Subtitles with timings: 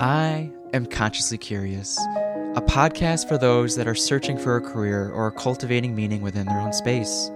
[0.00, 1.98] I am Consciously Curious,
[2.54, 6.60] a podcast for those that are searching for a career or cultivating meaning within their
[6.60, 7.32] own space.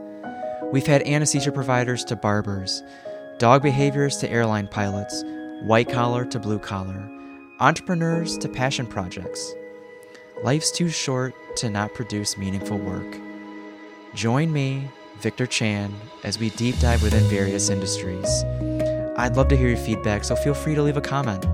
[0.70, 2.84] We've had anesthesia providers to barbers,
[3.38, 5.24] dog behaviors to airline pilots,
[5.64, 7.10] white collar to blue collar,
[7.58, 9.54] entrepreneurs to passion projects.
[10.44, 13.18] Life's too short to not produce meaningful work.
[14.14, 14.88] Join me,
[15.18, 15.92] Victor Chan,
[16.22, 18.44] as we deep dive within various industries.
[19.16, 21.44] I'd love to hear your feedback, so feel free to leave a comment.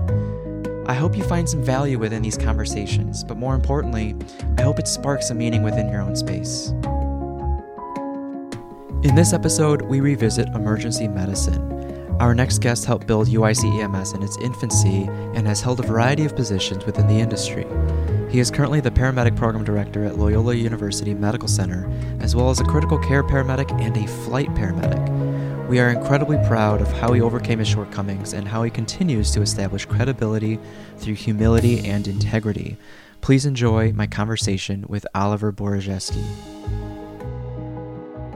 [0.89, 4.15] I hope you find some value within these conversations, but more importantly,
[4.57, 6.69] I hope it sparks a meaning within your own space.
[9.03, 12.17] In this episode, we revisit emergency medicine.
[12.19, 15.03] Our next guest helped build UIC EMS in its infancy
[15.35, 17.67] and has held a variety of positions within the industry.
[18.31, 21.87] He is currently the paramedic program director at Loyola University Medical Center,
[22.19, 25.18] as well as a critical care paramedic and a flight paramedic.
[25.69, 29.43] We are incredibly proud of how he overcame his shortcomings and how he continues to
[29.43, 30.57] establish credibility
[30.97, 32.75] through humility and integrity.
[33.21, 36.58] Please enjoy my conversation with Oliver Borojeski.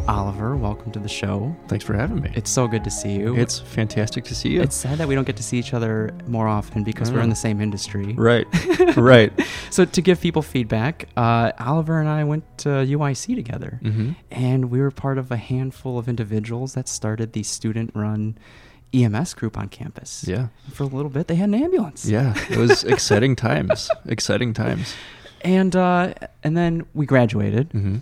[0.07, 1.55] Oliver, welcome to the show.
[1.69, 2.29] Thanks for having me.
[2.35, 3.37] It's so good to see you.
[3.37, 4.61] It's fantastic to see you.
[4.61, 7.29] It's sad that we don't get to see each other more often because we're in
[7.29, 8.13] the same industry.
[8.17, 8.45] right,
[8.97, 9.31] right.
[9.69, 14.69] So to give people feedback, uh, Oliver and I went to UIC together, hmm and
[14.69, 18.37] we were part of a handful of individuals that started the student-run
[18.93, 20.25] EMS group on campus.
[20.27, 22.05] Yeah, For a little bit, they had an ambulance.
[22.05, 22.33] yeah.
[22.49, 23.89] It was exciting times.
[24.05, 24.95] Exciting times.
[25.41, 27.97] And uh, and then we graduated, hmm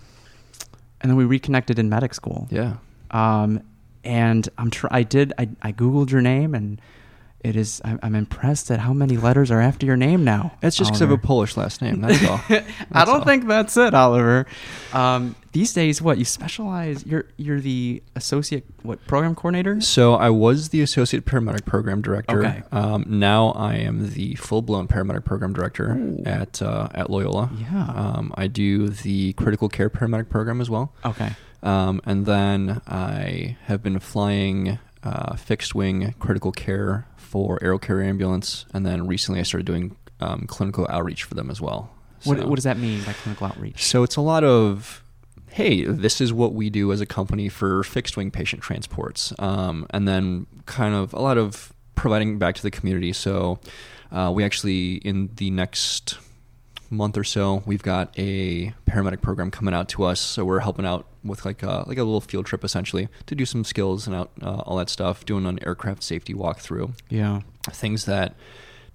[1.02, 2.48] and then we reconnected in medic school.
[2.50, 2.76] Yeah.
[3.12, 3.62] Um,
[4.04, 6.82] and I'm tr- I did I, I googled your name and
[7.44, 10.53] it is I'm, I'm impressed at how many letters are after your name now.
[10.61, 12.02] It's just because I have a Polish last name.
[12.02, 12.39] That's all.
[12.92, 13.25] I don't all.
[13.25, 14.45] think that's it, Oliver.
[14.94, 17.06] Um, these days, what you specialize?
[17.06, 19.81] You're you're the associate what program coordinator?
[19.81, 22.45] So I was the associate paramedic program director.
[22.45, 22.64] Okay.
[22.72, 26.23] Um, now I am the full blown paramedic program director Ooh.
[26.26, 27.50] at uh, at Loyola.
[27.58, 27.86] Yeah.
[27.88, 30.93] Um, I do the critical care paramedic program as well.
[31.04, 31.32] Okay.
[31.64, 38.02] Um, and then I have been flying uh, fixed wing critical care for Aero Care
[38.03, 41.89] Ambulance, and then recently I started doing um, clinical outreach for them as well.
[42.25, 43.83] What what does that mean by clinical outreach?
[43.86, 45.02] So it's a lot of,
[45.47, 49.87] hey, this is what we do as a company for fixed wing patient transports, um,
[49.92, 53.14] and then kind of a lot of providing back to the community.
[53.14, 53.59] So
[54.11, 56.17] uh, we actually in the next
[56.92, 60.86] month or so we've got a paramedic program coming out to us so we're helping
[60.86, 64.16] out with like a, like a little field trip essentially to do some skills and
[64.16, 67.42] out uh, all that stuff doing an aircraft safety walkthrough Yeah.
[67.72, 68.36] things that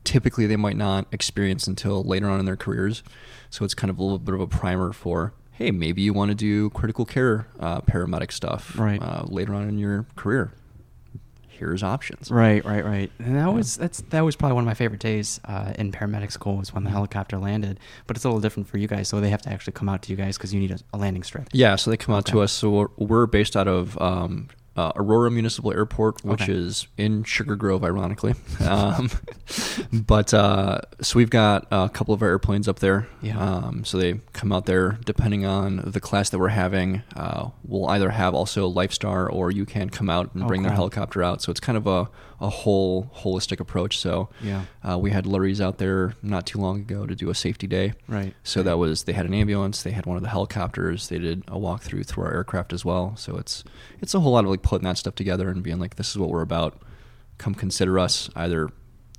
[0.04, 3.02] typically they might not experience until later on in their careers.
[3.50, 6.30] So it's kind of a little bit of a primer for, hey, maybe you want
[6.30, 9.02] to do critical care uh, paramedic stuff Right.
[9.02, 10.52] uh, later on in your career.
[11.58, 12.30] Here's options.
[12.30, 13.10] Right, right, right.
[13.18, 13.48] And that Yeah.
[13.48, 16.72] was that's that was probably one of my favorite days uh, in paramedic school was
[16.74, 17.80] when the helicopter landed.
[18.06, 20.02] But it's a little different for you guys, so they have to actually come out
[20.02, 21.48] to you guys because you need a, a landing strip.
[21.52, 22.52] Yeah, so they come out to us.
[22.52, 26.52] So we're, we're based out of um, uh, Aurora Municipal Airport, which Okay.
[26.52, 28.34] is in Sugar Grove, ironically.
[28.66, 29.10] Um,
[29.92, 33.06] but uh, so we've got a couple of our airplanes up there.
[33.22, 33.38] Yeah.
[33.38, 37.02] Um, so they come out there, depending on the class that we're having.
[37.14, 40.72] Uh, we'll either have also Lifestar, or you can come out and Oh, bring their
[40.72, 41.42] helicopter out.
[41.42, 42.08] So it's kind of a,
[42.40, 43.98] a whole holistic approach.
[43.98, 44.64] So Yeah.
[44.82, 47.94] uh, we had Lurie's out there not too long ago to do a safety day.
[48.08, 48.34] Right.
[48.44, 51.44] So that was they had an ambulance, they had one of the helicopters, they did
[51.48, 53.16] a walkthrough through our aircraft as well.
[53.16, 53.64] So it's
[54.00, 56.18] it's a whole lot of like putting that stuff together and being like, this is
[56.18, 56.80] what we're about.
[57.38, 58.70] Come consider us either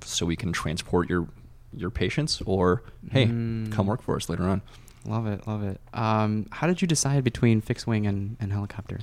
[0.04, 1.28] so we can transport your
[1.76, 3.70] your patients or hey, Mm.
[3.72, 4.62] come work for us later on.
[5.04, 5.80] Love it, love it.
[5.92, 9.00] Um, how did you decide between fixed wing and, and helicopter?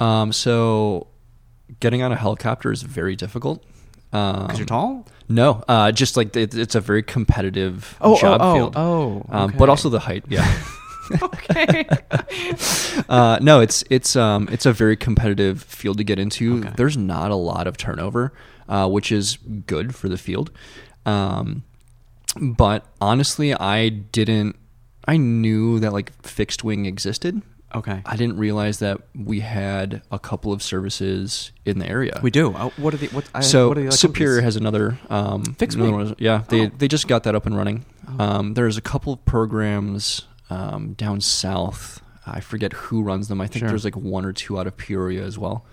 [0.00, 1.06] Um, so
[1.80, 3.64] getting on a helicopter is very difficult.
[4.12, 5.06] Um, Because you're tall.
[5.28, 8.72] No, uh, just like it, it's a very competitive Oh, job oh, oh, field.
[8.76, 9.58] oh, um, okay.
[9.58, 10.24] but also the height.
[10.28, 10.50] Yeah.
[11.22, 11.84] okay.
[13.08, 16.58] uh, no, it's it's um it's a very competitive field to get into.
[16.60, 16.72] Okay.
[16.76, 18.32] There's not a lot of turnover,
[18.68, 19.36] uh, which is
[19.66, 20.50] good for the field.
[21.04, 21.64] Um,
[22.40, 24.56] but honestly, I didn't.
[25.06, 27.42] I knew that like fixed wing existed.
[27.74, 28.02] Okay.
[28.06, 32.20] I didn't realize that we had a couple of services in the area.
[32.22, 32.52] We do.
[32.54, 33.28] Uh, what are the what?
[33.34, 36.14] I, so what are the Superior has another um, Fixed another one.
[36.18, 36.70] Yeah, they Oh.
[36.76, 37.84] they just got that up and running.
[38.08, 38.24] Oh.
[38.24, 42.00] Um, there's a couple of programs um, down south.
[42.26, 43.40] I forget who runs them.
[43.40, 43.68] I think Sure.
[43.68, 45.64] there's like one or two out of Peoria as well.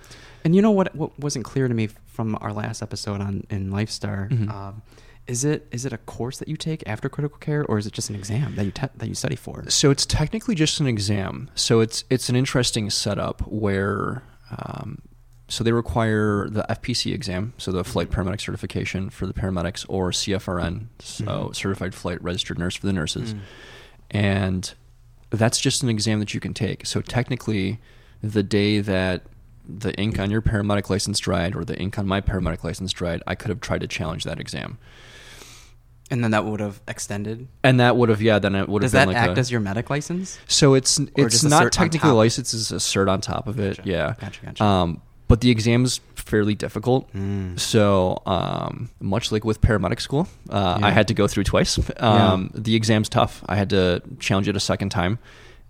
[0.43, 0.95] And you know what?
[0.95, 4.29] What wasn't clear to me from our last episode on in Lifestar?
[4.29, 4.49] Mhm.
[4.51, 4.81] Um,
[5.27, 7.93] is it is it a course that you take after critical care, or is it
[7.93, 9.63] just an exam that you te- that you study for?
[9.69, 11.49] So it's technically just an exam.
[11.55, 14.21] So it's it's an interesting setup where
[14.55, 14.99] um,
[15.47, 20.11] so they require the FPC exam, so the flight paramedic certification for the paramedics, or
[20.11, 21.55] CFRN, so Mhm.
[21.55, 23.39] certified flight registered nurse for the nurses, Mm.
[24.11, 24.73] and
[25.31, 26.85] that's just an exam that you can take.
[26.85, 27.79] So technically,
[28.21, 29.23] the day that
[29.67, 33.21] the ink on your paramedic license dried or the ink on my paramedic license dried,
[33.27, 34.77] I could have tried to challenge that exam.
[36.11, 37.47] And then that would have extended.
[37.63, 39.41] And that would have, yeah, then it would have Does been that like act a,
[39.41, 40.37] as your medic license?
[40.47, 42.17] So it's it's a not technically top?
[42.17, 43.77] licensed; it's a cert on top of it.
[43.77, 43.89] Gotcha.
[43.89, 44.13] Yeah.
[44.19, 44.63] Gotcha, gotcha.
[44.63, 47.11] Um, but the exam's fairly difficult.
[47.13, 47.59] Mm.
[47.59, 50.85] So um, much like with paramedic school, uh, Yeah.
[50.85, 51.79] I had to go through twice.
[51.99, 53.43] Um, The exam's tough.
[53.47, 55.17] I had to challenge it a second time,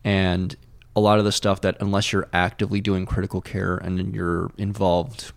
[0.04, 0.54] and
[0.98, 4.52] a lot of the stuff that unless you're actively doing critical care and then you're
[4.58, 5.32] involved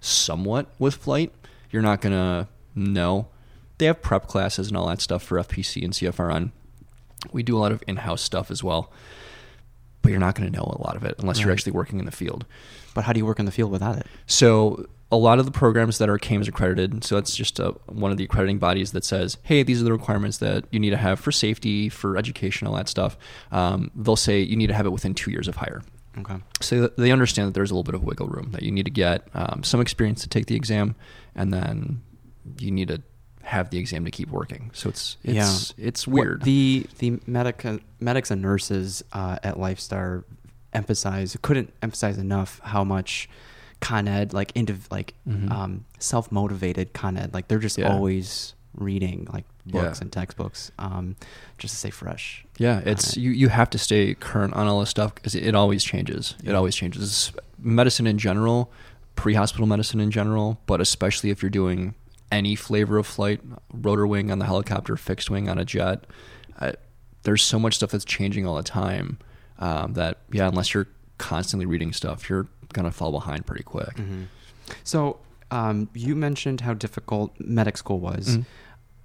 [0.00, 1.32] somewhat with flight,
[1.70, 3.28] you're not gonna know.
[3.78, 6.52] They have prep classes and all that stuff for FPC and CFRN.
[7.32, 8.92] We do a lot of in-house stuff as well,
[10.02, 12.04] but you're not going to know a lot of it unless you're actually working in
[12.04, 12.44] the field.
[12.94, 14.06] But how do you work in the field without it?
[14.26, 18.10] So a lot of the programs that are CAMTS accredited, so that's just a, one
[18.10, 20.96] of the accrediting bodies that says, hey, these are the requirements that you need to
[20.96, 23.16] have for safety, for education, all that stuff.
[23.52, 25.82] Um, they'll say you need to have it within two years of hire.
[26.18, 26.36] Okay.
[26.60, 28.90] So they understand that there's a little bit of wiggle room that you need to
[28.90, 30.94] get um, some experience to take the exam,
[31.34, 32.02] and then
[32.58, 33.02] you need to
[33.44, 34.70] have the exam to keep working.
[34.74, 36.42] So it's it's it's What weird.
[36.42, 37.64] the the medic
[38.00, 40.24] medics and nurses uh, at LifeStar
[40.72, 43.28] emphasize couldn't emphasize enough how much
[43.80, 45.50] Con Ed like indiv- like Mhm.
[45.50, 47.92] um, self motivated Con Ed like they're just Yeah.
[47.92, 50.02] always reading like books Yeah.
[50.02, 51.16] and textbooks um,
[51.58, 52.44] just to stay fresh.
[52.58, 53.30] Yeah, it's you.
[53.30, 56.34] You have to stay current on all this stuff because it, it always changes.
[56.42, 57.30] It always changes.
[57.58, 58.70] Medicine in general,
[59.16, 61.94] pre-hospital medicine in general, but especially if you're doing
[62.34, 63.40] any flavor of flight,
[63.72, 66.04] rotor wing on the helicopter, fixed wing on a jet,
[66.60, 66.72] uh,
[67.22, 69.18] there's so much stuff that's changing all the time
[69.58, 70.88] um, that yeah, unless you're
[71.18, 73.94] constantly reading stuff, you're gonna fall behind pretty quick.
[73.96, 74.26] Mhm.
[74.82, 75.18] So
[75.50, 78.36] um, you mentioned how difficult medic school was.
[78.36, 78.44] Mhm.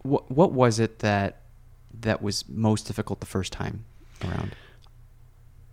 [0.04, 1.42] What what was it that
[2.02, 3.86] that was most difficult the first time
[4.24, 4.56] around?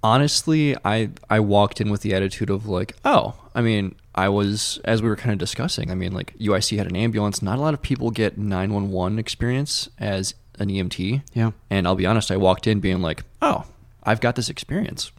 [0.03, 4.79] honestly i i walked in with the attitude of like oh i mean i was
[4.85, 7.61] as we were kind of discussing i mean like uic had an ambulance not a
[7.61, 11.51] lot of people get 911 experience as an emt Yeah.
[11.71, 13.65] and i'll be honest i walked in being like oh
[14.05, 15.13] i've got this experience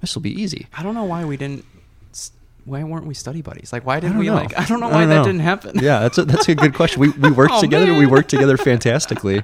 [0.00, 1.64] this will be easy I don't know why we didn't.
[2.66, 3.72] Why weren't we study buddies?
[3.72, 4.34] Like, why didn't we know.
[4.34, 4.56] like?
[4.58, 5.24] I don't know I why don't that know.
[5.24, 5.78] didn't happen.
[5.82, 8.56] yeah that's a, that's a good question we, we worked Oh, together we worked together
[8.70, 9.42] fantastically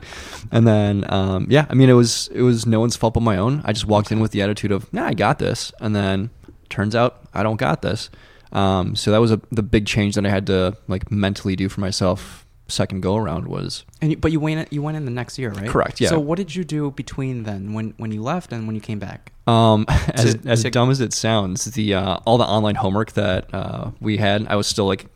[0.52, 3.36] and then um, yeah i mean it was it was no one's fault but my
[3.36, 6.30] own i just walked in with the attitude of nah i got this and then
[6.68, 8.10] turns out i don't got this
[8.52, 11.68] um, so that was a, the big change that i had to like mentally do
[11.68, 15.10] for myself second go around was And you, but you went you went in the
[15.12, 15.68] next year, right?
[15.68, 16.08] Correct, yeah.
[16.08, 18.98] So what did you do between then, when when you left and when you came
[18.98, 19.30] back?
[19.46, 23.12] Um, as To- as to- dumb as it sounds, the uh, all the online homework
[23.12, 25.06] that uh, we had, I was still like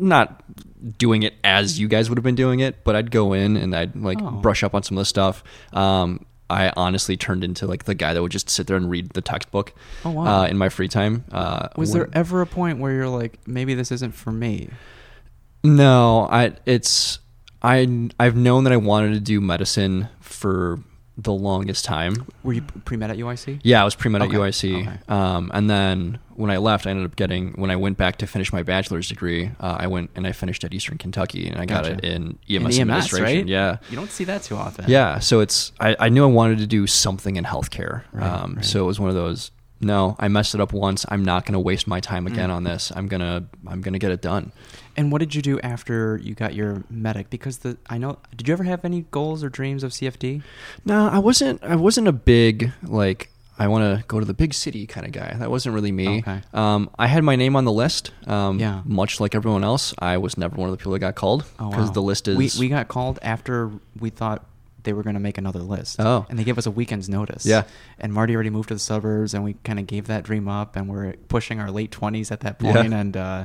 [0.00, 0.42] not
[0.98, 3.76] doing it as you guys would have been doing it, but I'd go in and
[3.76, 4.32] I'd like Oh.
[4.32, 5.44] brush up on some of the stuff.
[5.72, 9.10] Um, I honestly turned into like the guy that would just sit there and read
[9.10, 9.72] the textbook
[10.04, 10.42] Oh, wow.
[10.42, 11.24] uh, in my free time.
[11.32, 14.70] Uh, Was when- there ever a point where you're like, maybe this isn't for me?
[15.64, 17.18] No, I it's
[17.62, 20.78] I I've known that I wanted to do medicine for
[21.18, 22.26] the longest time.
[22.42, 23.60] Were you pre med at UIC?
[23.64, 24.98] Yeah, I was pre med at UIC, okay.
[25.08, 28.26] um, and then when I left, I ended up getting when I went back to
[28.26, 29.50] finish my bachelor's degree.
[29.58, 32.62] Uh, I went and I finished at Eastern Kentucky, and I got it in In
[32.66, 33.24] EMS, EMS, administration.
[33.24, 33.46] right?
[33.46, 34.84] Yeah, You don't see that too often.
[34.88, 35.18] yeah.
[35.20, 38.02] So it's I, I knew I wanted to do something in healthcare.
[38.12, 38.64] Right, um, right.
[38.64, 39.52] So it was one of those.
[39.80, 41.04] No, I messed it up once.
[41.10, 42.54] I'm not going to waste my time again Mm.
[42.56, 42.90] on this.
[42.96, 44.52] I'm gonna I'm gonna get it done.
[44.96, 47.28] And what did you do after you got your medic?
[47.30, 48.18] Because the I know.
[48.36, 50.42] Did you ever have any goals or dreams of CFD?
[50.84, 51.62] No, I wasn't.
[51.62, 53.30] I wasn't a big like.
[53.58, 55.34] I want to go to the big city kind of guy.
[55.38, 56.18] That wasn't really me.
[56.18, 56.42] Okay.
[56.52, 58.10] Um, I had my name on the list.
[58.26, 58.82] Um, Yeah.
[58.84, 61.70] Much like everyone else, I was never one of the people that got called Oh,
[61.70, 61.92] because wow.
[61.94, 62.36] the list is.
[62.36, 64.44] We we got called after we thought
[64.82, 65.96] they were going to make another list.
[65.98, 66.26] Oh.
[66.28, 67.46] And they gave us a weekend's notice.
[67.46, 67.62] Yeah.
[67.98, 70.76] And Marty already moved to the suburbs, and we kind of gave that dream up,
[70.76, 72.72] and we're pushing our late twenties at that Yeah.
[72.74, 73.16] point, and.
[73.16, 73.44] Uh,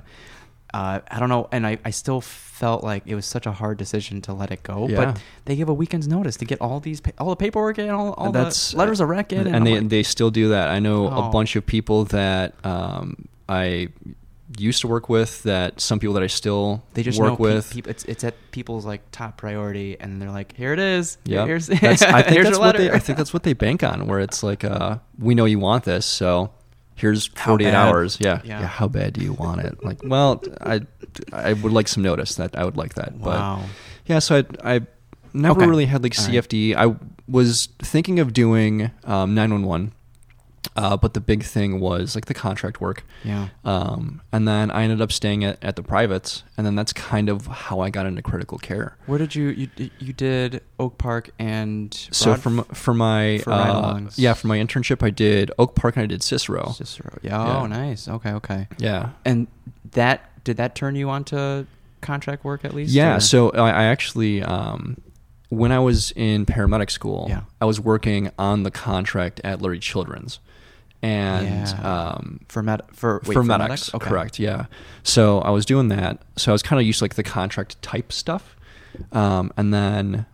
[0.73, 3.77] uh, I don't know, and I, I still felt like it was such a hard
[3.77, 4.87] decision to let it go.
[4.87, 4.95] Yeah.
[5.13, 7.89] But they gave a weekend's notice to get all these pa- all the paperwork and
[7.91, 10.49] all, all That's the letters of rec in, and, I'm they like, they still do
[10.49, 10.69] that.
[10.69, 11.27] I know Oh.
[11.27, 13.89] a bunch of people that um, I
[14.57, 15.43] used to work with.
[15.43, 17.71] That some people that I still they just work know pe- with.
[17.71, 21.17] peop- it's it's at people's like top priority, and they're like, here it is.
[21.25, 22.83] Yeah, here's, that's, I think here's that's your what they.
[22.85, 22.95] letter.
[22.95, 24.07] I think that's what they bank on.
[24.07, 26.51] Where it's like, uh, we know you want this, so
[27.01, 28.17] here's 48 hours.
[28.21, 28.41] Yeah.
[28.43, 28.61] Yeah.
[28.61, 29.83] yeah, How bad do you want it?
[29.83, 30.81] Like, well, I,
[31.33, 33.13] I would like some notice that I would like that.
[33.13, 33.59] Wow.
[33.59, 33.69] But
[34.05, 34.81] yeah, so I, I
[35.33, 35.67] never Okay.
[35.69, 36.35] really had like All right.
[36.35, 36.75] CFD.
[36.75, 36.95] I
[37.27, 39.93] was thinking of doing um, 911.
[40.75, 43.03] Uh, but the big thing was like the contract work.
[43.23, 43.47] Yeah.
[43.65, 47.29] Um, and then I ended up staying at, at the privates, and then that's kind
[47.29, 48.95] of how I got into critical care.
[49.07, 54.01] Where did you you you did Oak Park and So from for my for uh,
[54.15, 56.71] yeah for my internship I did Oak Park and I did Cicero.
[56.71, 57.17] Cicero.
[57.23, 57.31] Yeah.
[57.45, 57.57] Yeah.
[57.57, 58.07] Oh, nice.
[58.07, 58.31] Okay.
[58.33, 58.67] Okay.
[58.77, 59.47] Yeah, And
[59.93, 61.65] that did that turn you on to
[62.01, 62.93] contract work at least?
[62.93, 63.17] yeah.
[63.17, 64.97] or- So I, I actually um,
[65.49, 67.41] when I was in paramedic school, Yeah.
[67.59, 70.39] I was working on the contract at Lurie Children's,
[71.01, 71.81] and Yeah.
[72.11, 74.07] um, for med for wait, for medics, Okay.
[74.09, 74.39] correct?
[74.39, 74.65] Yeah.
[75.03, 76.21] So I was doing that.
[76.37, 78.55] So I was kind of used to like the contract type stuff,
[79.11, 80.25] um, and then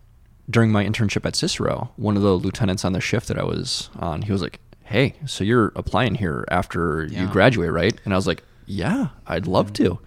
[0.50, 3.90] during my internship at Cicero, one of the lieutenants on the shift that I was
[3.98, 8.16] on, he was like, "Hey, so you're applying here after you graduate, right?" And I
[8.16, 9.98] was like, "Yeah, I'd love to.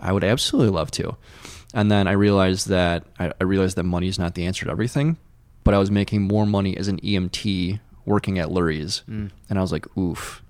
[0.00, 1.16] I would absolutely love to."
[1.74, 4.70] And then I realized that I, I realized that money is not the answer to
[4.70, 5.16] everything,
[5.62, 9.30] but I was making more money as an EMT working at Lurie's, Mm.
[9.50, 10.42] and I was like, "Oof."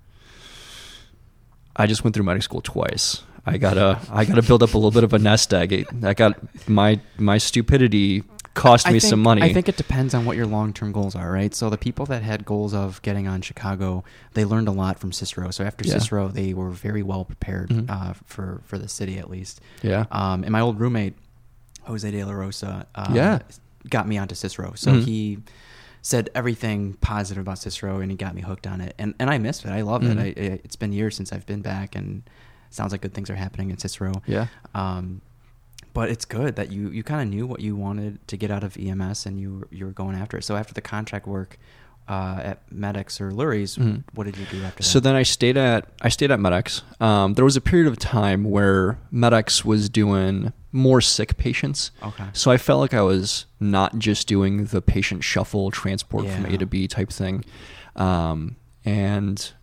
[1.75, 3.23] I just went through medical school twice.
[3.45, 5.85] I gotta I gotta build up a little bit of a nest egg.
[6.03, 6.37] I got
[6.67, 8.23] my my stupidity
[8.55, 9.43] cost I me think- some money.
[9.43, 11.53] I think it depends on what your long term goals are, right?
[11.53, 15.11] So the people that had goals of getting on Chicago, they learned a lot from
[15.11, 15.51] Cicero.
[15.51, 15.93] So after Yeah.
[15.99, 17.89] Cicero, they were very well prepared Mhm.
[17.89, 19.61] uh, for for the city at least.
[19.83, 20.05] Yeah.
[20.11, 21.13] Um, and my old roommate,
[21.83, 23.39] Jose De La Rosa, uh, Yeah.
[23.89, 24.73] got me onto Cicero.
[24.75, 25.03] So Mhm.
[25.05, 25.37] he
[26.07, 28.95] said everything positive about Cicero, and he got me hooked on it.
[28.97, 29.71] And and I missed it.
[29.71, 30.17] I love Mhm.
[30.17, 30.37] it.
[30.37, 32.23] I, it's been years since I've been back, and
[32.69, 34.13] sounds like good things are happening in Cicero.
[34.25, 34.47] Yeah.
[34.73, 35.21] Um,
[35.93, 38.63] but it's good that you, you kind of knew what you wanted to get out
[38.63, 40.43] of EMS and you you were going after it.
[40.43, 41.57] So after the contract work
[42.07, 44.03] uh, at Medics or Lurie's, Mhm.
[44.13, 44.83] what did you do after that?
[44.83, 46.81] So then I stayed at I stayed at Medex.
[47.01, 51.91] Um, there was a period of time where Medex was doing more sick patients.
[52.03, 52.25] Okay.
[52.33, 56.57] So I felt like I was not just doing the patient shuffle transport from A
[56.57, 57.43] to B type thing,
[57.95, 59.53] um, and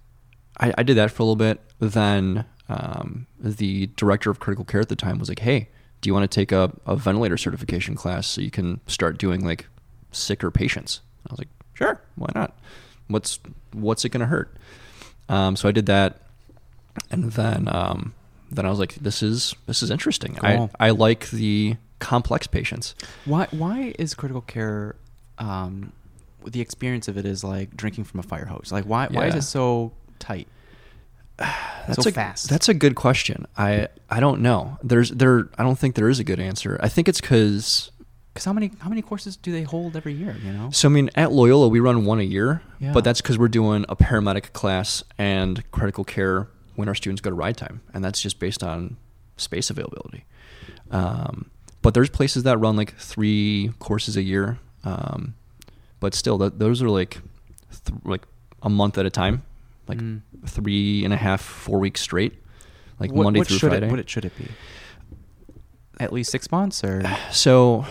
[0.60, 1.60] I, I did that for a little bit.
[1.78, 5.68] Then um, the director of critical care at the time was like, "Hey,
[6.00, 9.44] do you want to take a, a ventilator certification class so you can start doing
[9.44, 9.66] like
[10.12, 12.56] sicker patients?" I was like, "Sure, why not?
[13.08, 13.38] What's
[13.72, 14.56] what's it gonna hurt?"
[15.28, 16.20] Um, so I did that,
[17.10, 18.14] and then um,
[18.50, 20.34] then I was like, "This is this is interesting.
[20.34, 20.70] Cool.
[20.78, 24.96] I I like the complex patients." Why why is critical care
[25.38, 25.92] um,
[26.44, 28.70] the experience of it is like drinking from a fire hose?
[28.72, 30.48] Like why why is it so tight?
[31.38, 32.48] That's so a, fast.
[32.48, 33.46] That's a good question.
[33.56, 34.78] I I don't know.
[34.82, 35.48] There's there.
[35.58, 36.78] I don't think there is a good answer.
[36.82, 37.90] I think it's because.
[38.34, 40.36] Because how many how many courses do they hold every year?
[40.44, 40.70] You know.
[40.72, 42.92] So I mean, at Loyola we run one a year, Yeah.
[42.92, 47.30] but that's because we're doing a paramedic class and critical care when our students go
[47.30, 48.96] to ride time, and that's just based on
[49.36, 50.24] space availability.
[50.90, 51.50] Um,
[51.80, 55.34] but there's places that run like three courses a year, um,
[56.00, 57.20] but still, that, those are like
[57.84, 58.22] th- like
[58.62, 59.44] a month at a time,
[59.86, 60.22] like Mm.
[60.46, 62.32] three and a half, four weeks straight,
[62.98, 63.86] like What- Monday what through Friday.
[63.86, 64.48] It, what it should it be?
[66.00, 67.86] At least six months, or So,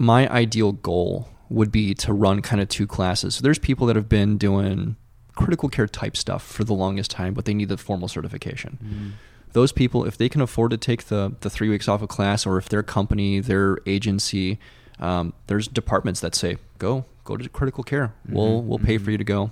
[0.00, 3.34] my ideal goal would be to run kind of two classes.
[3.34, 4.96] So, there's people that have been doing
[5.36, 8.78] critical care type stuff for the longest time, but they need the formal certification.
[8.82, 9.12] Mm.
[9.52, 12.46] Those people, if they can afford to take the, the three weeks off of class,
[12.46, 14.58] or if their company, their agency,
[15.00, 18.14] um, there's departments that say, go, go to critical care.
[18.28, 19.04] We'll, Mhm, we'll pay mhm.
[19.04, 19.50] for you to go.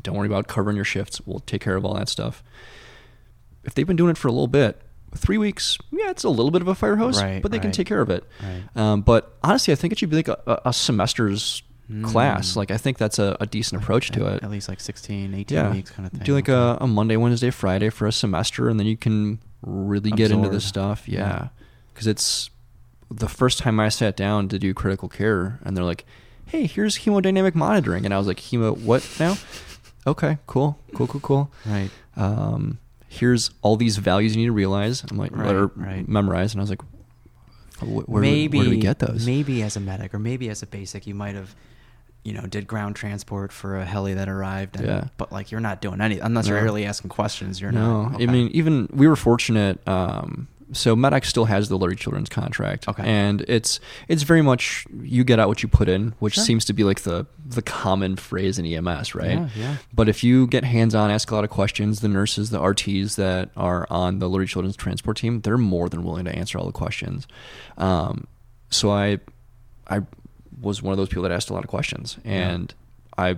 [0.00, 1.20] Don't worry about covering your shifts.
[1.26, 2.42] We'll take care of all that stuff.
[3.64, 4.80] If they've been doing it for a little bit,
[5.14, 7.72] three weeks, yeah, it's a little bit of a fire hose, Right, but they can
[7.72, 8.24] take care of it.
[8.42, 8.62] Right.
[8.76, 11.62] Um, but honestly, I think it should be like a, a- semester's
[12.04, 12.52] class.
[12.52, 12.56] Mm.
[12.56, 14.42] Like I think that's a, a decent approach to it.
[14.42, 16.22] At least like 16, 18 yeah, weeks kind of thing.
[16.22, 20.10] do like a, a Monday, Wednesday, Friday for a semester, and then you can really
[20.10, 21.08] get into this stuff.
[21.08, 21.18] Yeah.
[21.18, 21.48] Yeah,
[21.92, 22.50] because it's
[23.10, 26.04] the first time I sat down to do critical care, and they're like,
[26.46, 29.36] "Hey, here's hemodynamic monitoring," and I was like, "Hemo what now?"
[30.06, 31.52] okay, cool, cool, cool, cool.
[31.66, 31.90] Right.
[32.16, 32.78] Um,
[33.12, 35.04] here's all these values you need to realize.
[35.10, 36.06] I'm like, Right, or right.
[36.08, 36.80] memorize, and I was like,
[37.80, 39.26] where, do we- maybe where do we get those?
[39.26, 41.54] Maybe as a medic or maybe as a basic, you might have,
[42.22, 44.76] you know, did ground transport for a heli that arrived.
[44.76, 45.08] And, Yeah.
[45.16, 47.60] But like, you're not doing any unless you're really asking questions.
[47.60, 48.22] You're no, not.
[48.22, 49.80] I mean, even we were fortunate.
[49.88, 53.02] Um, so Medex still has the Lurie Children's contract, Okay.
[53.04, 56.44] and it's it's very much you get out what you put in, which Sure.
[56.44, 59.32] seems to be like the the common phrase in EMS, right?
[59.38, 59.76] Yeah, yeah.
[59.92, 63.16] But if you get hands on, ask a lot of questions, the nurses, the RTs
[63.16, 66.66] that are on the Lurie Children's transport team, they're more than willing to answer all
[66.66, 67.26] the questions.
[67.76, 68.26] Um,
[68.70, 69.18] so I
[69.88, 70.02] I
[70.60, 72.50] was one of those people that asked a lot of questions, Yeah.
[72.50, 72.74] and
[73.18, 73.36] I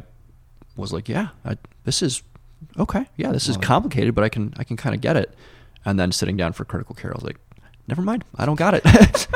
[0.76, 2.22] was like, yeah, I, this is
[2.78, 3.06] okay.
[3.16, 5.34] Yeah, this is complicated, but I can I can kind of get it.
[5.84, 7.38] And then sitting down for critical care, I was like,
[7.88, 8.84] never mind, I don't got it.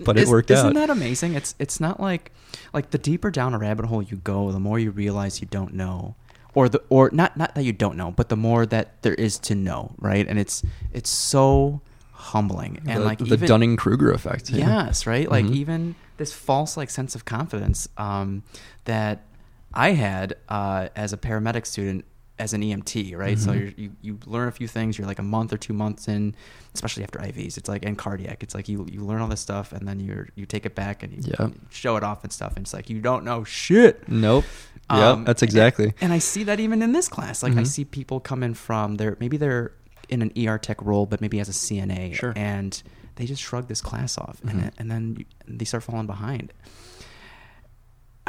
[0.00, 1.34] but it Is- worked out isn't that amazing?
[1.34, 2.32] It's it's not like
[2.72, 5.74] like the deeper down a rabbit hole you go, the more you realize you don't
[5.74, 6.14] know,
[6.54, 9.38] or the or not not that you don't know, but the more that there is
[9.40, 10.26] to know, right?
[10.28, 10.62] And it's
[10.92, 11.80] it's so
[12.12, 14.50] humbling and the, like the Dunning Kruger effect.
[14.50, 14.86] yeah.
[14.86, 15.28] Yes, right.
[15.30, 15.54] Like Mhm.
[15.54, 18.42] even this false like sense of confidence um,
[18.86, 19.24] that
[19.72, 22.04] I had uh, as a paramedic student
[22.38, 23.38] as an EMT, right?
[23.38, 23.60] So Mhm.
[23.60, 24.96] you're, you you learn a few things.
[24.98, 26.34] You're like a month or two months in,
[26.74, 27.56] especially after IVs.
[27.58, 28.42] It's like and cardiac.
[28.42, 31.02] It's like you you learn all this stuff and then you you take it back
[31.02, 31.48] and you Yeah.
[31.70, 32.56] show it off and stuff.
[32.56, 34.08] And it's like you don't know shit.
[34.08, 34.44] Nope.
[34.90, 35.26] Um, yep.
[35.26, 35.92] That's exactly.
[36.00, 37.42] And I see that even in this class.
[37.42, 37.66] Like I Mhm.
[37.66, 39.72] see people coming from their maybe they're
[40.08, 42.32] in an ER tech role, but maybe as a CNA, Sure.
[42.36, 42.82] and
[43.16, 44.50] they just shrug this class off, Mhm.
[44.50, 46.52] and and then you, they start falling behind.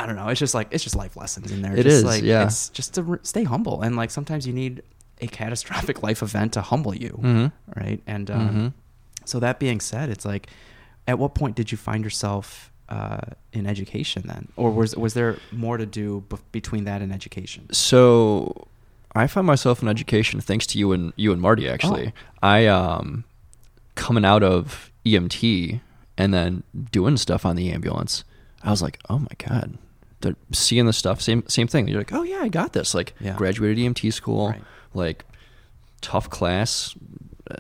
[0.04, 0.28] I don't know.
[0.30, 1.74] It's just like it's just life lessons in there.
[1.74, 2.44] It just is, like yeah.
[2.46, 4.82] it's just to re- stay humble, and like sometimes you need
[5.22, 7.80] a catastrophic life event to humble you, Mm-hmm.
[7.80, 8.02] right?
[8.08, 8.74] And um, Mhm.
[9.26, 10.48] so that being said, it's like,
[11.08, 13.20] at what point did you find yourself uh,
[13.54, 17.68] in education then, or was was there more to do bef- between that and education?
[17.74, 18.68] So
[19.16, 22.08] I found myself in education thanks to you and you and Marty actually.
[22.08, 22.48] Oh.
[22.48, 23.26] I um
[23.96, 25.82] coming out of EMT
[26.18, 28.24] and then doing stuff on the ambulance.
[28.64, 29.78] I was like, "Oh my god."
[30.22, 31.88] They're seeing the stuff same same thing.
[31.88, 33.36] You're like, "Oh yeah, I got this." Like Yeah.
[33.36, 34.62] graduated EMT school, Right.
[34.94, 35.26] like
[36.02, 36.96] tough class.
[37.50, 37.56] Uh,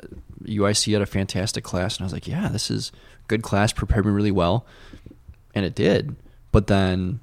[0.45, 2.91] UIC had a fantastic class and I was like, "Yeah, this is
[3.27, 4.65] good class, prepared me really well."
[5.55, 6.15] And it did.
[6.51, 7.19] But then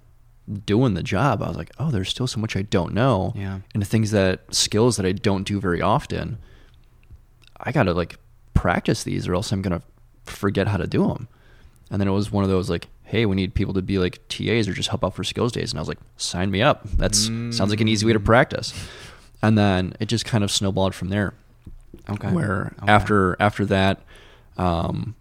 [0.65, 3.33] doing the job, I was like, oh, there's still so much I don't know.
[3.37, 3.59] Yeah.
[3.75, 6.39] And the things that skills that I don't do very often,
[7.61, 8.19] I got to like
[8.55, 9.85] practice these or else I'm going to
[10.31, 11.27] forget how to do them.
[11.91, 14.21] And then it was one of those like, hey, we need people to be like
[14.29, 15.71] TAs or just help out for skills days.
[15.73, 16.83] And I was like, sign me up.
[16.97, 18.25] That's sounds like an easy way to Mm.
[18.25, 18.75] practice.
[19.43, 21.35] And then it just kind of snowballed from there
[22.11, 22.31] Okay.
[22.33, 22.93] where Okay.
[22.93, 24.01] after after that
[24.59, 25.15] um,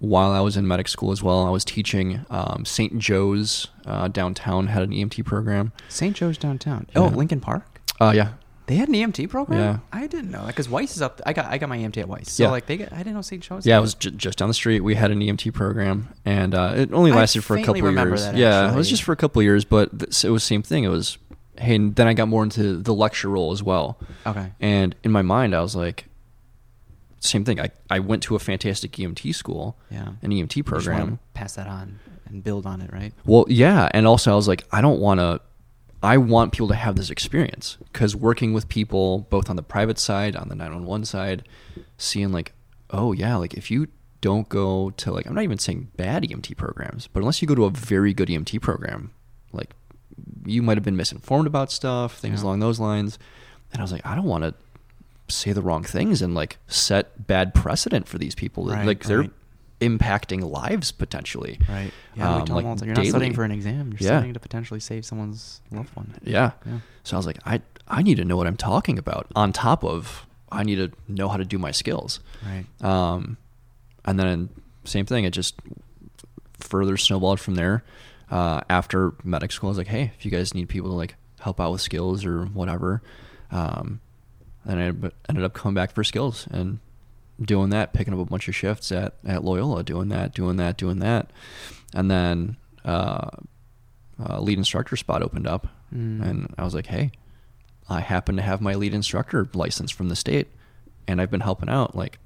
[0.00, 2.98] while I was in medic school as well, I was teaching um, St.
[2.98, 5.72] Joe's uh, downtown had an EMT program.
[5.88, 6.14] St.
[6.16, 6.86] Joe's downtown.
[6.96, 7.80] Oh, Lincoln Park.
[8.00, 8.28] Uh, yeah,
[8.68, 9.58] They had an EMT program.
[9.58, 9.78] Yeah.
[9.92, 11.20] I didn't know that because Weiss is up.
[11.26, 12.30] I got I got my EMT at Weiss.
[12.30, 12.50] So Yeah.
[12.50, 13.42] like they get, I didn't know St.
[13.42, 13.66] Joe's.
[13.66, 14.80] yeah, it was j- just down the street.
[14.80, 18.22] We had an EMT program, and uh, it only I lasted for a couple years.
[18.22, 20.84] that, yeah, it was just for a couple years, but th- it was same thing.
[20.84, 21.18] It was
[21.58, 23.98] hey, and then I got more into the lecture role as well.
[24.26, 24.52] Okay.
[24.60, 26.04] And in my mind, I was like,
[27.20, 27.58] same thing.
[27.60, 30.10] I, I went to a fantastic EMT school, Yeah.
[30.22, 31.18] an EMT program.
[31.34, 33.12] Pass that on and build on it, right?
[33.24, 35.40] Well, yeah, and also I was like, I don't want to.
[36.02, 39.98] I want people to have this experience because working with people both on the private
[39.98, 41.48] side, on the 911 side,
[41.96, 42.52] seeing like,
[42.90, 43.88] oh yeah, like if you
[44.20, 47.54] don't go to like, I'm not even saying bad EMT programs, but unless you go
[47.54, 49.10] to a very good EMT program,
[49.52, 49.70] like
[50.44, 52.46] you might have been misinformed about stuff, things Yeah.
[52.46, 53.18] along those lines.
[53.72, 54.54] And I was like, I don't want to
[55.28, 58.66] say the wrong things and like set bad precedent for these people.
[58.66, 59.30] Right, like they're right.
[59.80, 61.58] Impacting lives potentially.
[61.68, 61.92] Right.
[62.16, 62.36] Yeah.
[62.36, 63.90] Um, like you're not studying for an exam.
[63.92, 64.18] You're Yeah.
[64.18, 66.14] studying to potentially save someone's loved one.
[66.24, 66.52] Yeah.
[66.66, 66.78] Yeah.
[67.04, 69.26] So I was like, I I need to know what I'm talking about.
[69.36, 72.20] On top of I need to know how to do my skills.
[72.44, 72.64] Right.
[72.84, 73.36] Um,
[74.04, 74.48] and then
[74.84, 75.24] same thing.
[75.24, 75.54] It just
[76.58, 77.84] further snowballed from there.
[78.30, 81.14] Uh, after medic school, I was like, hey, if you guys need people to like
[81.40, 83.00] help out with skills or whatever,
[83.50, 84.00] um,
[84.66, 84.84] then I
[85.28, 86.78] ended up coming back for skills and
[87.40, 90.76] doing that, picking up a bunch of shifts at at Loyola, doing that, doing that,
[90.76, 91.30] doing that,
[91.94, 93.28] and then uh,
[94.24, 96.22] uh, lead instructor spot opened up, Mm.
[96.22, 97.12] and I was like, hey,
[97.88, 100.48] I happen to have my lead instructor license from the state,
[101.06, 101.94] and I've been helping out.
[101.96, 102.18] Like,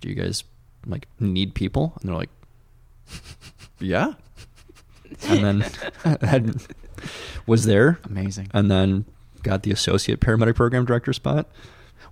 [0.00, 0.44] do you guys
[0.86, 1.92] like need people?
[2.00, 2.30] And they're like,
[3.80, 4.14] yeah.
[5.28, 5.60] And then
[6.22, 6.56] had,
[7.46, 8.50] was there, Amazing.
[8.54, 9.04] and then
[9.42, 11.46] got the associate paramedic program director spot.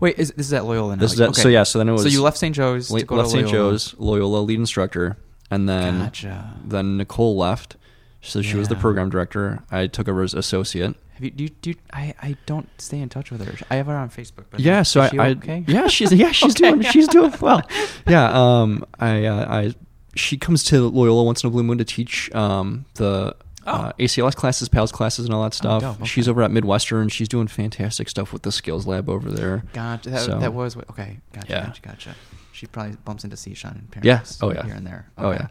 [0.03, 1.01] Wait, is this is at Loyola now?
[1.01, 1.63] This is at, so yeah.
[1.63, 2.53] So then it was So you left St.
[2.53, 3.49] Joe's to le- go left to St.
[3.49, 5.17] Joe's Loyola lead instructor,
[5.49, 6.55] and then Gotcha.
[6.65, 7.77] then Nicole left.
[8.21, 9.63] So she was the program director.
[9.71, 10.97] I took over as associate.
[11.15, 13.55] Have you, do you, do you, I, I don't stay in touch with her.
[13.71, 14.47] I have her on Facebook.
[14.51, 15.65] But Yeah, so is I, she I okay?
[15.69, 16.71] yeah, she's yeah, she's Okay.
[16.71, 17.63] doing she's doing well.
[18.09, 19.75] Yeah, um, I uh, I
[20.17, 24.35] she comes to Loyola once in a blue moon to teach um the uh, ACLS
[24.35, 25.83] classes, PALS classes, and all that stuff.
[25.85, 25.95] Oh.
[25.99, 27.09] dope, She's over at Midwestern.
[27.09, 29.65] She's doing fantastic stuff with the skills lab over there.
[29.73, 30.11] Gotcha.
[30.11, 31.19] That, So- that was what- okay.
[31.33, 31.47] Gotcha.
[31.49, 31.67] Yeah.
[31.67, 31.83] Gotcha.
[31.83, 32.15] Gotcha.
[32.53, 34.23] She probably bumps into Seashon and Yeah.
[34.41, 34.63] Oh, yeah.
[34.65, 35.07] Here and there.
[35.19, 35.49] Oh yeah.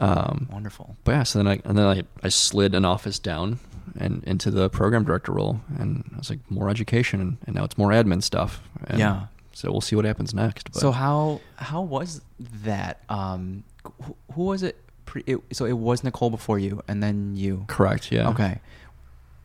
[0.00, 0.96] Um, Wonderful.
[1.04, 3.60] But yeah, so then I and then I, I slid an office down
[3.98, 7.64] and into the program director role, and I was like more education, and, and now
[7.64, 8.60] it's more admin stuff.
[8.88, 9.26] And Yeah.
[9.52, 10.72] So we'll see what happens next.
[10.72, 12.20] But So how how was
[12.64, 13.00] that?
[13.08, 13.62] Um,
[14.02, 14.76] who, who was it,
[15.14, 15.38] pre, it?
[15.52, 17.64] So it was Nicole before you, and then you.
[17.68, 18.28] correct, yeah.
[18.30, 18.60] Okay.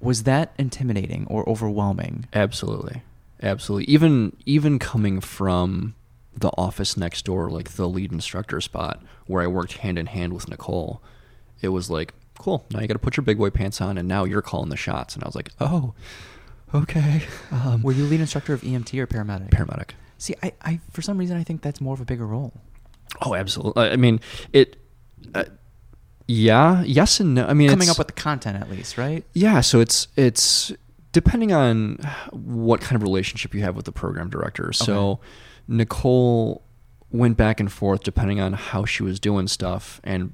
[0.01, 2.27] Was that intimidating or overwhelming?
[2.34, 3.03] Absolutely,
[3.43, 3.86] absolutely.
[3.93, 5.95] Even even coming from
[6.36, 10.34] the office next door, like the lead instructor spot, where I worked hand in hand
[10.34, 11.01] with Nicole,
[11.62, 12.65] it was like, cool.
[12.71, 14.77] Now you got to put your big boy pants on, and now you're calling the
[14.77, 15.15] shots.
[15.15, 15.93] And I was like, oh,
[16.73, 17.23] okay.
[17.51, 19.49] Um, Were you lead instructor of EMT or paramedic?
[19.49, 19.91] paramedic.
[20.17, 22.53] See, I, I for some reason I think that's more of a bigger role.
[23.21, 23.89] Oh, absolutely.
[23.89, 24.21] I mean,
[24.53, 24.77] it.
[25.36, 25.43] Uh,
[26.30, 26.84] yeah.
[26.84, 27.48] Yes and no.
[27.48, 29.26] I mean, Coming up with the content at least, right?
[29.34, 30.72] Yeah, so it's it's
[31.12, 31.98] depending on
[32.30, 34.72] what kind of relationship you have with the program director.
[34.72, 35.22] So Okay.
[35.70, 36.63] Nicole
[37.10, 40.34] went back and forth depending on how she was doing stuff and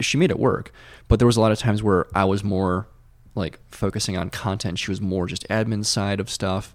[0.00, 0.72] she made it work.
[1.08, 2.88] But there was a lot of times where I was more
[3.34, 4.78] like focusing on content.
[4.78, 6.72] She was more just admin side of stuff.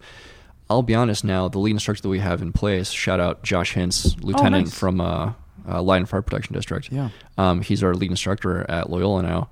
[0.70, 3.74] I'll be honest now, the lead instructor that we have in place, shout out Josh
[3.74, 4.78] Hintz, lieutenant nice.
[4.78, 5.34] from uh,
[5.68, 6.92] uh, Light and Fire Protection District.
[6.92, 7.10] Yeah.
[7.38, 9.50] Um, he's our lead instructor at Loyola now,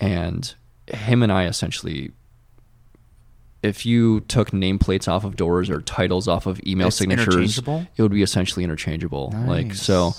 [0.00, 0.54] and
[0.86, 2.12] him and I essentially,
[3.62, 8.02] if you took nameplates off of doors or titles off of email It's signatures, it
[8.02, 9.34] would be essentially interchangeable.
[9.46, 10.14] Like so,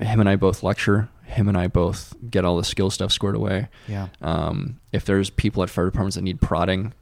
[0.00, 1.08] him and I both lecture.
[1.24, 3.68] Him and I both get all the skill stuff squared away.
[3.88, 4.08] Yeah.
[4.22, 6.92] Um, if there's people at fire departments that need prodding,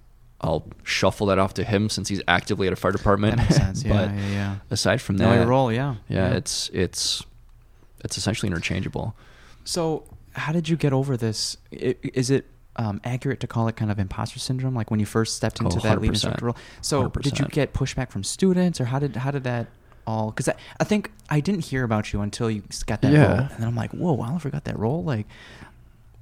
[0.41, 3.37] I'll shuffle that off to him since he's actively at a fire department.
[3.37, 3.85] That makes sense.
[3.85, 4.57] Yeah, but yeah, yeah.
[4.71, 5.97] aside from that, your role, yeah.
[6.09, 7.23] yeah, it's it's
[8.05, 9.17] it's essentially interchangeable.
[9.65, 11.57] So, how did you get over this?
[11.73, 15.07] I- Is it um, accurate to call it kind of imposter syndrome, like when you
[15.07, 16.57] first stepped into Oh, that lead instructor role?
[16.83, 19.69] So, did you get pushback from students, or how did how did that
[20.07, 20.31] all?
[20.31, 23.27] Because I, I think I didn't hear about you until you got that Yeah.
[23.29, 25.03] role, and then I'm like, whoa, Oliver got that role.
[25.05, 25.27] Like,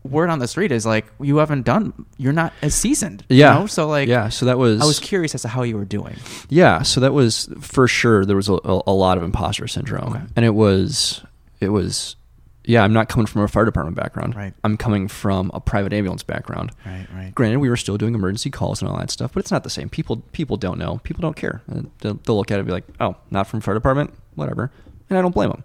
[0.05, 3.25] word on the street is like you haven't done, you're not as seasoned.
[3.29, 3.55] you Yeah.
[3.61, 3.67] know?
[3.67, 6.17] So like, yeah, so that was I was curious as to how you were doing.
[6.49, 8.25] Yeah, so that was for sure.
[8.25, 10.23] There was a, a, a lot of imposter syndrome, Okay.
[10.37, 11.25] and it was
[11.63, 12.17] it was
[12.65, 12.85] yeah.
[12.85, 14.37] I'm not coming from a fire department background.
[14.37, 14.55] Right.
[14.65, 16.71] I'm coming from a private ambulance background.
[16.87, 17.35] Right, right.
[17.35, 19.71] Granted, we were still doing emergency calls and all that stuff, but it's not the
[19.71, 19.89] same.
[19.89, 21.01] People people don't know.
[21.03, 21.63] People don't care.
[21.71, 24.71] Uh, they'll, they'll look at it and be like, "Oh, not from fire department, whatever."
[25.11, 25.65] And I don't blame them.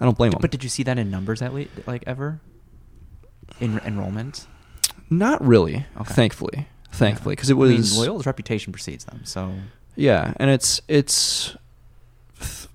[0.00, 0.40] I don't blame them.
[0.40, 2.40] But did you see that in numbers at least, like ever?
[3.60, 4.46] In enrollment?
[5.10, 6.12] not really, Okay.
[6.14, 9.54] thankfully, thankfully, because it I was mean, Loyola's reputation precedes them, so
[9.96, 11.56] Yeah, and it's it's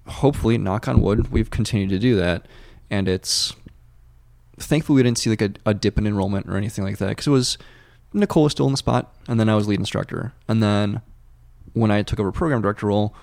[0.08, 2.48] hopefully knock on wood we've continued to do that,
[2.94, 3.56] and it's
[4.60, 7.26] thankfully we didn't see like a, a dip in enrollment or anything like that because
[7.26, 7.58] it was
[8.14, 11.02] Nicole was still in the spot, and then I was lead instructor, and then
[11.74, 13.16] when I took over program director role,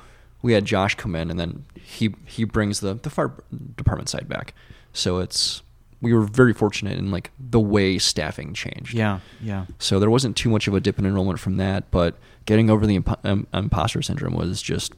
[0.42, 3.33] we had Josh come in, and then he he brings the the fire
[3.76, 4.52] department side back,
[4.92, 5.62] so it's
[6.02, 8.94] we were very fortunate in like the way staffing changed.
[8.94, 9.66] yeah, yeah.
[9.78, 12.87] So there wasn't too much of a dip in enrollment from that, but getting over
[12.87, 14.92] the impo- um, imposter syndrome was just,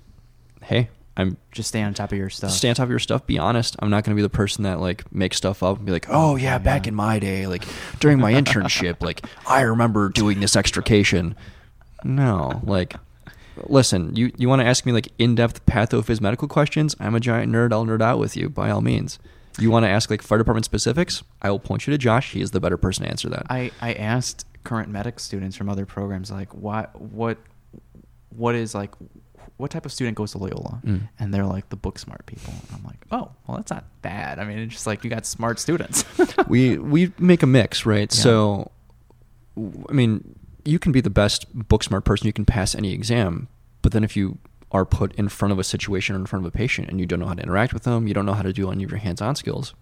[0.62, 2.50] hey, I'm Just stay on top of your stuff.
[2.52, 3.26] stay on top of your stuff.
[3.26, 3.76] Be honest.
[3.80, 6.06] I'm not going to be the person that like makes stuff up and be like,
[6.08, 6.90] oh yeah, back Yeah.
[6.90, 7.64] in my day, like
[8.00, 11.36] during my internship, like I remember doing this extrication.
[12.04, 12.94] No, like.
[13.66, 16.96] Listen, you, you want to ask me like in depth pathophys medical questions?
[16.98, 17.70] I'm a giant nerd.
[17.70, 19.18] I'll nerd out with you by all means.
[19.58, 21.22] You want to ask like fire department specifics?
[21.42, 22.32] I will point you to Josh.
[22.32, 23.44] He is the better person to answer that.
[23.50, 27.36] I, I asked current medic students from other programs like what what
[28.30, 28.92] what is like
[29.56, 30.80] what type of student goes to Loyola?
[30.84, 31.08] Mm.
[31.18, 32.52] And they're like the book smart people.
[32.52, 34.38] And I'm like, oh, well, that's not bad.
[34.38, 36.04] I mean, it's just like you got smart students.
[36.48, 38.12] we we make a mix, right?
[38.12, 38.22] Yeah.
[38.22, 38.70] So,
[39.56, 40.34] I mean,
[40.64, 42.26] you can be the best book smart person.
[42.26, 43.48] You can pass any exam,
[43.82, 44.38] but then if you
[44.72, 47.06] are put in front of a situation or in front of a patient and you
[47.06, 48.90] don't know how to interact with them, you don't know how to do any of
[48.90, 49.74] your hands-on skills.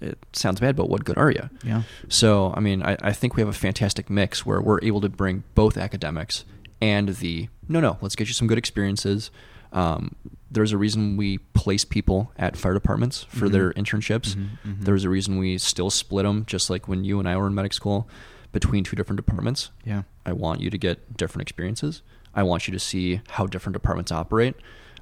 [0.00, 1.48] It sounds bad, but what good are you?
[1.64, 1.82] yeah.
[2.08, 5.08] So, I mean, I, I think we have a fantastic mix where we're able to
[5.08, 6.44] bring both academics
[6.80, 9.30] and the no, no, let's get you some good experiences.
[9.72, 10.14] Um,
[10.50, 13.52] there's a reason we place people at fire departments for Mhm.
[13.52, 14.34] their internships.
[14.36, 14.84] Mhm, mhm.
[14.84, 17.54] There's a reason we still split them, just like when you and I were in
[17.54, 18.08] medic school,
[18.52, 19.70] between two different departments.
[19.84, 20.02] Yeah.
[20.24, 22.02] I want you to get different experiences.
[22.34, 24.54] I want you to see how different departments operate.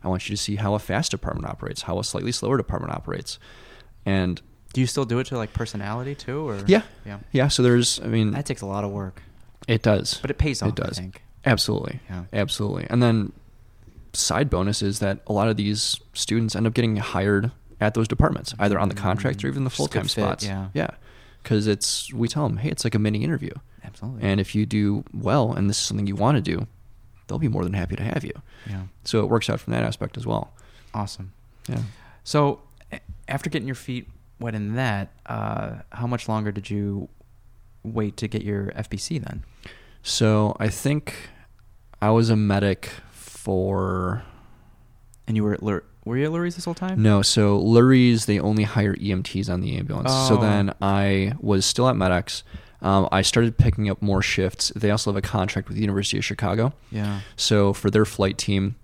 [0.02, 2.92] I want you to see how a fast department operates, how a slightly slower department
[2.94, 3.38] operates.
[4.06, 4.40] And
[4.72, 7.18] Do you still do it to like personality too or yeah, Yeah.
[7.32, 7.48] yeah.
[7.48, 9.22] So there's, I mean, That takes a lot of work.
[9.68, 10.98] it does, But it pays off, It does.
[10.98, 11.22] I think.
[11.46, 12.00] Absolutely.
[12.08, 12.24] Yeah.
[12.32, 12.86] Absolutely.
[12.90, 13.32] And then
[14.12, 18.08] side bonus is that a lot of these students end up getting hired at those
[18.08, 20.44] departments, either on the contracts or even the full time spots.
[20.44, 20.68] yeah.
[20.74, 20.90] Yeah.
[21.42, 23.50] Because it's, we tell them, hey, it's like a mini interview.
[23.84, 24.22] Absolutely.
[24.22, 26.66] And if you do well and this is something you want to do,
[27.26, 28.32] they'll be more than happy to have you.
[28.68, 28.82] yeah.
[29.04, 30.54] So it works out from that aspect as well.
[30.94, 31.32] Awesome.
[31.68, 31.80] Yeah.
[32.22, 32.60] So,
[33.28, 37.08] after getting your feet wet in that, uh, how much longer did you
[37.82, 39.44] wait to get your FPC then?
[40.02, 41.14] So I think
[42.04, 44.22] I was a medic for
[45.26, 47.02] And you were at Lur- were you at Lurie's this whole time?
[47.02, 50.10] No, so Lurie's they only hire EMTs on the ambulance.
[50.28, 50.40] So Oh.
[50.40, 52.42] then I was still at Medics.
[52.82, 54.70] Um, I started picking up more shifts.
[54.76, 56.74] They also have a contract with the University of Chicago.
[56.90, 57.20] Yeah.
[57.36, 58.74] So for their flight team,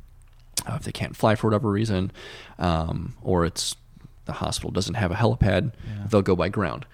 [0.67, 2.11] uh, if they can't fly for whatever reason,
[2.59, 3.77] um, or it's
[4.25, 6.07] the hospital doesn't have a helipad, Yeah.
[6.09, 6.87] they'll go by ground.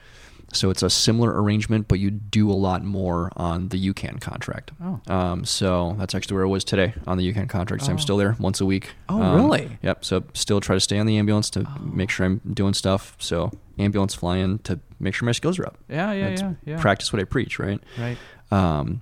[0.53, 4.71] So it's a similar arrangement, but you do a lot more on the UCAN contract.
[4.83, 5.01] Oh.
[5.13, 7.83] Um, so that's actually where I was today on the UCAN contract.
[7.85, 8.01] So I'm Oh.
[8.01, 8.91] still there once a week.
[9.09, 9.79] Oh, Um, really?
[9.83, 10.05] Yep.
[10.05, 11.81] So still try to stay on the ambulance to Oh.
[11.83, 13.17] make sure I'm doing stuff.
[13.19, 15.77] So ambulance fly in to make sure my skills are up.
[15.89, 16.81] Yeah, yeah, That's yeah, yeah.
[16.81, 17.81] Practice what I preach, right?
[17.99, 18.17] Right.
[18.51, 19.01] Um,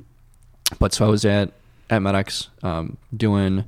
[0.81, 1.53] but so I was at
[1.91, 3.65] at MedX um, doing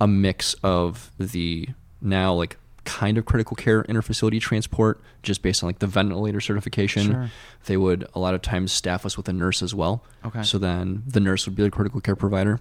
[0.00, 1.68] a mix of the
[2.00, 2.56] now like
[2.88, 7.06] kind of critical care interfacility transport, just based on like the ventilator certification.
[7.12, 7.30] Sure.
[7.66, 10.02] They would a lot of times staff us with a nurse as well.
[10.24, 10.42] Okay.
[10.42, 12.60] So then the nurse would be the critical care provider.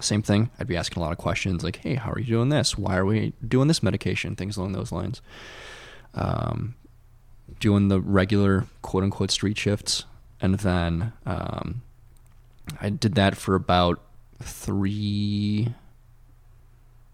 [0.00, 0.50] Same thing.
[0.58, 2.76] I'd be asking a lot of questions like, "Hey, how are you doing this?
[2.76, 5.22] Why are we doing this medication?" Things along those lines.
[6.14, 6.74] Um,
[7.60, 10.04] doing the regular quote unquote street shifts,
[10.40, 11.82] and then um,
[12.80, 14.02] I did that for about
[14.42, 15.72] three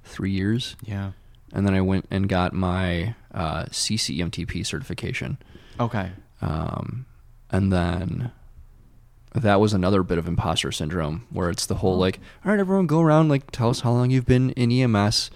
[0.05, 1.12] three years, Yeah.
[1.53, 5.39] And then I went and got my uh, CCEMTP certification.
[5.79, 6.11] Okay.
[6.43, 7.07] Um,
[7.51, 8.31] and then
[9.35, 11.99] that was another bit of imposter syndrome where it's the whole Oh.
[11.99, 15.31] like, all right, everyone go around, like, tell us how long you've been in EMS.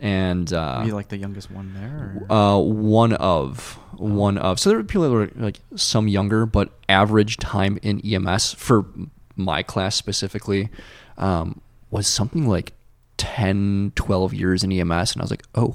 [0.00, 2.26] And uh, Were you like the youngest one there?
[2.28, 2.32] Or?
[2.32, 6.70] uh, one of one of so there were people that were like some younger, but
[6.88, 8.84] average time in EMS for
[9.36, 10.68] my class specifically
[11.16, 12.72] um, was something like
[13.16, 15.74] 10, 12 years in EMS, and I was like, oh,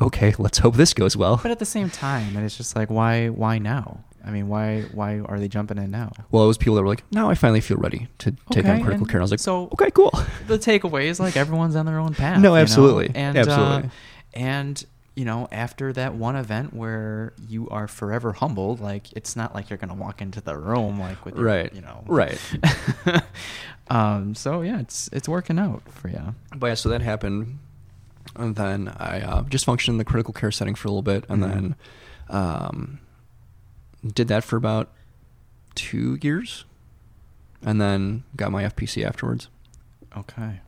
[0.00, 1.38] okay, let's hope this goes well.
[1.42, 3.28] but at the same time, and it's just like, why?
[3.28, 4.04] Why now?
[4.24, 4.82] I mean, why?
[4.92, 6.10] Why are they jumping in now?
[6.30, 8.70] Well, it was people that were like, now I finally feel ready to take Okay,
[8.74, 9.16] on critical care.
[9.16, 10.10] And I was like, so- okay, cool.
[10.48, 12.40] the takeaway is like everyone's on their own path.
[12.40, 12.62] No, you know?
[12.62, 13.12] absolutely.
[13.14, 13.88] and Absolutely.
[13.88, 13.90] Uh,
[14.34, 14.84] and
[15.16, 19.70] you know, after that one event where you are forever humbled, like it's not like
[19.70, 21.74] you're gonna walk into the room like with your, Right.
[21.74, 22.38] you know, Right.
[23.88, 24.34] um.
[24.34, 26.34] So yeah, it's it's working out for you.
[26.54, 27.58] But yeah, so that happened,
[28.34, 31.24] and then I uh, just functioned in the critical care setting for a little bit,
[31.28, 31.52] and Mhm.
[31.52, 31.74] then
[32.28, 32.98] um,
[34.06, 34.90] did that for about
[35.74, 36.64] two years,
[37.62, 39.48] and then got my FPC afterwards.
[40.16, 40.60] Okay.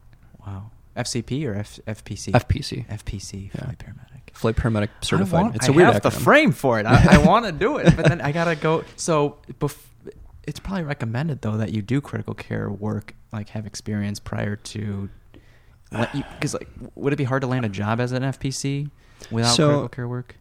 [0.46, 0.70] Wow.
[0.96, 2.32] FCP or F- FPC?
[2.32, 3.50] FPC, FPC.
[3.54, 3.72] Yeah.
[3.78, 4.17] Paramedic.
[4.38, 5.38] Flight paramedic certified.
[5.38, 6.86] I want, it's a I weird have the frame for it.
[6.86, 8.84] I, I want to do it, but then I gotta go.
[8.96, 9.76] So, bef-
[10.46, 15.08] it's probably recommended though that you do critical care work, like have experience prior to,
[15.90, 18.90] because like, would it be hard to land a job as an FPC
[19.30, 20.36] without So- critical care work?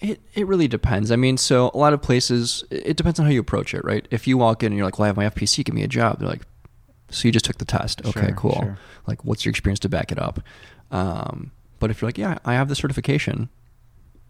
[0.00, 1.10] It it really depends.
[1.12, 3.84] I mean, so a lot of places, it it depends on how you approach it,
[3.84, 4.06] right?
[4.10, 5.88] If you walk in and you're like, "Well, I have my FPC, give me a
[5.88, 6.42] job," they're like,
[7.10, 8.04] "So you just took the test?
[8.04, 8.54] Okay, Sure, cool.
[8.60, 8.78] sure.
[9.06, 10.40] Like, what's your experience to back it up?"
[10.90, 11.52] Um,
[11.84, 13.50] but if you're like, "Yeah, I have the certification,"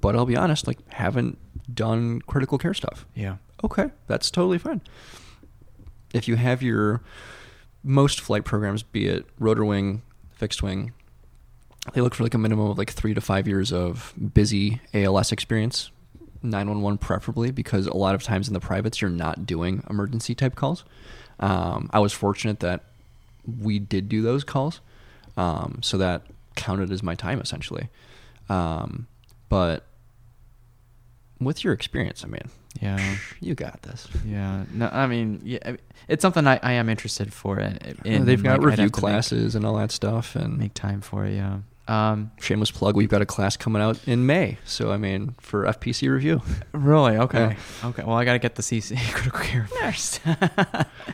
[0.01, 1.38] but I'll be honest, like, haven't
[1.73, 3.07] done critical care stuff.
[3.14, 3.37] Yeah.
[3.62, 4.81] Okay, that's totally fine.
[6.12, 7.01] If you have your
[7.85, 10.95] most flight programs, be it rotor wing, fixed wing,
[11.93, 15.31] they look for like a minimum of like three to five years of busy ALS
[15.31, 15.93] experience,
[16.43, 20.57] 911 preferably, because a lot of times in the privates you're not doing emergency type
[20.57, 20.85] calls.
[21.38, 22.83] Um, I was fortunate that
[23.47, 24.81] we did do those calls,
[25.37, 26.23] um, so that
[26.55, 27.88] counted as my time essentially.
[28.49, 29.07] Um,
[29.49, 29.85] but
[31.40, 32.49] with your experience, I mean,
[32.81, 33.17] Yeah.
[33.40, 34.09] you got this.
[34.27, 34.64] Yeah.
[34.73, 35.77] No, I mean, yeah,
[36.09, 37.59] it's something I, I am interested for.
[37.59, 40.75] In, in They've got like, review to make- classes and all that stuff, and Make,
[40.75, 41.35] time for it.
[41.35, 41.59] Yeah.
[41.87, 44.57] Um, shameless plug, we've got a class coming out in May.
[44.64, 46.40] So I mean, for FPC review,
[46.73, 47.17] really?
[47.19, 47.57] Okay.
[47.85, 48.03] Okay.
[48.05, 50.21] Well, I got to get the CC critical care first.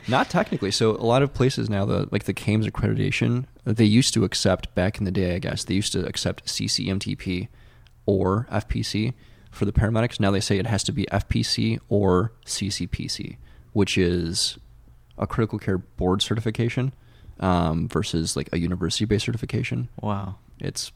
[0.07, 0.71] not technically.
[0.71, 4.73] So a lot of places now, the like the CAMTS accreditation, they used to accept
[4.75, 5.35] back in the day.
[5.35, 7.47] I guess they used to accept CCEMTP
[8.05, 9.13] or FPC
[9.51, 10.19] for the paramedics.
[10.19, 13.37] Now they say it has to be FPC or CCPC,
[13.73, 14.57] which is
[15.17, 16.93] a critical care board certification
[17.39, 19.89] um, versus like a university-based certification.
[20.01, 20.35] wow.
[20.59, 20.91] it's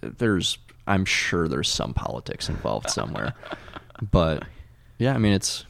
[0.00, 3.34] there's I'm sure there's some politics involved somewhere.
[4.10, 4.44] but
[4.98, 5.64] yeah, I mean it's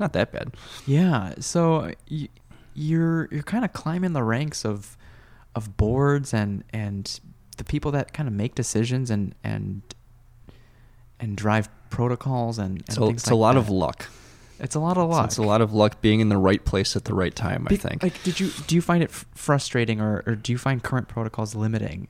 [0.00, 0.54] not that bad.
[0.86, 1.34] Yeah.
[1.40, 2.28] So y-
[2.74, 4.96] you're you're kind of climbing the ranks of
[5.54, 7.20] of boards and and
[7.56, 9.82] the people that kind of make decisions and and
[11.20, 13.60] and drive protocols and, and So it's a lot that.
[13.60, 14.08] of luck.
[14.60, 15.24] It's a lot of So luck.
[15.26, 17.76] It's a lot of luck being in the right place at the right time, I
[17.76, 18.02] think.
[18.02, 21.08] Like, did you do you find it f- frustrating, or, or do you find current
[21.08, 22.08] protocols limiting?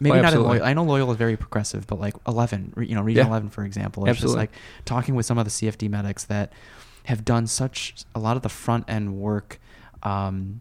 [0.00, 0.58] Maybe Oh, not in absolutely.
[0.58, 0.68] Loyal.
[0.68, 3.30] I know Loyal is very progressive, but like Eleven, you know, Region Yeah.
[3.30, 4.50] Eleven, for example, it's just like
[4.84, 6.52] talking with some of the CFD medics that
[7.04, 9.60] have done such a lot of the front end work,
[10.02, 10.60] um,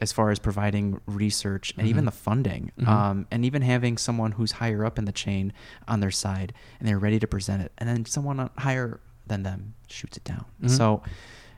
[0.00, 2.06] as far as providing research and even Mhm.
[2.06, 2.88] the funding, Mhm.
[2.88, 5.52] um, and even having someone who's higher up in the chain
[5.86, 9.74] on their side, and they're ready to present it, and then someone higher than them
[9.88, 10.44] shoots it down.
[10.62, 10.70] Mhm.
[10.70, 11.02] So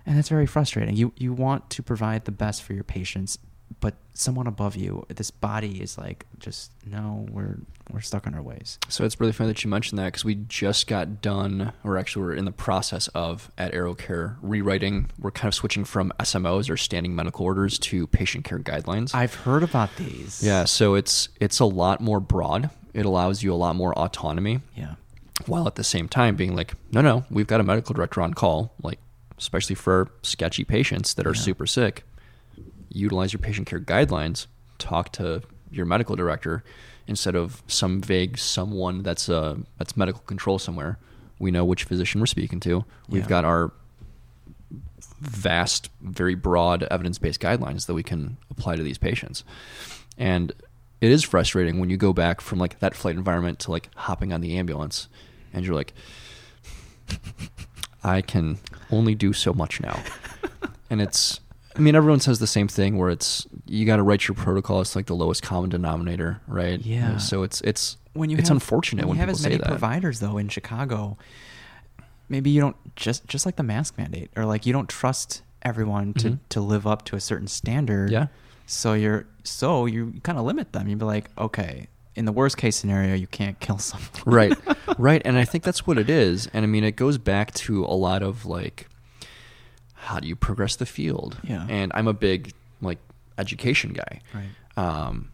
[0.04, 0.96] and it's very frustrating.
[0.96, 3.38] You you want to provide the best for your patients
[3.80, 7.58] but someone above you, this body is like, just no, we're
[7.90, 8.78] we're stuck in our ways.
[8.88, 12.24] So it's really funny that you mentioned that because we just got done, or actually
[12.24, 15.10] we're in the process of at AeroCare rewriting.
[15.18, 19.14] We're kind of switching from SMOs or standing medical orders to patient care guidelines.
[19.14, 20.42] I've heard about these.
[20.42, 22.70] yeah, so it's it's a lot more broad.
[22.94, 24.94] It allows you a lot more autonomy, Yeah.
[25.46, 28.34] while at the same time being like, no, no, we've got a medical director on
[28.34, 28.98] call, like
[29.38, 31.40] especially for sketchy patients that are Yeah.
[31.40, 32.04] super sick.
[32.94, 34.46] Utilize your patient care guidelines.
[34.78, 36.62] Talk to your medical director
[37.06, 40.98] instead of some vague someone that's uh that's medical control somewhere.
[41.38, 42.84] We know which physician we're speaking to.
[43.08, 43.28] We've Yeah.
[43.28, 43.72] got our
[45.20, 49.44] vast, very broad evidence based guidelines that we can apply to these patients.
[50.18, 50.52] And
[51.00, 54.32] it is frustrating when you go back from like that flight environment to like hopping
[54.32, 55.08] on the ambulance
[55.52, 55.92] and you're like,
[58.04, 58.58] I can
[58.90, 60.02] only do so much now.
[60.90, 61.40] and it's,
[61.76, 64.80] I mean, everyone says the same thing where it's, you got to write your protocol.
[64.80, 66.80] It's like the lowest common denominator, right?
[66.80, 67.16] Yeah.
[67.16, 70.36] So it's, it's, When you it's have, unfortunate when, you have as many providers though
[70.38, 71.16] in Chicago,
[72.28, 76.12] maybe you don't just just like the mask mandate or like you don't trust everyone
[76.14, 76.38] to Mhm.
[76.50, 78.10] to live up to a certain standard.
[78.10, 78.26] Yeah.
[78.66, 80.88] So you're so you kind of limit them.
[80.88, 84.08] You'd be like, okay, in the worst case scenario, you can't kill someone.
[84.26, 84.52] right
[84.98, 87.82] right and i think that's what it is and i mean it goes back to
[87.84, 88.88] a lot of like
[90.08, 91.66] how do you progress the field Yeah.
[91.68, 92.98] and i'm a big like
[93.38, 94.50] education guy Right.
[94.76, 95.30] um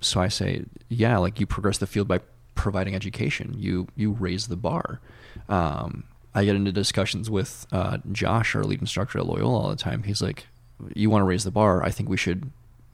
[0.00, 2.20] so i say yeah like you progress the field by
[2.54, 5.00] providing education you you raise the bar
[5.48, 9.76] um i get into discussions with uh josh our lead instructor at loyola all the
[9.76, 10.46] time he's like
[10.94, 12.50] you want to raise the bar i think we should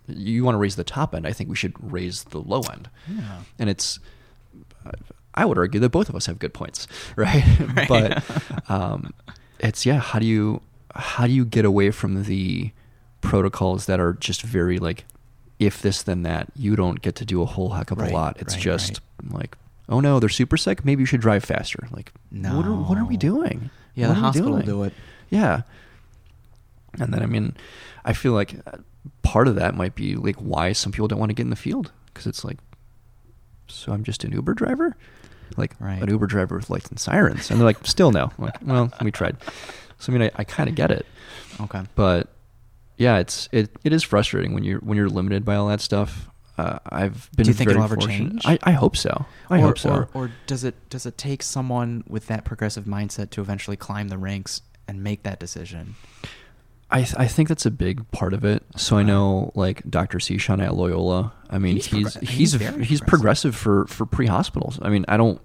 [0.08, 2.88] you want to raise the top end i think we should raise the low end
[3.08, 3.42] Yeah.
[3.58, 3.98] and it's
[5.34, 7.42] I would argue that both of us have good points, right?
[7.76, 7.88] Right.
[7.88, 9.14] but um,
[9.60, 10.60] it's yeah, how do you
[10.94, 12.70] how do you get away from the
[13.20, 15.04] protocols that are just very like
[15.58, 18.14] if this then that you don't get to do a whole heck of Right, a
[18.14, 18.36] lot.
[18.40, 19.00] It's right, just
[19.30, 19.56] like
[19.88, 20.84] oh no, they're super sick.
[20.84, 21.86] Maybe you should drive faster.
[21.90, 23.70] Like what are what are we doing?
[23.94, 24.92] Yeah, What the hospital will do it.
[25.30, 25.62] Yeah.
[26.98, 27.54] And then I mean,
[28.04, 28.78] I feel like uh,
[29.22, 31.56] part of that might be like why some people don't want to get in the
[31.56, 32.58] field because it's like,
[33.68, 34.94] so I'm just an Uber driver,
[35.56, 36.02] like Right.
[36.02, 38.30] an Uber driver with lights and sirens, and they're like, still no.
[38.38, 39.36] I'm like, well, we tried.
[40.02, 41.06] So I mean, I, I kind of get it,
[41.60, 41.82] Okay.
[41.94, 42.28] but
[42.96, 46.28] yeah, it's it it is frustrating when you're when you're limited by all that stuff.
[46.58, 47.44] Uh, I've been.
[47.44, 48.32] Do you think it'll ever fortunate.
[48.32, 48.42] change?
[48.44, 49.26] I, I hope so.
[49.48, 49.90] I or, hope so.
[49.90, 54.08] Or, or does it does it take someone with that progressive mindset to eventually climb
[54.08, 55.94] the ranks and make that decision?
[56.92, 58.62] I th- I think that's a big part of it.
[58.76, 60.18] So I know like Dr.
[60.18, 61.32] Sishan at Loyola.
[61.50, 64.78] I mean, He's he's progr- he's he's he's progressive for for pre hospitals.
[64.82, 65.40] I mean, I don't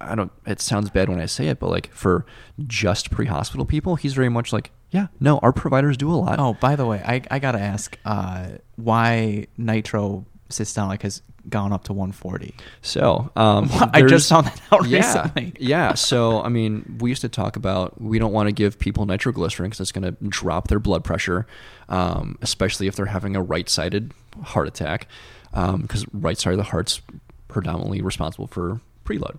[0.00, 0.32] I don't.
[0.46, 2.26] It sounds bad when I say it, but like for
[2.66, 6.38] just pre hospital people, he's very much like, yeah, no, our providers do a lot.
[6.38, 11.84] Oh, by the way, I I gotta ask, uh, why nitro systolic has gone up
[11.84, 12.54] to 140?
[12.82, 15.52] So um, I just found that out yeah, recently.
[15.58, 15.94] yeah.
[15.96, 19.68] So I mean, we used to talk about we don't want to give people nitroglycerin
[19.70, 21.46] because it's going to drop their blood pressure,
[21.88, 24.12] um, especially if they're having a right-sided
[24.44, 25.06] heart attack,
[25.52, 27.00] because right side of the heart's
[27.48, 29.36] predominantly responsible for preload.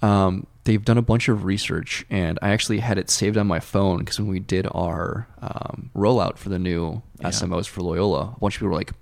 [0.00, 3.60] Um, they've done a bunch of research, and I actually had it saved on my
[3.60, 7.28] phone because when we did our um, rollout for the new Yeah.
[7.28, 8.92] SMOs for Loyola, a bunch of people were like,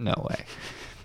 [0.00, 0.44] "No way."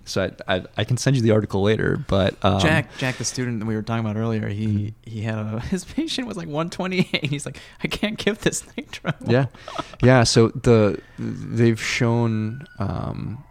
[0.08, 3.24] So I, I, I can send you the article later, but um, Jack, Jack, the
[3.26, 6.48] student that we were talking about earlier, he he had a his patient was like
[6.48, 7.26] 128.
[7.26, 9.14] He's like, I can't give this nitro.
[9.26, 9.48] yeah
[10.04, 13.44] yeah so the they've shown um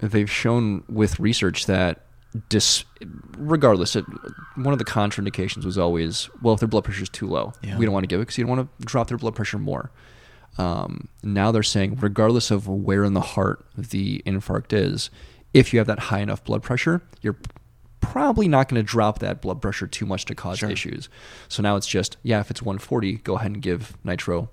[0.00, 2.02] they've shown with research that
[2.48, 2.84] dis
[3.38, 4.04] regardless it,
[4.56, 7.78] one of the contraindications was always well if their blood pressure is too low Yeah.
[7.78, 9.58] we don't want to give it because you don't want to drop their blood pressure
[9.58, 9.90] more
[10.58, 15.10] um, now they're saying regardless of where in the heart the infarct is
[15.54, 17.36] if you have that high enough blood pressure you're
[18.00, 20.70] probably not going to drop that blood pressure too much to cause Sure.
[20.70, 21.08] issues
[21.48, 24.48] so now it's just yeah if it's 140 go ahead and give nitro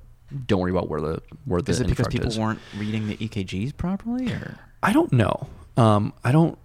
[0.48, 2.40] don't worry about where the where the Is it because people is.
[2.40, 5.48] weren't reading the EKGs properly, or I don't know.
[5.78, 6.58] Um, I don't.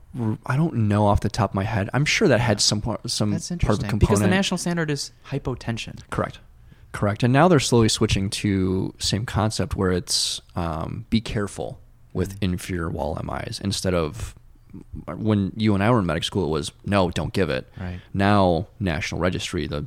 [0.46, 1.90] I don't know off the top of my head.
[1.92, 4.00] I'm sure that had some part, some that's part of component.
[4.00, 5.98] because the national standard is hypotension.
[6.08, 6.38] Correct.
[6.92, 7.22] Correct.
[7.22, 11.80] And now they're slowly switching to same concept where it's um, be careful
[12.12, 12.52] with Mm-hmm.
[12.52, 14.34] inferior wall MIs instead of
[15.06, 17.70] when you and I were in medical school it was no, don't give it.
[17.78, 18.00] Right.
[18.14, 19.86] Now National Registry, the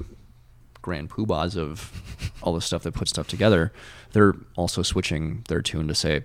[0.82, 2.02] grand poobahs of
[2.42, 3.72] all the stuff that put stuff together,
[4.14, 6.24] they're also switching their tune to say,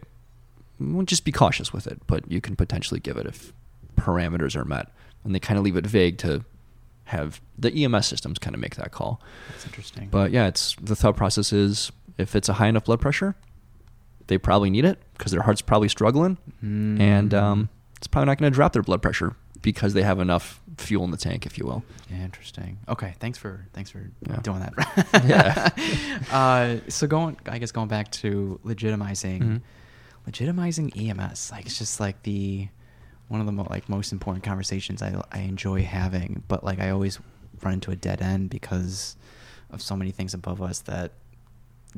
[0.78, 3.52] well, just be cautious with it, but you can potentially give it if
[3.96, 4.88] parameters are met.
[5.24, 6.44] And they kind of leave it vague to
[7.06, 9.20] have the EMS systems kind of make that call.
[9.50, 10.08] That's interesting.
[10.10, 13.34] But yeah, it's the thought process is if it's a high enough blood pressure,
[14.28, 14.98] they probably need it.
[15.16, 17.00] because their heart's probably struggling, Mm.
[17.00, 20.60] and um, it's probably not going to drop their blood pressure because they have enough
[20.78, 21.82] fuel in the tank, if you will.
[22.10, 22.78] Interesting.
[22.88, 24.40] Okay, thanks for thanks for Yeah.
[24.42, 24.74] doing that.
[25.26, 26.18] Yeah.
[26.30, 29.60] Uh, so going, I guess going back to legitimizing, Mhm.
[30.28, 32.68] legitimizing EMS, like it's just like the
[33.28, 36.90] one of the mo- like most important conversations I I enjoy having, but like I
[36.90, 37.18] always
[37.62, 39.16] run into a dead end because
[39.70, 41.12] of so many things above us that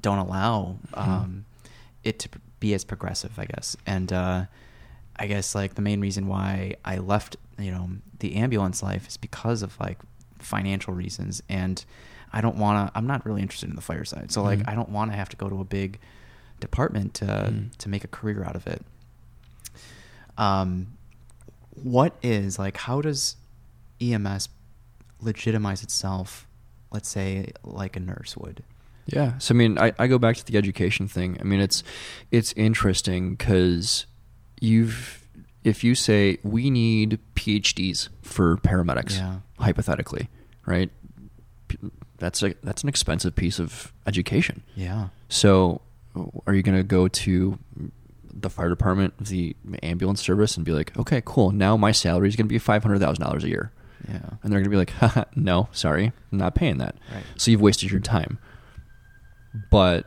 [0.01, 1.07] don't allow Mhm.
[1.07, 1.45] um,
[2.05, 2.29] it to
[2.61, 3.77] be as progressive, I guess.
[3.87, 4.47] And uh,
[5.17, 9.17] I guess like the main reason why I left, you know, the ambulance life is
[9.17, 9.99] because of like
[10.39, 11.85] financial reasons, and
[12.33, 12.97] I don't want to.
[12.99, 14.69] I'm not really interested in the fire side, so like Mhm.
[14.69, 15.99] I don't want to have to go to a big
[16.61, 17.77] department to Mhm.
[17.79, 18.85] to make a career out of it.
[20.37, 20.89] Um,
[21.85, 22.77] what is like?
[22.77, 23.37] How does
[24.01, 24.49] EMS
[25.21, 26.47] legitimize itself?
[26.91, 28.63] Let's say like a nurse would.
[29.07, 29.39] Yeah.
[29.39, 31.37] So I mean, I, I go back to the education thing.
[31.41, 31.83] I mean, it's
[32.31, 34.07] it's interesting because
[34.61, 35.27] you've
[35.65, 39.39] if you say we need PhDs for paramedics, Yeah.
[39.59, 40.29] hypothetically,
[40.67, 40.91] right?
[42.19, 44.63] That's a that's an expensive piece of education.
[44.75, 45.09] Yeah.
[45.29, 45.81] So,
[46.47, 47.59] are you going to go to
[48.41, 52.37] the fire department, the ambulance service, and be like, okay, cool, now my salary is
[52.37, 53.73] going to be five hundred thousand dollars a year?
[54.09, 54.21] Yeah.
[54.43, 56.95] And they're going to be like, Haha, no, sorry, I'm not paying that.
[57.13, 57.25] Right.
[57.37, 58.39] So you've wasted your time.
[59.71, 60.07] But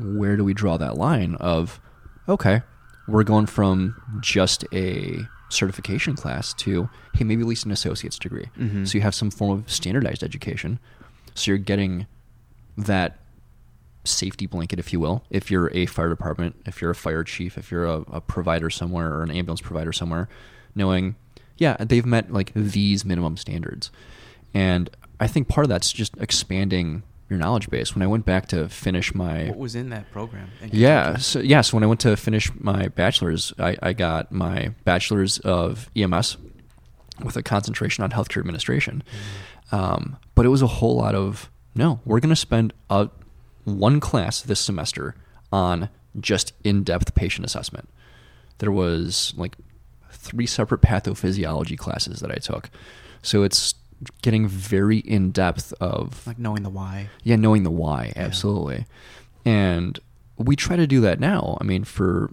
[0.00, 1.80] where do we draw that line of,
[2.28, 2.62] okay,
[3.08, 5.18] we're going from just a
[5.48, 8.48] certification class to, hey, maybe at least an associate's degree.
[8.58, 8.86] Mhm.
[8.86, 10.78] So you have some form of standardized education.
[11.34, 12.06] So you're getting
[12.78, 13.18] that
[14.04, 17.58] safety blanket, if you will, if you're a fire department, if you're a fire chief,
[17.58, 20.28] if you're a, a provider somewhere or an ambulance provider somewhere,
[20.74, 21.16] knowing,
[21.58, 23.90] yeah, they've met like these minimum standards.
[24.54, 27.94] And I think part of that's just expanding your knowledge base.
[27.94, 30.50] When I went back to finish my What was in that program?
[30.72, 31.16] yeah.
[31.18, 31.60] So, yeah.
[31.60, 36.38] So when I went to finish my bachelor's, I, I got my bachelor's of EMS
[37.22, 39.02] with a concentration on healthcare administration.
[39.70, 42.00] Um, but it was a whole lot of no.
[42.04, 43.10] We're going to spend a
[43.64, 45.14] one class this semester
[45.52, 45.88] on
[46.18, 47.88] just in-depth patient assessment.
[48.58, 49.56] There was like
[50.10, 52.68] three separate pathophysiology classes that I took.
[53.22, 53.74] So it's
[54.22, 57.08] getting very in depth of like knowing the why.
[57.22, 58.22] yeah, knowing the why, Yeah.
[58.24, 58.86] absolutely.
[59.44, 59.98] And
[60.36, 61.58] we try to do that now.
[61.60, 62.30] I mean, for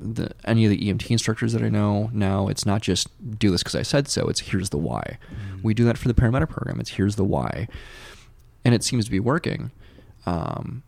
[0.00, 3.08] the, any of the EMT instructors that I know now, it's not just
[3.38, 4.28] do this because I said so.
[4.28, 5.18] It's here's the why.
[5.30, 5.62] Mhm.
[5.62, 6.80] We do that for the paramedic program.
[6.80, 7.68] It's here's the why,
[8.64, 9.70] and it seems to be working.
[10.26, 10.82] Um,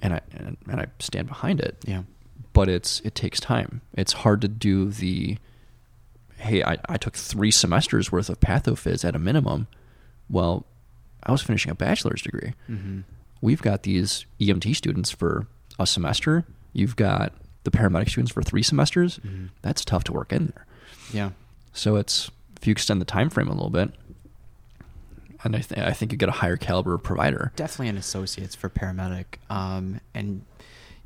[0.00, 1.76] and I and, and I stand behind it.
[1.86, 2.02] Yeah.
[2.52, 3.80] But it's it takes time.
[3.94, 5.38] It's hard to do the.
[6.36, 9.68] Hey, I, I took three semesters worth of pathophys at a minimum.
[10.28, 10.66] Well,
[11.22, 13.00] I was finishing a bachelor's degree Mm-hmm.
[13.40, 15.46] we've got these EMT students for
[15.78, 16.44] a semester.
[16.72, 17.32] You've got
[17.64, 19.20] the paramedic students for three semesters.
[19.20, 19.50] Mhm.
[19.62, 20.66] That's tough to work in there.
[21.12, 21.30] Yeah.
[21.72, 22.28] So it's
[22.60, 23.92] if you extend the time frame a little bit,
[25.44, 27.52] and I, th- I think you get a higher caliber provider.
[27.56, 29.24] Definitely an associates for paramedic.
[29.50, 30.44] Um, and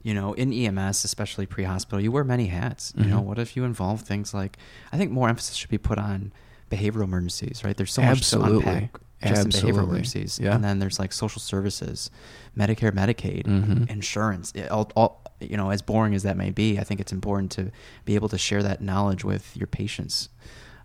[0.02, 2.92] you know, in EMS, especially pre-hospital, you wear many hats.
[2.96, 3.24] You know, Mhm.
[3.24, 4.56] what if you involve things like?
[4.92, 6.32] I think more emphasis should be put on
[6.70, 7.64] behavioral emergencies.
[7.64, 7.76] Right?
[7.76, 8.72] There's so much to Absolutely.
[8.72, 10.38] unpack just in behavioral emergencies.
[10.40, 10.54] Yeah.
[10.54, 12.10] And then there's like social services,
[12.56, 13.90] Medicare, Medicaid, Mhm.
[13.90, 14.52] insurance.
[14.54, 17.50] It- all, all, you know, as boring as that may be, I think it's important
[17.52, 17.72] to
[18.04, 20.28] be able to share that knowledge with your patients.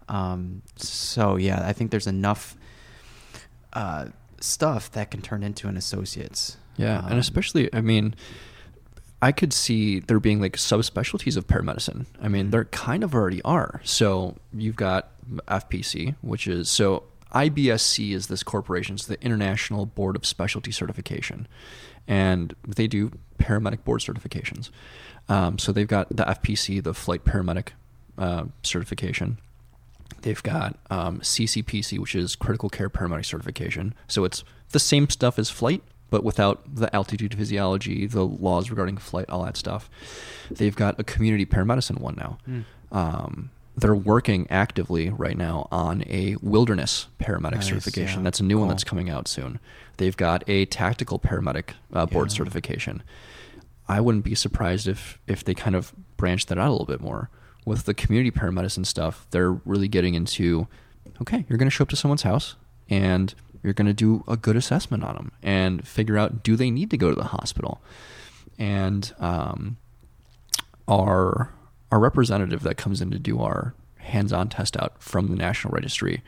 [0.09, 2.55] Um, so yeah, I think there's enough
[3.73, 4.07] uh,
[4.39, 6.57] stuff that can turn into an associate's.
[6.77, 8.15] Yeah, Um, and especially, I mean,
[9.21, 12.05] I could see there being like subspecialties of paramedicine.
[12.21, 13.81] I mean, there kind of already are.
[13.83, 15.11] So you've got
[15.47, 17.03] FPC, which is so
[17.33, 21.47] IBSC is this corporation, it's the International Board of Specialty Certification,
[22.07, 24.69] and they do paramedic board certifications.
[25.29, 27.69] Um, so they've got the FPC, the Flight Paramedic
[28.17, 29.37] uh, certification.
[30.21, 33.93] They've got um, CCPC, which is Critical Care Paramedic Certification.
[34.07, 38.97] So it's the same stuff as flight, but without the altitude physiology, the laws regarding
[38.97, 39.89] flight, all that stuff.
[40.49, 42.37] They've got a community paramedicine one now.
[42.47, 42.63] Mm.
[42.91, 48.19] Um, they're working actively right now on a wilderness paramedic Nice, certification.
[48.19, 48.23] yeah.
[48.25, 49.59] That's a new one that's coming out soon.
[49.97, 52.35] They've got a tactical paramedic uh, board Yeah.
[52.37, 53.01] certification.
[53.87, 57.01] I wouldn't be surprised if if they kind of branch that out a little bit
[57.01, 57.29] more.
[57.65, 60.67] With the community paramedicine stuff, they're really getting into
[61.21, 62.55] okay, you're going to show up to someone's house
[62.89, 63.33] and
[63.63, 66.89] you're going to do a good assessment on them and figure out do they need
[66.89, 67.81] to go to the hospital.
[68.57, 69.77] And um,
[70.87, 71.53] our
[71.91, 76.23] our representative that comes in to do our hands-on test out from the national registry,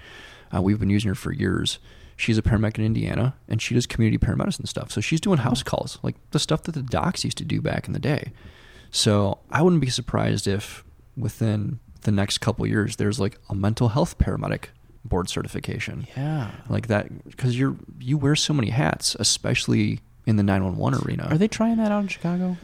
[0.54, 1.80] uh, we've been using her for years.
[2.16, 4.92] She's a paramedic in Indiana, and she does community paramedicine stuff.
[4.92, 7.88] So she's doing house calls, like the stuff that the docs used to do back
[7.88, 8.32] in the day.
[8.92, 10.84] So I wouldn't be surprised if
[11.18, 14.66] within the next couple years there's like a mental health paramedic
[15.06, 16.08] board certification.
[16.18, 16.52] Yeah.
[16.70, 21.28] Like that because you're you wear so many hats, especially in the 911 arena.
[21.30, 22.58] Are they trying that out in Chicago?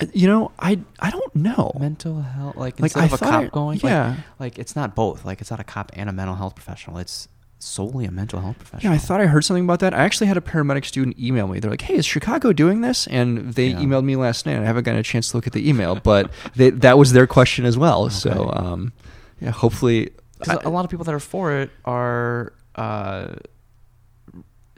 [0.00, 1.72] Uh, you know, I I don't know.
[1.78, 4.16] Mental health, like Like, instead I of a cop going, like- yeah.
[4.38, 5.24] like, it's not both.
[5.24, 6.98] Like it's not a cop and a mental health professional.
[6.98, 7.28] It's
[7.62, 8.92] solely a mental health professional.
[8.92, 9.92] Yeah, I thought I heard something about that.
[9.94, 11.60] I actually had a paramedic student email me.
[11.60, 13.76] They're like, "Hey, is Chicago doing this?" And they Yeah.
[13.80, 14.58] emailed me last night.
[14.58, 17.26] I haven't gotten a chance to look at the email, but they, that was their
[17.26, 18.08] question as well.
[18.10, 18.58] So, Okay.
[18.58, 18.92] um,
[19.40, 23.34] yeah, hopefully, 'Cause I- a lot of people that are for it are, uh,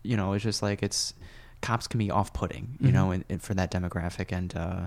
[0.03, 1.15] you know, it's just like it's
[1.61, 2.93] cops can be off-putting, you Mhm.
[2.93, 4.87] know, and, and for that demographic, and uh,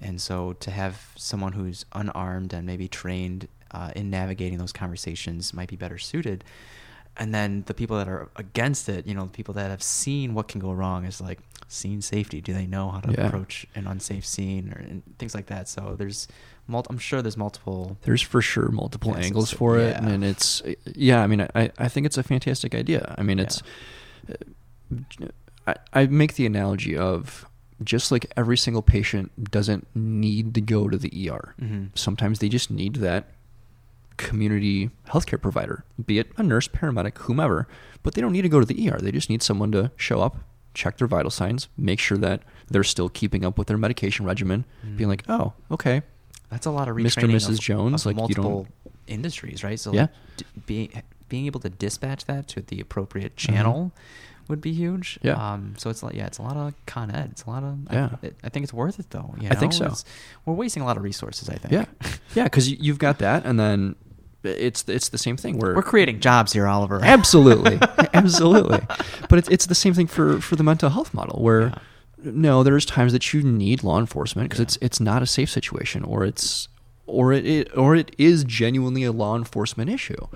[0.00, 5.52] and so to have someone who's unarmed and maybe trained uh, in navigating those conversations
[5.54, 6.44] might be better suited.
[7.16, 10.32] And then the people that are against it, you know, the people that have seen
[10.34, 12.40] what can go wrong is like scene safety.
[12.40, 13.26] Do they know how to Yeah.
[13.26, 15.68] approach an unsafe scene or and things like that?
[15.68, 16.26] So there's,
[16.66, 17.98] mul- I'm sure there's multiple.
[18.02, 20.62] there's for sure multiple angles it's- for it, and it's
[20.94, 21.22] yeah.
[21.22, 23.14] I mean, I I think it's a fantastic idea.
[23.18, 23.44] I mean, Yeah.
[23.44, 23.62] it's
[25.66, 27.46] I, I make the analogy of
[27.84, 31.54] just like every single patient doesn't need to go to the ER.
[31.60, 31.90] Mhm.
[31.94, 33.26] Sometimes they just need that
[34.26, 37.66] community healthcare provider, be it a nurse, paramedic, whomever,
[38.02, 38.98] but they don't need to go to the ER.
[38.98, 40.36] They just need someone to show up,
[40.74, 44.64] check their vital signs, make sure that they're still keeping up with their medication regimen,
[44.96, 45.12] being Mm.
[45.12, 46.02] like, oh, okay.
[46.50, 47.22] That's a lot of Mr.
[47.22, 47.48] retraining Mrs.
[47.50, 48.66] of- Jones, of like, you don't- multiple
[49.06, 49.78] industries, right?
[49.80, 50.08] So Yeah.
[50.36, 53.90] d- being being able to dispatch that to the appropriate channel
[54.48, 55.14] would be huge.
[55.14, 55.28] Mm-hmm.
[55.28, 55.52] Yeah.
[55.52, 57.28] Um, so it's like yeah, it's a lot of con ed.
[57.32, 58.16] It's a lot of Yeah.
[58.22, 59.34] I, I think it's worth it though.
[59.40, 59.84] you I think so.
[59.86, 60.04] It's-
[60.44, 61.48] we're wasting a lot of resources.
[61.48, 61.72] I think.
[61.72, 61.86] Yeah.
[62.34, 63.94] Yeah, because you've got that, and then
[64.44, 67.00] it's it's the same thing where We're creating jobs here, Oliver.
[67.02, 67.78] absolutely
[68.14, 68.80] absolutely
[69.28, 71.74] but it's, it's the same thing for for the mental health model where Yeah.
[72.32, 74.64] no there's times that you need law enforcement because Yeah.
[74.64, 76.68] it's it's not a safe situation or it's
[77.06, 80.26] or it, or it is genuinely a law enforcement issue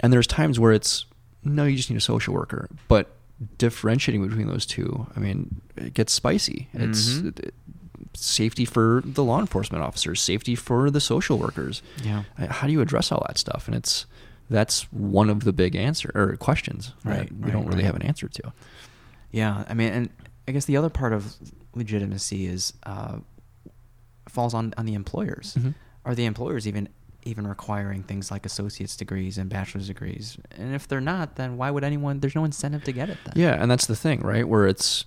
[0.00, 1.04] and there's times where it's
[1.44, 3.10] no you just need a social worker but
[3.58, 7.38] differentiating between those two i mean it gets spicy it's Mhm.
[7.38, 7.54] it-
[8.14, 12.24] safety for the law enforcement officers safety for the social workers Yeah.
[12.38, 14.06] uh, how do you address all that stuff and it's
[14.48, 17.84] that's one of the big answer or questions Right, that we right, don't really right.
[17.86, 18.52] have an answer to
[19.30, 20.08] Yeah, I mean, and
[20.48, 21.34] I guess the other part of
[21.74, 23.18] legitimacy is uh,
[24.28, 25.56] falls on on the employers.
[25.58, 25.74] Mhm.
[26.04, 26.88] Are the employers even
[27.24, 30.36] even requiring things like associate's degrees and bachelor's degrees?
[30.56, 32.18] And if they're not, then why would anyone?
[32.20, 33.34] There's no incentive to get it then.
[33.36, 35.04] yeah and that's the thing right where it's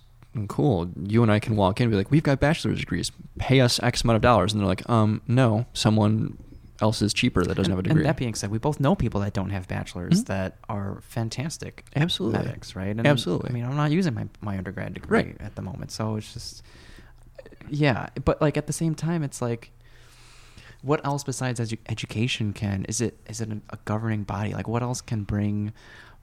[0.48, 3.60] cool you and i can walk in and be like we've got bachelor's degrees pay
[3.60, 6.36] us x amount of dollars and they're like um no someone
[6.80, 8.80] else is cheaper that doesn't and, have a degree And that being said, we both
[8.80, 10.26] know people that don't have bachelors Mhm.
[10.26, 12.40] that are fantastic Absolutely.
[12.40, 12.88] medics, right?
[12.88, 13.50] And Absolutely.
[13.50, 15.36] I mean, I'm not using my, my undergrad degree Right.
[15.40, 16.64] at the moment, so it's just,
[17.70, 18.08] yeah.
[18.24, 19.70] But like at the same time, it's like,
[20.82, 24.52] what else besides edu- education can is it is it a governing body?
[24.52, 25.72] Like what else can bring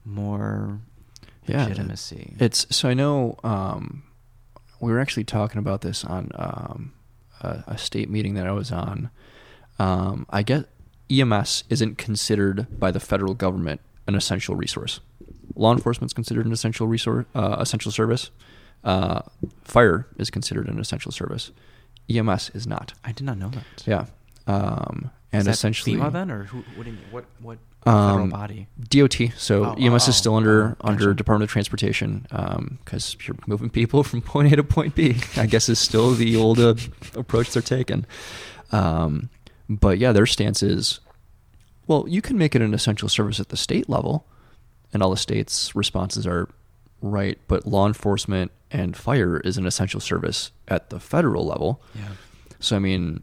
[0.04, 0.80] more
[1.46, 2.36] Yeah, legitimacy?
[2.38, 4.04] it's so i know um
[4.80, 6.92] we were actually talking about this on um
[7.40, 9.10] a, a state meeting that i was on.
[9.78, 10.64] Um i guess
[11.10, 15.00] ems isn't considered by the federal government an essential resource.
[15.54, 18.30] Law enforcement is considered an essential resource uh, essential service.
[18.84, 19.22] Uh,
[19.62, 21.52] fire is considered an essential service.
[22.08, 22.94] Ems is not.
[23.04, 23.64] I did not know that.
[23.86, 24.06] yeah.
[24.46, 26.58] Um and essentially FEMA then, or who?
[26.76, 27.06] What do you mean?
[27.10, 28.68] What what federal um, body?
[28.88, 29.14] DOT.
[29.36, 31.14] So Oh, EMS oh, is still oh, under oh, under.
[31.14, 32.26] Department of Transportation
[32.84, 35.16] because you're moving people from point A to point B.
[35.36, 36.74] I guess is still the old uh,
[37.16, 38.06] approach they're taking.
[38.70, 39.30] Um,
[39.68, 41.00] but yeah, their stance is,
[41.86, 44.26] well, you can make it an essential service at the state level,
[44.92, 46.48] and all the states' responses are
[47.00, 47.38] right.
[47.48, 51.82] But law enforcement and fire is an essential service at the federal level.
[51.94, 52.08] Yeah.
[52.60, 53.22] So I mean,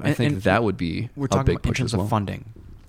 [0.00, 1.92] I And- think and that would be We're a talking big about in push terms
[1.92, 2.44] as well of funding.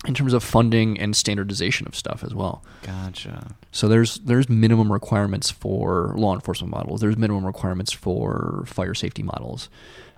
[0.06, 2.64] in terms of funding and standardization of stuff as well.
[2.84, 3.56] Gotcha.
[3.72, 7.02] So there's there's minimum requirements for law enforcement models.
[7.02, 9.70] There's minimum requirements for fire safety models,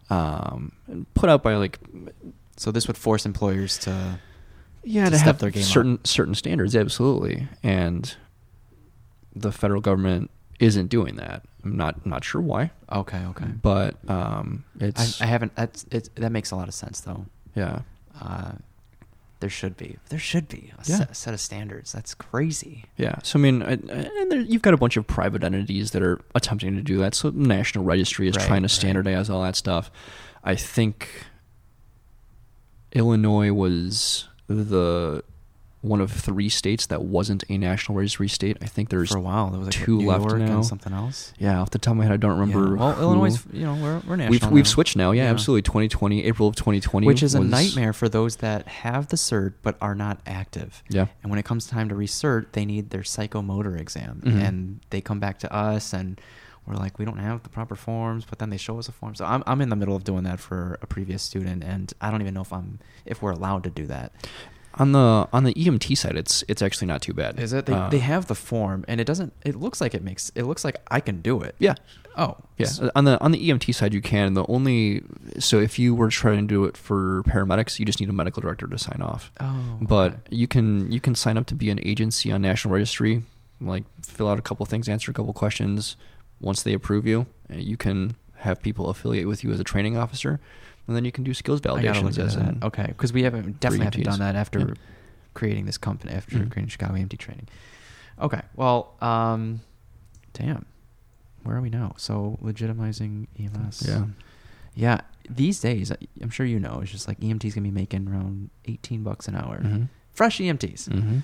[0.09, 1.79] um, and put out by like
[2.57, 4.19] So this would force employers to
[4.83, 5.69] yeah to to, step have their game up.
[5.69, 6.75] certain certain standards.
[6.75, 8.15] Absolutely, and
[9.35, 10.29] the federal government
[10.61, 11.43] isn't doing that.
[11.63, 13.45] I'm not not sure why, Okay, okay.
[13.61, 15.53] but um, I, it's I haven't.
[15.55, 17.25] That's it's, that makes a lot of sense though.
[17.55, 17.81] yeah
[18.19, 18.53] Uh,
[19.41, 19.97] there should be.
[20.09, 20.97] There should be a Yeah.
[20.97, 21.91] set, set of standards.
[21.91, 22.85] That's crazy.
[22.95, 23.15] Yeah.
[23.23, 26.03] So I mean, I- I- and there, you've got a bunch of private entities that
[26.03, 27.15] are attempting to do that.
[27.15, 28.71] So National Registry is Right, trying to right.
[28.71, 29.89] standardize all that stuff.
[30.43, 31.25] I think
[32.93, 35.23] Illinois was the
[35.81, 38.55] one of three states that wasn't a national registry state.
[38.61, 39.49] I think there's for a while.
[39.49, 40.61] There was like two New left York now.
[40.61, 41.33] something else.
[41.39, 42.75] Yeah, off the top of my head, I don't remember.
[42.75, 42.79] Yeah.
[42.79, 44.29] Well, who- Illinois, you know, we're we're national.
[44.29, 45.11] We've we've switched now.
[45.11, 45.29] Yeah, Yeah.
[45.31, 45.63] absolutely.
[45.63, 49.75] 2020, April of 2020, which is a nightmare for those that have the cert but
[49.81, 50.83] are not active.
[50.89, 51.07] Yeah.
[51.23, 54.47] And when it comes time to recert, they need their psychomotor exam, Mhm.
[54.47, 56.21] and they come back to us, and
[56.67, 59.15] we're like, we don't have the proper forms, but then they show us a form.
[59.15, 62.11] So I'm I'm in the middle of doing that for a previous student, and I
[62.11, 64.11] don't even know if I'm if we're allowed to do that.
[64.75, 67.39] On the on the EMT side, it's it's actually not too bad.
[67.39, 67.65] Is it?
[67.65, 69.33] They, Uh, they have the form, and it doesn't.
[69.45, 70.31] It looks like it makes.
[70.35, 71.55] It looks like I can do it.
[71.59, 71.75] Yeah.
[72.17, 72.37] Oh.
[72.57, 74.33] Yeah, s- on the on the EMT side, you can.
[74.33, 75.03] The only
[75.39, 78.41] so if you were trying to do it for paramedics, you just need a medical
[78.41, 79.31] director to sign off.
[79.39, 79.77] Oh.
[79.81, 80.21] But okay.
[80.29, 83.23] you can you can sign up to be an agency on National Registry,
[83.59, 85.95] like fill out a couple things, answer a couple questions.
[86.39, 89.95] Once they approve you, uh, you can have people affiliate with you as a training
[89.95, 90.39] officer,
[90.87, 92.59] and then you can do skills validations as an.
[92.63, 94.73] Okay, because we haven't definitely haven't done that after Yeah.
[95.33, 96.51] creating this company after Mhm.
[96.51, 97.47] creating Chicago EMT training.
[98.19, 99.61] Okay, well, um,
[100.33, 100.65] damn,
[101.43, 101.93] where are we now?
[101.97, 103.83] So legitimizing EMS.
[103.87, 104.05] Yeah.
[104.75, 105.01] yeah.
[105.29, 109.03] These days, I'm sure you know, it's just like EMTs gonna be making around 18
[109.03, 109.59] bucks an hour.
[109.61, 109.87] Mhm.
[110.11, 110.89] Fresh EMTs.
[110.89, 111.19] Mm-hmm.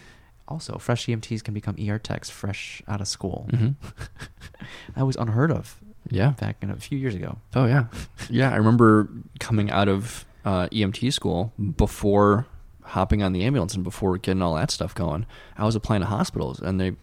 [0.47, 3.49] Also, fresh EMTs can become ER techs fresh out of school.
[3.51, 3.72] Mm-hmm.
[4.95, 5.80] That was unheard of
[6.10, 6.32] Yeah.
[6.32, 7.38] back in a few years ago.
[7.55, 7.86] Oh yeah,
[8.30, 8.51] yeah.
[8.51, 12.45] I remember coming out of uh, EMT school before
[12.84, 15.26] hopping on the ambulance and before getting all that stuff going.
[15.58, 16.93] I was applying to hospitals, and they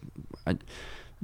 [0.47, 0.57] I,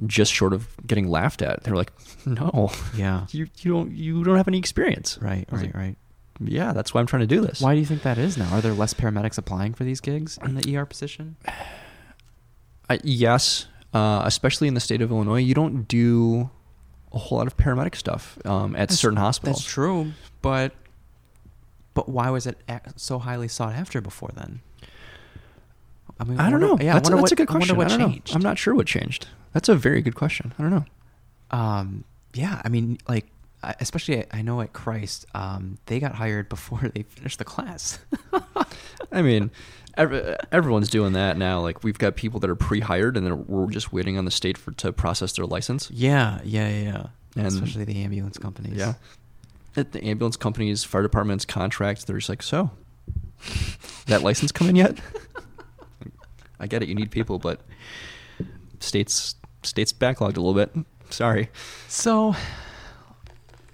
[0.06, 1.64] just short of getting laughed at.
[1.64, 1.92] They were like,
[2.26, 3.26] "No, Yeah.
[3.30, 5.46] you you don't you don't have any experience." Right.
[5.50, 5.62] Right.
[5.66, 5.96] like, right.
[6.40, 7.60] Yeah, that's why I'm trying to do this.
[7.60, 8.52] Why do you think that is now?
[8.52, 11.36] Are there less paramedics applying for these gigs in the ER position?
[12.90, 16.50] I, yes, uh, especially in the state of Illinois, you don't do
[17.12, 19.58] a whole lot of paramedic stuff um, at That's- certain hospitals.
[19.58, 20.72] That's true, but
[21.94, 22.58] but why was it
[22.96, 24.60] so highly sought after before then?
[26.18, 26.78] I mean, I don't wonder- know.
[26.84, 27.76] Yeah, that's, I that's what, a good I wonder question.
[27.76, 28.28] what I don't changed.
[28.30, 28.34] know.
[28.36, 29.26] I'm not sure what changed.
[29.52, 30.52] That's a very good question.
[30.58, 30.84] I don't know.
[31.50, 32.04] Um,
[32.34, 33.26] yeah, I mean, like,
[33.62, 37.98] especially I- I know at Christ, um, they got hired before they finished the class.
[39.12, 39.50] I mean,
[39.96, 41.60] every, everyone's doing that now.
[41.60, 44.56] Like we've got people that are pre-hired, and then we're just waiting on the state
[44.58, 45.90] for to process their license.
[45.90, 47.06] yeah, yeah, yeah, yeah.
[47.36, 48.76] And- especially the ambulance companies.
[48.78, 48.94] Yeah,
[49.76, 52.04] at the ambulance companies, fire departments, contracts.
[52.04, 52.70] They're just like, so
[54.06, 54.98] that license come in yet?
[56.60, 56.88] I get it.
[56.88, 57.60] You need people, but
[58.80, 60.72] states states backlogged a little bit.
[61.10, 61.50] Sorry.
[61.88, 62.34] So,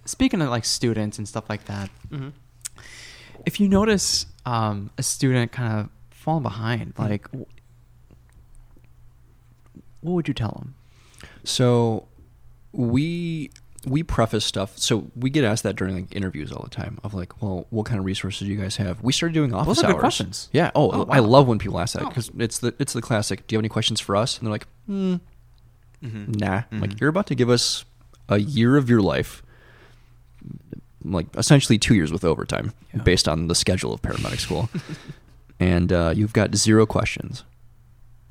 [0.05, 2.29] speaking of like students and stuff like that, Mm-hmm.
[3.45, 5.89] if you notice um, a student kind of
[6.29, 7.03] falling behind, Mm-hmm.
[7.11, 7.47] like, w-
[10.03, 10.75] what would you tell them?
[11.45, 12.07] So
[12.73, 13.51] we
[13.87, 14.77] we preface stuff.
[14.77, 17.87] So we get asked that during like interviews all the time of like, well, what
[17.87, 19.01] kind of resources do you guys have?
[19.03, 20.01] We started doing office Those are good hours.
[20.01, 20.49] questions.
[20.53, 20.71] Yeah.
[20.75, 21.27] Oh, Oh, I wow.
[21.27, 22.09] love when people ask that Oh.
[22.09, 23.47] because it's the it's the classic.
[23.47, 24.37] Do you have any questions for us?
[24.39, 25.15] And they're like, hmm,
[26.03, 26.63] nah.
[26.71, 27.01] I'm Like Mhm.
[27.01, 27.85] you're about to give us
[28.29, 29.43] a year of your life,
[31.05, 33.03] like essentially two years with overtime, Yeah.
[33.03, 34.69] based on the schedule of paramedic school,
[35.61, 37.45] and uh, you've got zero questions.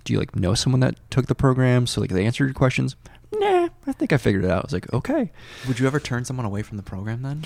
[0.03, 1.85] Do you like know someone that took the program?
[1.87, 2.95] So like they answered your questions.
[3.33, 4.59] Nah, I think I figured it out.
[4.63, 5.31] I was like, okay,
[5.67, 7.43] Would you ever turn someone away from the program then?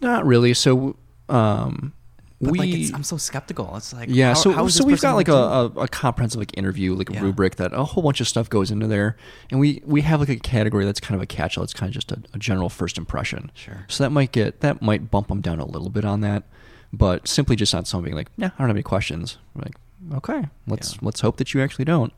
[0.00, 0.54] not really.
[0.54, 0.94] So,
[1.28, 1.92] um,
[2.40, 3.74] But we like, it's, I'm so skeptical.
[3.76, 6.56] It's like, yeah, how- so how so we've got like a, a, a comprehensive like
[6.56, 7.22] interview, like a Yeah.
[7.22, 9.16] rubric that a whole bunch of stuff goes into there,
[9.50, 11.64] and we we have like a category that's kind of a catch-all.
[11.64, 13.50] It's kind of just a, a general first impression.
[13.54, 13.84] Sure.
[13.88, 16.44] So that might get that might bump them down a little bit on that,
[16.92, 19.38] but simply just not something like, nah, I don't have any questions.
[19.54, 19.74] Like,
[20.14, 20.98] okay, let's Yeah.
[21.02, 22.12] let's hope that you actually don't.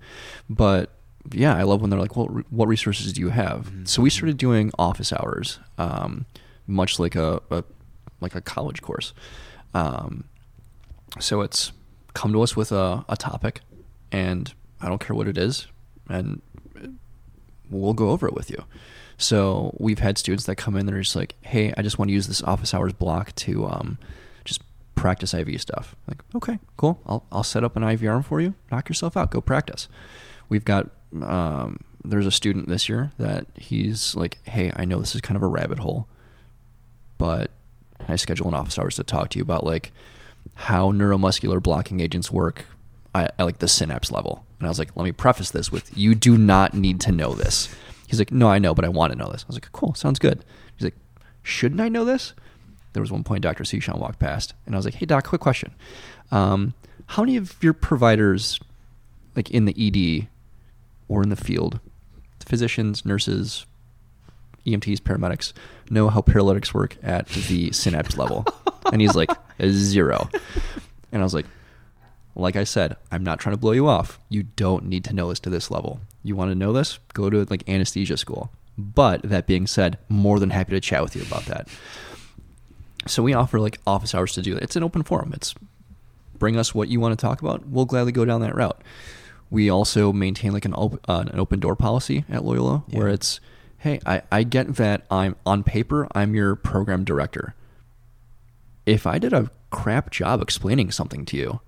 [0.48, 0.90] But
[1.32, 3.70] yeah, I love when they're like, well, re- what resources do you have?
[3.70, 3.88] Mhm.
[3.88, 6.24] So we started doing office hours, um,
[6.66, 7.64] much like a, a
[8.20, 9.12] like a college course.
[9.74, 10.24] Um,
[11.18, 11.72] so it's
[12.14, 13.60] come to us with a, a topic,
[14.12, 15.66] and I don't care what it is,
[16.08, 16.40] and
[17.70, 18.64] we'll go over it with you.
[19.16, 22.08] So we've had students that come in that are just like, hey, I just want
[22.08, 23.98] to use this office hours block to um,
[25.01, 25.96] practice IV stuff.
[26.07, 27.01] Like, okay, cool.
[27.07, 28.55] I'll, I'll set up an IV arm for you.
[28.70, 29.30] Knock yourself out.
[29.30, 29.88] Go practice.
[30.51, 30.90] We've got,
[31.22, 35.36] um, there's a student this year that he's like, hey, I know this is kind
[35.36, 36.07] of a rabbit hole,
[37.16, 37.51] but
[38.07, 39.90] I schedule an office hours to talk to you about like
[40.55, 42.66] how neuromuscular blocking agents work
[43.14, 44.44] at, at like the synapse level.
[44.59, 47.32] And I was like, let me preface this with you do not need to know
[47.32, 47.74] this.
[48.07, 49.44] He's like, no, I know, but I want to know this.
[49.44, 50.44] I was like, cool, sounds good.
[50.76, 50.96] He's like,
[51.42, 52.34] shouldn't I know this?
[52.93, 53.64] There was one point Dr.
[53.64, 55.72] Sean walked past, and I was like, hey, doc, quick question.
[56.30, 56.74] Um,
[57.07, 58.59] how many of your providers,
[59.36, 60.28] like in the ED
[61.09, 61.80] or in the field,
[62.45, 63.66] physicians, nurses,
[64.66, 65.53] EMTs, paramedics,
[65.88, 68.45] know how paralytics work at the synapse level?
[68.93, 69.30] And he's like,
[69.62, 70.28] zero.
[71.12, 71.47] And I was like,
[72.34, 74.18] like I said, I'm not trying to blow you off.
[74.28, 76.01] You don't need to know this to this level.
[76.22, 76.99] You want to know this?
[77.12, 78.51] Go to like anesthesia school.
[78.78, 81.68] But that being said, more than happy to chat with you about that.
[83.07, 84.62] So we offer like office hours to do that.
[84.62, 85.32] It's an open forum.
[85.34, 85.55] It's
[86.38, 87.66] bring us what you want to talk about.
[87.66, 88.80] We'll gladly go down that route.
[89.51, 92.98] We also maintain like an, op- uh, an open door policy at Loyola Yeah.
[92.98, 93.40] where it's,
[93.78, 97.55] hey, I, I get that I'm on paper, I'm your program director.
[98.86, 101.61] If I did a crap job explaining something to you,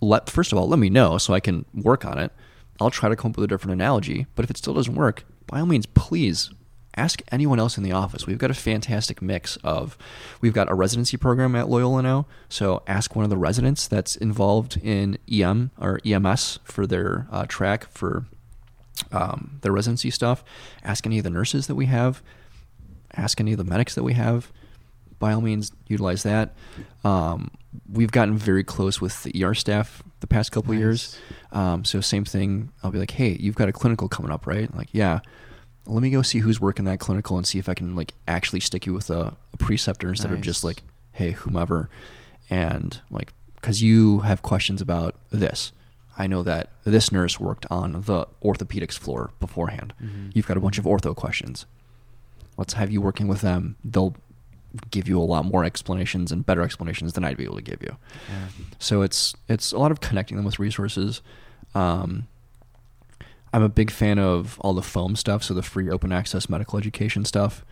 [0.00, 2.32] let first of all let me know so I can work on it.
[2.80, 4.26] I'll try to come up with a different analogy.
[4.34, 6.50] But if it still doesn't work, by all means, please
[6.96, 8.26] ask anyone else in the office.
[8.26, 9.96] We've got a fantastic mix of
[10.40, 12.26] we've got a residency program at Loyola now.
[12.48, 17.46] So ask one of the residents that's involved in EM or EMS for their uh,
[17.48, 18.26] track for
[19.10, 20.44] um, their residency stuff.
[20.84, 22.22] Ask any of the nurses that we have.
[23.14, 24.52] Ask any of the medics that we have.
[25.18, 26.54] By all means, utilize that.
[27.04, 27.50] Um,
[27.90, 30.80] we've gotten very close with the ER staff the past couple Nice.
[30.80, 31.18] years.
[31.52, 32.70] Um, so same thing.
[32.82, 34.74] I'll be like, hey, you've got a clinical coming up, right?
[34.74, 35.20] Like, yeah.
[35.86, 38.60] Let me go see who's working that clinical and see if I can like actually
[38.60, 41.88] stick you with a, a preceptor instead of just like, hey, whomever.
[42.48, 45.72] And like, because you have questions about this.
[46.18, 49.94] I know that this nurse worked on the orthopedics floor beforehand.
[50.02, 50.30] Mhm.
[50.34, 51.64] You've got a bunch of ortho questions.
[52.58, 53.76] Let's have you working with them.
[53.82, 54.14] They'll
[54.90, 57.82] give you a lot more explanations and better explanations than I'd be able to give
[57.82, 57.96] you.
[58.28, 58.46] Yeah.
[58.78, 61.22] So it's it's a lot of connecting them with resources.
[61.74, 62.28] Um,
[63.52, 66.78] I'm a big fan of all the foam stuff, so the free open access medical
[66.78, 67.64] education stuff,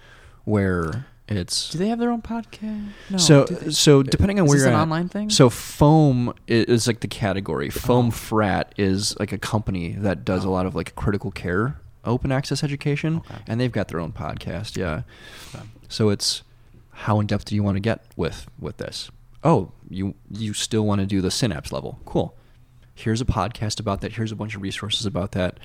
[0.45, 2.89] where it's Do they have their own podcast?
[3.09, 3.17] No.
[3.19, 5.31] so they- so depending on where you're an at, online thing?
[5.31, 7.69] So foam is like the category.
[7.69, 7.71] Oh.
[7.79, 8.11] Foam Oh.
[8.11, 10.53] Frat is like a company that does a Oh.
[10.53, 13.43] lot of like critical care open access education, Okay.
[13.47, 14.77] and they've got their own podcast.
[14.77, 15.03] Yeah.
[15.55, 15.65] Okay.
[15.89, 16.43] So it's
[16.93, 19.11] how in depth do you want to get with with this?
[19.45, 21.99] Oh, you you still want to do the synapse level?
[22.05, 22.35] Cool.
[23.01, 24.13] Here's a podcast about that.
[24.13, 25.59] Here's a bunch of resources about that.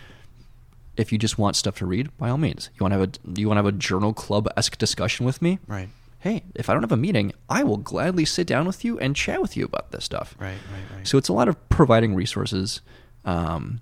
[0.97, 2.69] If you just want stuff to read, by all means.
[2.75, 5.41] You want to have a you want to have a journal club esque discussion with
[5.41, 5.59] me?
[5.67, 5.89] Right.
[6.19, 9.15] Hey, if I don't have a meeting, I will gladly sit down with you and
[9.15, 10.35] chat with you about this stuff.
[10.39, 10.57] Right.
[10.71, 10.97] Right.
[10.97, 11.07] Right.
[11.07, 12.81] So it's a lot of providing resources,
[13.25, 13.81] um,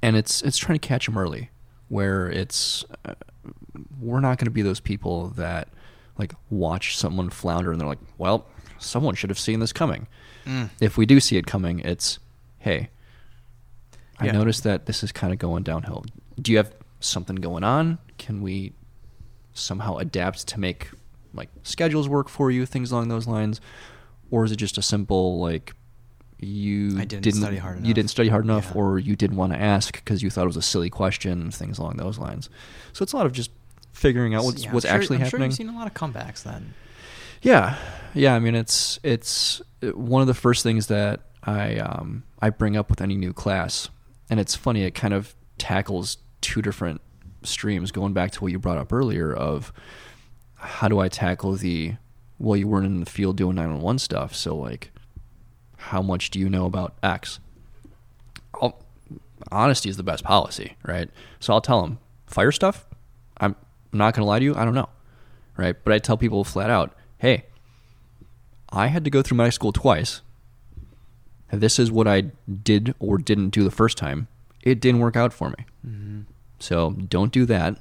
[0.00, 1.50] and it's it's trying to catch them early,
[1.88, 3.14] where it's uh,
[4.00, 5.68] we're not going to be those people that
[6.18, 8.46] like watch someone flounder and they're like, well,
[8.78, 10.06] someone should have seen this coming.
[10.46, 10.70] Mm.
[10.80, 12.18] If we do see it coming, it's
[12.66, 12.88] hey,
[14.18, 14.32] I Yeah.
[14.32, 16.04] noticed that this is kind of going downhill.
[16.40, 17.98] Do you have something going on?
[18.18, 18.72] Can we
[19.54, 20.90] somehow adapt to make
[21.32, 23.60] like schedules work for you, things along those lines,
[24.30, 25.74] or is it just a simple like
[26.40, 27.86] you I didn't study hard enough.
[27.88, 28.80] you didn't study hard enough, Yeah.
[28.80, 31.78] or you didn't want to ask because you thought it was a silly question, things
[31.78, 32.50] along those lines.
[32.92, 33.50] So it's a lot of just
[33.92, 35.40] figuring out what's Yeah, what's sure- actually I'm happening.
[35.40, 36.74] Sure you've seen a lot of comebacks then.
[37.42, 37.76] Yeah,
[38.14, 38.34] yeah.
[38.34, 42.76] I mean, it's it's uh, one of the first things that I um, I bring
[42.76, 43.88] up with any new class,
[44.28, 44.82] and it's funny.
[44.82, 47.00] It kind of tackles two different
[47.42, 47.92] streams.
[47.92, 49.72] Going back to what you brought up earlier of
[50.56, 51.94] how do I tackle the
[52.38, 54.90] well, you weren't in the field doing nine one one stuff, so like,
[55.76, 57.38] how much do you know about X?
[58.60, 58.82] I'll,
[59.52, 61.08] honesty is the best policy, right?
[61.40, 62.86] So I'll tell them fire stuff.
[63.38, 63.54] I'm
[63.92, 64.54] not gonna lie to you.
[64.54, 64.88] I don't know
[65.56, 65.76] right?
[65.82, 67.44] But I tell people flat out, hey,
[68.70, 70.22] I had to go through medical school twice.
[71.50, 72.24] This is what I
[72.62, 74.28] did or didn't do the first time.
[74.62, 75.64] It didn't work out for me.
[75.86, 76.20] Mm-hmm.
[76.58, 77.78] So don't do that,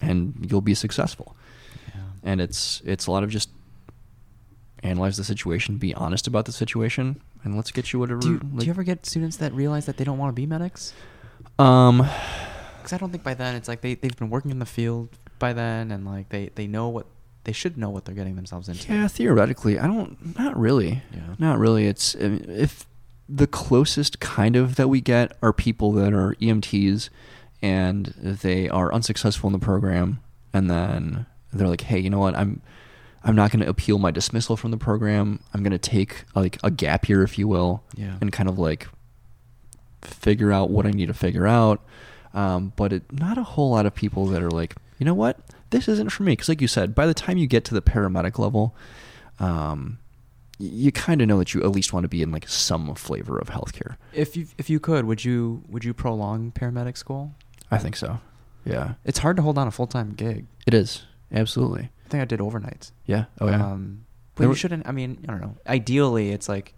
[0.00, 1.36] and you'll be successful.
[1.94, 2.00] Yeah.
[2.24, 3.50] And it's it's a lot of just
[4.82, 8.20] analyze the situation, be honest about the situation, and let's get you whatever.
[8.20, 10.40] Do you, do like- you ever get students that realize that they don't want to
[10.40, 10.92] be medics?
[11.58, 11.98] Um,
[12.78, 15.10] Because I don't think by then it's like they they've been working in the field
[15.38, 17.06] by then, and like they they know what
[17.44, 18.92] they should know what they're getting themselves into.
[18.92, 20.38] Yeah, theoretically, I don't.
[20.38, 21.02] Not really.
[21.12, 21.34] Yeah.
[21.38, 21.86] Not really.
[21.86, 22.86] It's if
[23.28, 27.08] the closest kind of that we get are people that are EMTs
[27.62, 30.20] and they are unsuccessful in the program,
[30.52, 32.36] and then they're like, "Hey, you know what?
[32.36, 32.62] I'm
[33.24, 35.40] I'm not going to appeal my dismissal from the program.
[35.52, 38.16] I'm going to take like a gap year, if you will, Yeah.
[38.20, 38.86] and kind of like
[40.02, 41.82] figure out what I need to figure out."
[42.34, 45.38] Um, but it, not a whole lot of people that are like, you know what,
[45.70, 46.32] this isn't for me.
[46.32, 48.76] Because, like you said, by the time you get to the paramedic level,
[49.40, 49.98] um,
[50.58, 53.38] you kind of know that you at least want to be in like some flavor
[53.38, 53.96] of healthcare.
[54.12, 57.34] If you if you could, would you would you prolong paramedic school?
[57.70, 58.20] I think so.
[58.64, 60.46] Yeah, It's hard to hold on a full time gig.
[60.66, 61.90] it is absolutely.
[62.04, 62.90] I think I did overnights.
[63.04, 63.26] Yeah.
[63.40, 63.64] Oh yeah.
[63.64, 64.86] Um, but There you were- shouldn't.
[64.88, 65.56] I mean, I don't know.
[65.66, 66.74] Ideally, it's like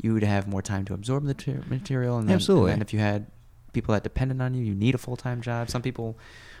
[0.00, 2.72] you would have more time to absorb the ter- material, and then, Absolutely.
[2.72, 3.26] And then if you had
[3.72, 4.64] people that depended on you.
[4.64, 5.70] You need a full time job.
[5.70, 6.18] Some people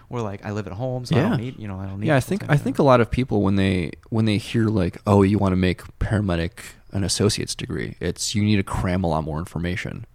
[0.08, 1.28] were like, I live at home, so I Yeah.
[1.30, 2.06] don't need, you know, I don't need.
[2.06, 4.98] yeah i think i think a lot of people when they when they hear like
[5.06, 6.52] oh you want to make paramedic
[6.92, 10.06] an associate's degree it's you need to cram a lot more information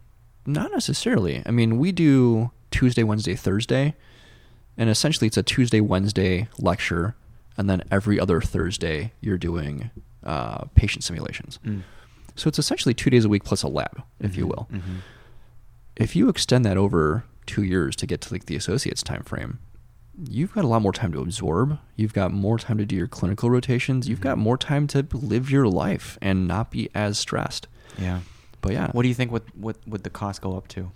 [0.46, 3.94] not necessarily i mean we do tuesday wednesday thursday
[4.78, 7.16] and essentially it's a tuesday wednesday lecture
[7.58, 9.92] and then every other thursday you're doing
[10.26, 11.84] uh, patient simulations Mm.
[12.36, 14.98] so it's essentially two days a week plus a lab if you Mhm, will mhm.
[15.96, 19.60] if you extend that over two years to get to like the associate's time frame,
[20.30, 21.80] you've got a lot more time to absorb.
[21.96, 24.08] You've got more time to do your clinical rotations.
[24.08, 24.42] You've got Mhm.
[24.42, 27.68] more time to live your life and not be as stressed.
[27.98, 28.20] Yeah.
[28.62, 29.32] But yeah, What do you think?
[29.32, 30.92] Would would would the cost go up to?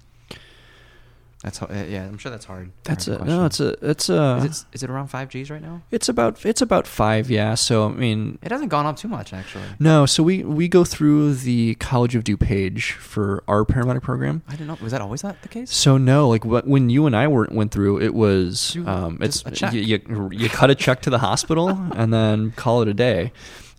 [1.43, 2.03] That's uh, yeah.
[2.05, 2.71] I'm sure that's hard.
[2.83, 3.45] that's a no.
[3.45, 5.83] It's a it's a Is it is it around five Gs right now?
[5.91, 7.29] it's about it's about five.
[7.29, 7.53] Yeah.
[7.53, 9.65] So I mean, It hasn't gone up too much actually.
[9.79, 10.07] no.
[10.07, 14.41] So we we go through the College of DuPage for our paramedic program.
[14.47, 14.77] I didn't know.
[14.81, 15.71] Was that always that the case?
[15.71, 19.43] So no, like what, when you and I were, went through, it was um, it's.
[19.71, 23.31] You, you you cut a check to the hospital and then call it a day.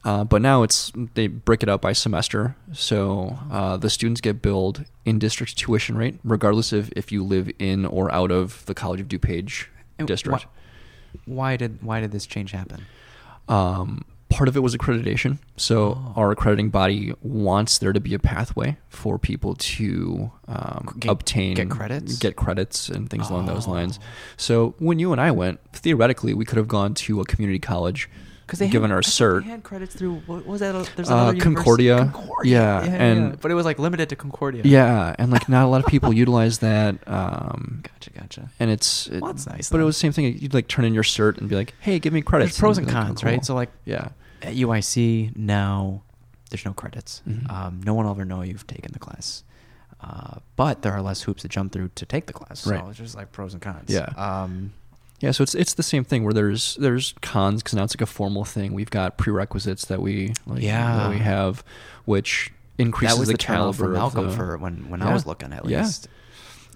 [0.05, 4.41] Uh, but now it's they break it out by semester, so uh, the students get
[4.41, 8.75] billed in district tuition rate, regardless of if you live in or out of the
[8.75, 9.67] College of DuPage
[9.99, 10.45] And district.
[10.45, 10.51] why-
[11.25, 12.85] Why did why did this change happen?
[13.49, 15.39] Um, part of it was accreditation.
[15.57, 16.13] So Oh.
[16.17, 21.55] our accrediting body wants there to be a pathway for people to um, Get- obtain
[21.55, 22.19] get credits?
[22.19, 23.99] get credits, and things along those lines.
[24.01, 24.05] Oh.
[24.37, 28.09] So when you and I went, theoretically, we could have gone to a community college,
[28.49, 29.45] Because they given had, our cert.
[29.45, 30.73] They had credits through what was that?
[30.97, 31.97] There's Uh, another university- Concordia.
[32.15, 32.53] Concordia.
[32.53, 33.37] Yeah, yeah, and- yeah.
[33.43, 34.63] but it was like limited to Concordia.
[34.65, 36.97] Yeah, and like not a lot of people utilize that.
[37.07, 38.51] Um, Gotcha, gotcha.
[38.59, 40.39] and it's it, Well, that's nice, But it was the same thing.
[40.39, 42.79] You'd like turn in your cert and be like, "Hey, give me credits." There's pros
[42.79, 43.45] and be like, cons, "Oh, right?
[43.45, 44.09] So like yeah,
[44.43, 46.03] at UIC now,
[46.49, 47.21] there's no credits.
[47.29, 47.51] Mhm.
[47.53, 49.45] Um, no one will ever know you've taken the class.
[50.01, 52.61] Uh, but there are less hoops to jump through to take the class.
[52.61, 52.85] So Right.
[52.89, 53.91] it's just like pros and cons.
[53.91, 54.07] Yeah.
[54.17, 54.73] Um,
[55.21, 58.03] Yeah, so it's it's the same thing where there's there's cons because now it's like
[58.03, 58.73] a formal thing.
[58.73, 60.97] We've got prerequisites that we like, Yeah.
[60.97, 61.65] that we have,
[62.05, 65.13] which increases that was the, the, caliber for Malcolm of the, for when when I
[65.13, 65.83] was looking at Yeah.
[65.83, 66.09] least.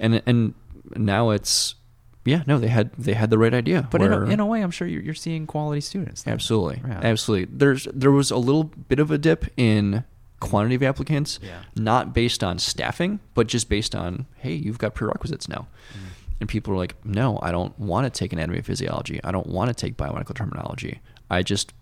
[0.00, 0.54] and and
[0.96, 1.76] now it's
[2.24, 3.86] yeah no they had they had the right idea.
[3.90, 6.24] But in a, in a way, I'm sure you're, you're seeing quality students.
[6.24, 6.34] then.
[6.34, 6.98] absolutely Yeah.
[7.02, 10.02] absolutely there's there was a little bit of a dip in
[10.40, 11.60] quantity of applicants, Yeah.
[11.76, 15.68] not based on staffing, but just based on hey you've got prerequisites now.
[15.94, 16.08] Mm.
[16.40, 19.20] And people are like, no, I don't want to take anatomy and physiology.
[19.22, 21.00] I don't want to take biomedical terminology.
[21.30, 21.72] I just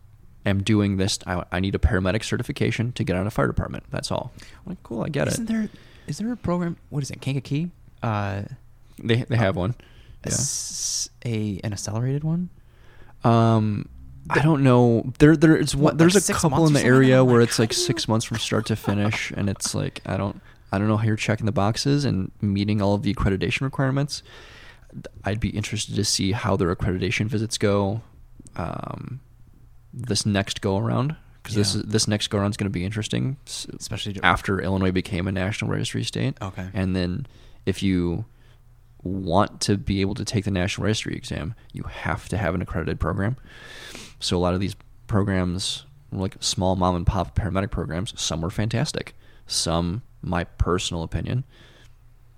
[0.47, 1.19] am doing this.
[1.27, 3.85] I, I need a paramedic certification to get on a fire department.
[3.91, 4.33] That's all.
[4.41, 5.53] I'm like, cool, I get Isn't it.
[5.53, 5.69] there
[6.07, 6.77] is there a program?
[6.91, 7.21] What is it?
[7.21, 7.71] Kankakee?
[8.03, 8.43] Uh,
[9.03, 9.75] They they have one.
[10.25, 12.51] a s- a an accelerated one.
[13.25, 13.89] Um,
[14.29, 15.13] I don't know.
[15.19, 15.83] There there's one.
[15.85, 18.39] What, like There's a couple in the area where like, it's like six months from
[18.39, 20.41] start to finish, and it's like I don't
[20.73, 24.23] I don't know how you're checking the boxes and meeting all of the accreditation requirements.
[25.25, 28.03] I'd be interested to see how their accreditation visits go
[28.57, 29.21] um,
[29.93, 31.81] this next go around because this Yeah.
[31.83, 35.33] is, this next go around is going to be interesting, Especially after Illinois became a
[35.33, 36.37] national registry state.
[36.43, 36.69] Okay.
[36.75, 37.27] and then
[37.67, 38.25] if you
[39.03, 42.61] want to be able to take the national registry exam, you have to have an
[42.63, 43.37] accredited program.
[44.19, 48.51] So a lot of these programs, like small mom and pop paramedic programs, some were
[48.51, 49.15] fantastic.
[49.47, 51.45] Some, my personal opinion,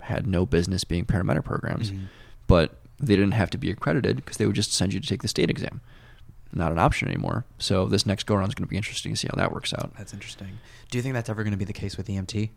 [0.00, 2.06] had no business being paramedic programs, Mhm.
[2.46, 5.22] but they didn't have to be accredited because they would just send you to take
[5.22, 5.80] the state exam.
[6.52, 7.44] Not an option anymore.
[7.58, 9.72] So this next go around is going to be interesting to see how that works
[9.72, 9.92] out.
[9.96, 10.58] That's interesting.
[10.90, 12.50] Do you think that's ever going to be the case with EMT?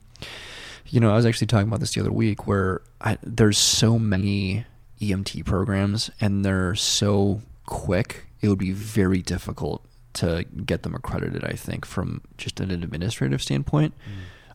[0.87, 3.97] You know, I was actually talking about this the other week where I, there's so
[3.97, 4.65] many
[5.01, 11.43] EMT programs and they're so quick, it would be very difficult to get them accredited,
[11.43, 13.93] I think, from just an administrative standpoint.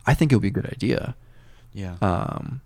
[0.06, 1.14] I think it would be a good idea.
[1.72, 1.96] Yeah.
[2.02, 2.60] Um,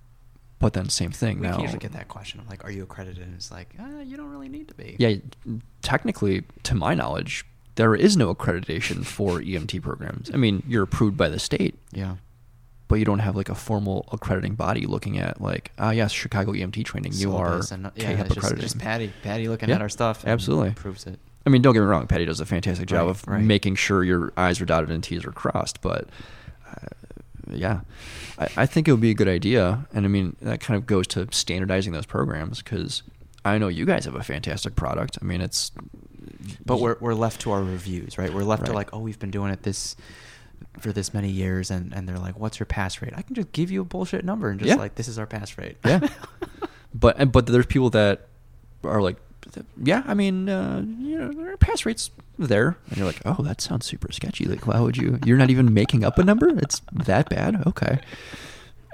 [0.59, 1.61] but then same thing we now.
[1.61, 2.41] usually get that question.
[2.41, 3.23] I'm like, are you accredited?
[3.23, 4.97] And it's like, uh, you don't really need to be.
[4.99, 5.17] Yeah,
[5.83, 10.31] technically, to my knowledge, there is no accreditation for EMT programs.
[10.33, 12.17] I mean, you're approved by the state, Yeah.
[12.89, 16.53] but you don't have like a formal accrediting body looking at like, ah, yes, Chicago
[16.53, 17.13] EMT training.
[17.15, 19.13] You are and- yeah, it's just, just Patty.
[19.23, 20.25] Patty looking Yeah, at our stuff.
[20.27, 20.71] absolutely.
[20.73, 21.19] Proves it.
[21.47, 22.07] I mean, don't get me wrong.
[22.07, 23.43] Patty does a fantastic job Right, of right.
[23.43, 25.83] making sure your I's are dotted and T's are crossed.
[25.83, 26.09] But
[26.71, 26.87] uh,
[27.51, 27.81] yeah,
[28.39, 29.87] I, I think it would be a good idea.
[29.93, 33.03] And I mean, that kind of goes to standardizing those programs because
[33.45, 35.19] I know you guys have a fantastic product.
[35.21, 35.71] I mean, it's
[36.65, 38.33] But we're, we're left to our reviews, right?
[38.33, 39.97] We're left to like, oh, we've been doing it this
[40.81, 43.13] for this many years, and, and they're like, what's your pass rate?
[43.15, 44.77] I can just give you a bullshit number and just Yeah.
[44.77, 45.77] like, this is our pass rate.
[45.85, 46.01] yeah.
[46.95, 48.29] but and, but there's people that
[48.83, 49.17] are like,
[49.83, 53.87] yeah, I mean, uh, you know, pass rates there, and you're like, oh, that sounds
[53.87, 54.45] super sketchy.
[54.45, 55.19] Like, why would you?
[55.25, 56.49] You're not even making up a number.
[56.59, 57.67] It's that bad.
[57.67, 58.01] Okay.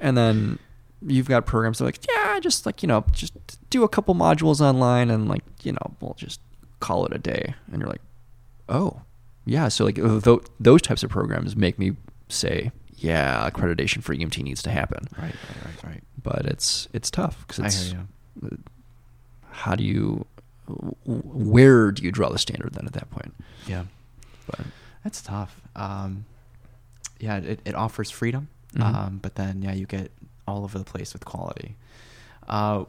[0.00, 0.58] And then
[1.06, 3.32] you've got programs that are like, yeah, just like you know, just
[3.70, 6.40] do a couple modules online and like you know, we'll just
[6.80, 7.54] call it a day.
[7.70, 8.02] And you're like,
[8.68, 9.02] oh,
[9.44, 9.68] yeah.
[9.68, 11.96] So like th- those types of programs make me
[12.28, 15.06] say, yeah, accreditation for EMT needs to happen.
[15.16, 16.04] Right, right, right, right.
[16.22, 18.58] But it's it's tough because I it's you.
[19.50, 20.26] how do you
[21.04, 23.34] where do you draw the standard then at that point?
[23.66, 23.84] Yeah,
[24.46, 24.60] But
[25.04, 25.60] that's tough.
[25.76, 26.24] Um,
[27.18, 28.82] yeah, it, it offers freedom, Mhm.
[28.94, 30.10] um, but then yeah, you get
[30.46, 31.76] all over the place with quality.
[32.48, 32.84] Uh,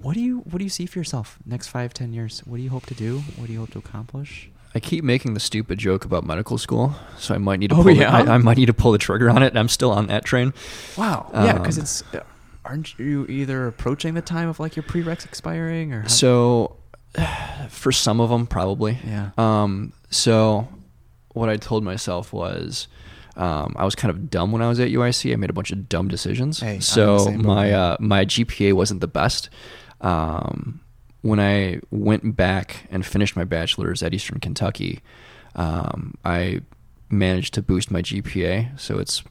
[0.00, 2.40] what do you what do you see for yourself next five ten years?
[2.44, 3.18] What do you hope to do?
[3.36, 4.48] What do you hope to accomplish?
[4.74, 7.82] I keep making the stupid joke about medical school, so I might need to Oh,
[7.82, 8.10] pull the- yeah?
[8.16, 9.48] I, I might need to pull the trigger on it.
[9.48, 10.54] And I'm still on that train.
[10.96, 11.30] Wow.
[11.34, 12.20] yeah, because Um, it's uh,
[12.64, 16.76] aren't you either approaching the time of like your prereqs expiring or So,
[17.68, 18.98] for some of them, probably.
[19.04, 19.30] Yeah.
[19.36, 19.92] Um.
[20.10, 20.68] So,
[21.32, 22.88] what I told myself was,
[23.36, 25.32] um, I was kind of dumb when I was at UIC.
[25.32, 26.60] I made a bunch of dumb decisions.
[26.60, 29.48] Hey, I'm in the so my uh, my GPA wasn't the best.
[30.00, 30.80] Um,
[31.22, 35.00] when I went back and finished my bachelor's at Eastern Kentucky,
[35.54, 36.62] um, I
[37.08, 38.78] managed to boost my GPA.
[38.78, 39.22] So it's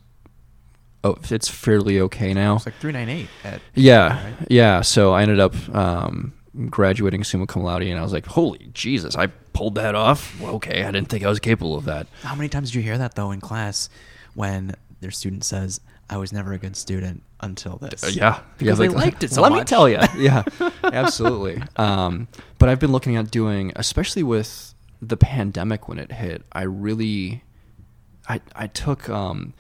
[1.04, 2.56] oh, it's fairly okay now.
[2.58, 4.36] it's like three nine eight at Yeah, right?
[4.50, 4.82] yeah.
[4.82, 6.34] So I ended up um,
[6.70, 9.16] graduating summa cum laude, and I was like, "Holy Jesus!
[9.16, 12.08] I pulled that off." Well, okay, I didn't think I was capable of that.
[12.24, 13.90] How many times did you hear that though in class
[14.34, 18.04] when their student says, "I was never a good student until this"?
[18.04, 20.44] Uh, yeah, because yeah, they liked it so Let me tell you, yeah,
[20.84, 21.62] absolutely.
[21.78, 22.28] Um,
[22.60, 26.44] but I've been looking at doing, especially with the pandemic when it hit.
[26.52, 27.44] I really,
[28.30, 29.10] I I took.
[29.10, 29.54] Um,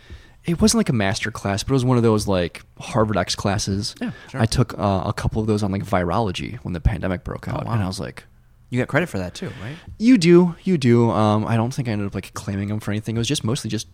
[0.45, 3.35] it wasn't like a master class, but it was one of those like Harvard X
[3.35, 3.95] classes.
[4.01, 4.41] Yeah, sure.
[4.41, 7.51] I took uh, a couple of those on like virology when the pandemic broke Oh,
[7.51, 7.73] out, wow.
[7.73, 8.23] and I was like,
[8.69, 9.75] You got credit for that too, right?
[9.99, 11.11] You do, you do.
[11.11, 13.15] Um, I don't think I ended up like claiming them for anything.
[13.15, 13.87] It was just mostly just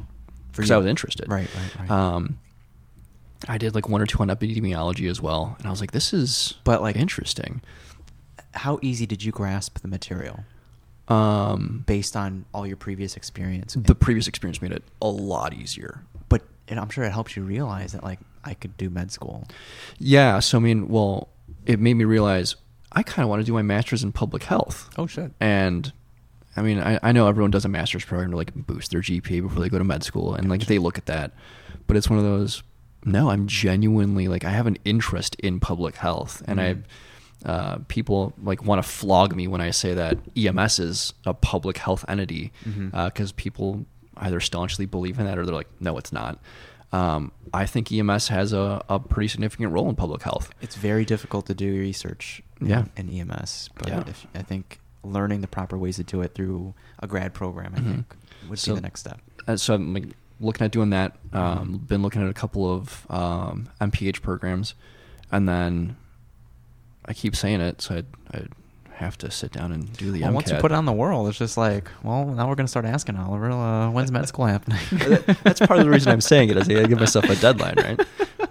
[0.53, 0.71] because.
[0.71, 1.29] I was interested.
[1.29, 1.91] Right, right, right.
[1.91, 2.39] Um,
[3.47, 6.13] I did like one or two on epidemiology as well, and I was like, this
[6.13, 7.61] is But, like- interesting.
[8.53, 10.43] How easy did you grasp the material
[11.07, 13.75] Um, based on all your previous experience?
[13.79, 16.01] the previous experience made it a lot easier.
[16.67, 19.47] And I'm sure it helps you realize that like I could do med school.
[19.97, 20.39] Yeah.
[20.39, 21.29] So I mean, well,
[21.65, 22.55] it made me realize
[22.91, 24.89] I kind of want to do my master's in public health.
[24.97, 25.31] Oh shit.
[25.39, 25.91] And
[26.55, 29.41] I mean, I, I know everyone does a master's program to like boost their GPA
[29.43, 31.31] before they go to med school, and like they look at that.
[31.85, 32.63] But it's one of those.
[33.05, 36.83] No, I'm genuinely like I have an interest in public health, and Mhm.
[37.45, 41.35] I uh, people like want to flog me when I say that EMS is a
[41.35, 42.51] public health entity
[42.91, 43.85] because people
[44.19, 46.39] either staunchly believe in that or they're like, no, it's not.
[46.93, 50.51] Um, I think EMS has a, a pretty significant role in public health.
[50.61, 52.85] It's very difficult to do research Yeah.
[52.95, 54.03] in EMS, but Yeah.
[54.07, 57.79] if, I think learning the proper ways to do it through a grad program, I
[57.79, 57.83] Mhm.
[57.91, 58.15] think,
[58.49, 59.19] would So- be the next step.
[59.47, 60.05] Uh, so I'm like
[60.39, 61.17] looking at doing that.
[61.33, 64.73] Um, been looking at a couple of um, MPH programs,
[65.31, 65.97] and then
[67.05, 68.45] I keep saying it, so I I
[68.97, 70.33] have to sit down and do the Well, MCAT.
[70.35, 72.69] once you put it on the world, it's just like, well, now we're going to
[72.71, 74.79] start asking Oliver, uh, when's med school happening?
[75.43, 76.57] That's part of the reason I'm saying it.
[76.57, 77.99] Is I gotta give myself a deadline, right?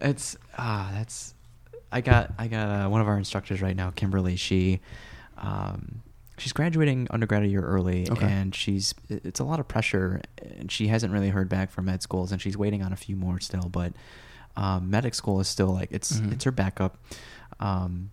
[0.00, 1.34] It's ah, that's.
[1.90, 4.36] I got I got uh, one of our instructors right now, Kimberly.
[4.36, 4.80] She,
[5.38, 6.02] um,
[6.36, 8.26] she's graduating undergrad a year early, Okay.
[8.26, 10.20] and she's it's a lot of pressure,
[10.58, 13.16] and she hasn't really heard back from med schools, and she's waiting on a few
[13.16, 13.68] more still.
[13.68, 13.92] But
[14.56, 16.32] um, medic school is still like it's Mhm.
[16.34, 16.96] it's her backup.
[17.58, 18.10] Um,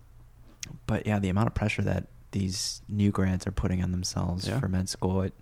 [0.86, 4.60] but yeah, the amount of pressure that these new grads are putting on themselves Yeah.
[4.60, 5.32] for med school, it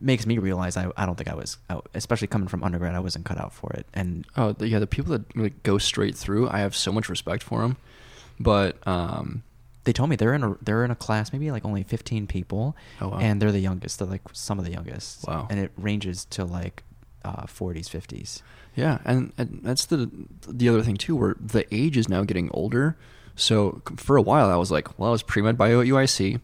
[0.00, 3.00] makes me realize I, I don't think I was, out, especially coming from undergrad, I
[3.00, 3.86] wasn't cut out for it.
[3.92, 4.78] And Oh, yeah.
[4.78, 7.76] The people that like go straight through, I have so much respect for them.
[8.40, 9.42] But um,
[9.84, 12.76] they told me they're in a they're in a class maybe like only 15 people
[13.00, 13.18] Oh, wow.
[13.18, 15.46] and they're the youngest they're like some of the youngest Wow.
[15.50, 16.82] and it ranges to like
[17.24, 18.42] uh, 40s 50s
[18.74, 20.10] Yeah, and, and that's the
[20.48, 22.96] the other thing too, where the age is now getting older.
[23.36, 26.40] So for a while, I was like, well, I was pre med bio at UIC,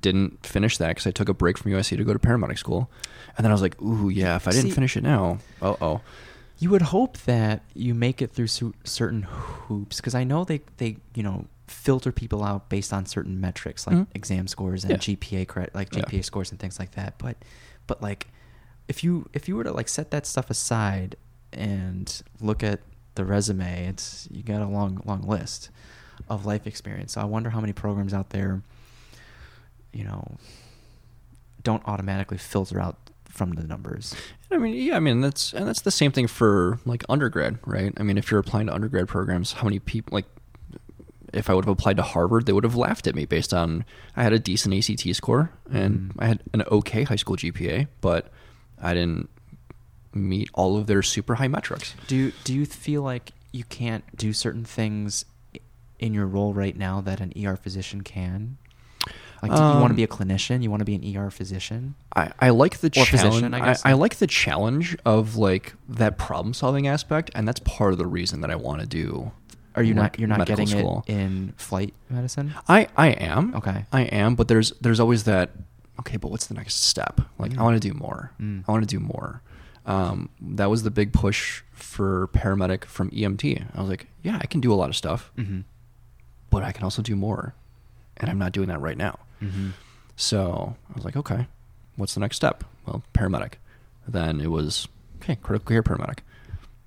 [0.00, 2.90] didn't finish that because I took a break from UIC to go to paramedic school,
[3.36, 5.76] and then I was like, ooh, yeah, if I didn't See- finish it now, oh
[5.80, 6.00] oh,
[6.58, 10.60] you would hope that you make it through su- certain hoops because i know they
[10.76, 14.06] they you know filter people out based on certain metrics like Mhm.
[14.14, 14.98] exam scores and Yeah.
[15.16, 16.04] gpa cre- like Yeah.
[16.04, 17.36] gpa scores and things like that but
[17.88, 18.28] but like
[18.86, 21.16] if you if you were to like set that stuff aside
[21.52, 22.80] and look at
[23.16, 25.70] the resume it's you got a long long list
[26.28, 28.62] of life experience so i wonder how many programs out there
[29.92, 30.36] you know
[31.62, 34.14] don't automatically filter out from the numbers
[34.50, 37.92] I mean, yeah, I mean that's and that's the same thing for like undergrad, right?
[37.96, 40.26] I mean, if you're applying to undergrad programs, how many people like
[41.32, 43.84] if I would have applied to Harvard, they would have laughed at me based on
[44.14, 46.22] I had a decent ACT score and Mhm.
[46.22, 48.30] I had an okay high school GPA, but
[48.80, 49.28] I didn't
[50.12, 51.94] meet all of their super high metrics.
[52.06, 55.24] Do you, do you feel like you can't do certain things
[55.98, 58.58] in your role right now that an ER physician can?
[59.42, 60.62] Like, do you want to Um, be a clinician?
[60.62, 61.96] You want to be an ER physician?
[62.16, 63.52] I, I like the Or challenge.
[63.52, 63.82] I I, guess.
[63.84, 68.06] I, like the challenge of like that problem solving aspect, and that's part of the
[68.06, 69.32] reason that I want to do.
[69.76, 71.04] Are you like, not you're not getting school.
[71.06, 72.54] it in flight medicine?
[72.68, 73.84] I I am Okay.
[73.92, 75.50] I am, but there's there's always that.
[76.00, 77.20] Okay, but what's the next step?
[77.38, 77.58] Like Mm.
[77.58, 78.32] I want to do more.
[78.40, 78.64] Mm.
[78.66, 79.42] I want to do more.
[79.84, 83.66] Um, that was the big push for paramedic from EMT.
[83.76, 85.60] I was like, yeah, I can do a lot of stuff, Mm-hmm.
[86.54, 87.52] But I can also do more,
[88.16, 89.18] and I'm not doing that right now.
[89.42, 89.70] Mm-hmm.
[90.14, 91.48] So I was like, okay,
[91.96, 92.62] what's the next step?
[92.86, 93.54] Well, paramedic.
[94.06, 94.86] Then it was
[95.16, 96.20] okay, critical care paramedic,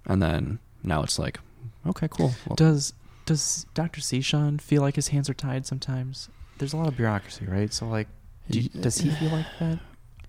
[0.05, 1.39] and then now it's like,
[1.85, 2.33] okay, cool.
[2.47, 2.93] Well, Does
[3.25, 3.99] does Dr.
[3.99, 6.29] Sishan feel like his hands are tied sometimes?
[6.59, 7.73] There's a lot of bureaucracy, right?
[7.73, 8.07] So like,
[8.49, 9.79] do does he feel like that?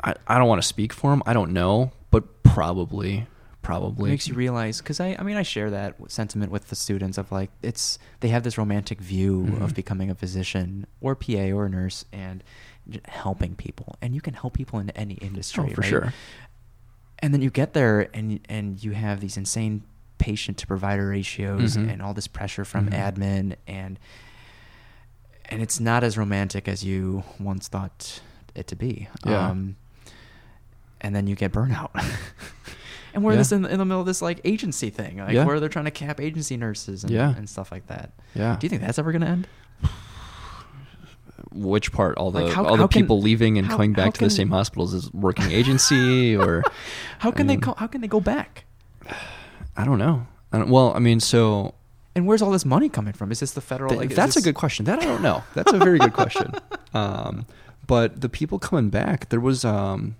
[0.02, 1.22] I, I don't want to speak for him.
[1.26, 3.28] I don't know, but probably,
[3.68, 6.74] probably It makes you realize because I I mean I share that sentiment with the
[6.76, 9.60] students of like it's they have this romantic view Mhm.
[9.62, 12.42] of becoming a physician or PA or a nurse and
[13.04, 15.90] helping people and you can help people in any industry Oh, for right?
[15.90, 16.12] sure.
[17.18, 19.82] and then you get there and and you have these insane
[20.16, 21.90] patient to provider ratios Mhm.
[21.92, 22.94] and all this pressure from Mhm.
[23.04, 23.98] admin and
[25.50, 28.22] and it's not as romantic as you once thought
[28.54, 29.48] it to be Yeah.
[29.50, 29.76] um,
[31.02, 31.90] and then you get burnout
[33.18, 33.38] and we're Yeah.
[33.38, 35.44] this in, in the middle of this like agency thing like Yeah.
[35.44, 37.34] where they're trying to cap agency nurses and, Yeah.
[37.36, 38.56] and stuff like that Yeah.
[38.58, 39.48] do you think that's ever going to end
[41.52, 42.16] Which part?
[42.18, 44.20] All the Like, how- all how the can- people leaving and how- coming back to
[44.24, 46.62] the same hospitals as working agency, or
[47.20, 48.64] how can I they mean- co- how can they go back
[49.76, 50.26] I don't know.
[50.52, 51.74] I don't, well, I mean, so
[52.14, 54.36] and where's all this money coming from is this the federal Th- like is that's
[54.36, 54.84] a good question.
[54.86, 55.42] That I don't know.
[55.54, 56.52] That's a very good question.
[56.94, 57.44] Um,
[57.86, 60.16] but the people coming back, there was um,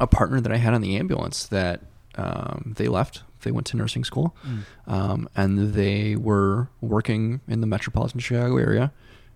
[0.00, 1.82] a partner that I had on the ambulance that
[2.16, 3.22] um, they left.
[3.42, 4.58] They went to nursing school, Mm.
[4.86, 8.92] um, and they were working in the metropolitan Chicago area,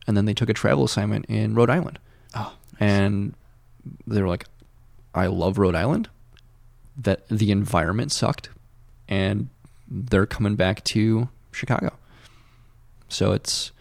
[0.07, 1.99] and then they took a travel assignment in Rhode Island,
[2.35, 3.35] oh and
[4.07, 4.45] they were like,
[5.15, 6.09] "I love Rhode Island."
[6.97, 8.49] That the environment sucked,
[9.09, 9.49] and
[9.89, 11.93] they're coming back to Chicago.
[13.09, 13.73] So it's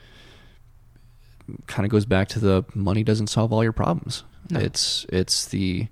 [1.67, 4.23] kind of goes back to the money doesn't solve all your problems.
[4.49, 4.59] No.
[4.59, 5.87] It's it's the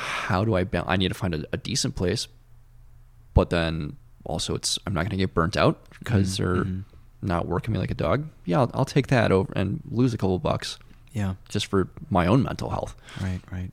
[0.00, 2.26] how do I ba- I need to find a, a decent place,
[3.34, 6.84] but then also it's I'm not going to get burnt out because Mhm, they're mhm.
[7.22, 8.26] not working me like a dog.
[8.44, 10.78] Yeah, I'll, I'll take that over and lose a couple bucks
[11.12, 12.94] yeah just for my own mental health.
[13.20, 13.70] Right, right.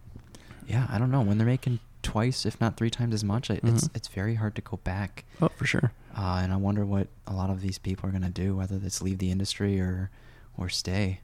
[0.68, 1.22] Yeah, I don't know.
[1.22, 3.96] When they're making twice, if not three times as much, it's Mhm.
[3.96, 5.24] it's very hard to go back.
[5.42, 5.92] Oh, for sure.
[6.18, 8.80] Uh, and I wonder what a lot of these people are going to do, whether
[8.84, 10.10] it's leave the industry or
[10.58, 11.22] or stay.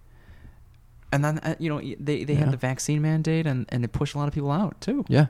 [1.14, 2.40] And then uh, you know they they Yeah.
[2.40, 5.06] had the vaccine mandate and and it pushed a lot of people out too.
[5.08, 5.28] Yeah,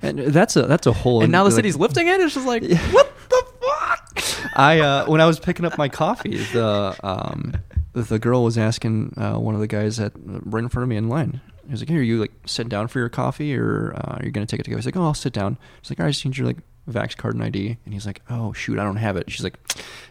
[0.00, 1.22] and that's a that's a whole.
[1.22, 2.20] And now the like- city's lifting it.
[2.20, 2.78] It's just like Yeah.
[2.92, 4.52] what the fuck.
[4.56, 7.52] I uh, when I was picking up my coffee, the um,
[7.92, 10.96] the girl was asking uh, one of the guys at right in front of me
[10.96, 11.40] in line.
[11.66, 14.24] He was like, "Hey, are you like sitting down for your coffee, or uh, are
[14.24, 16.04] you gonna take it to go?" He's like, "Oh, I'll sit down." She's like, "All
[16.04, 16.58] right, I just need your like
[16.90, 19.58] vax card and ID." And he's like, "Oh shoot, I don't have it." She's like,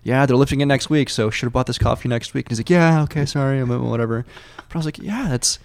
[0.03, 2.51] "Yeah, they're lifting it next week, so should have bought this coffee next week." And
[2.51, 4.25] he's like, "Yeah, okay, sorry, I'm- whatever."
[4.57, 5.59] But I was like, "Yeah, that's."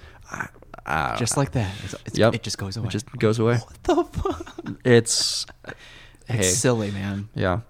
[1.19, 1.75] Just like that.
[1.85, 2.35] It's, it's, Yep.
[2.37, 2.87] It just goes away.
[2.89, 3.57] It just goes away.
[3.57, 4.77] What the fuck?
[4.85, 5.47] It's
[6.29, 7.29] It's silly, man.
[7.35, 7.61] yeah,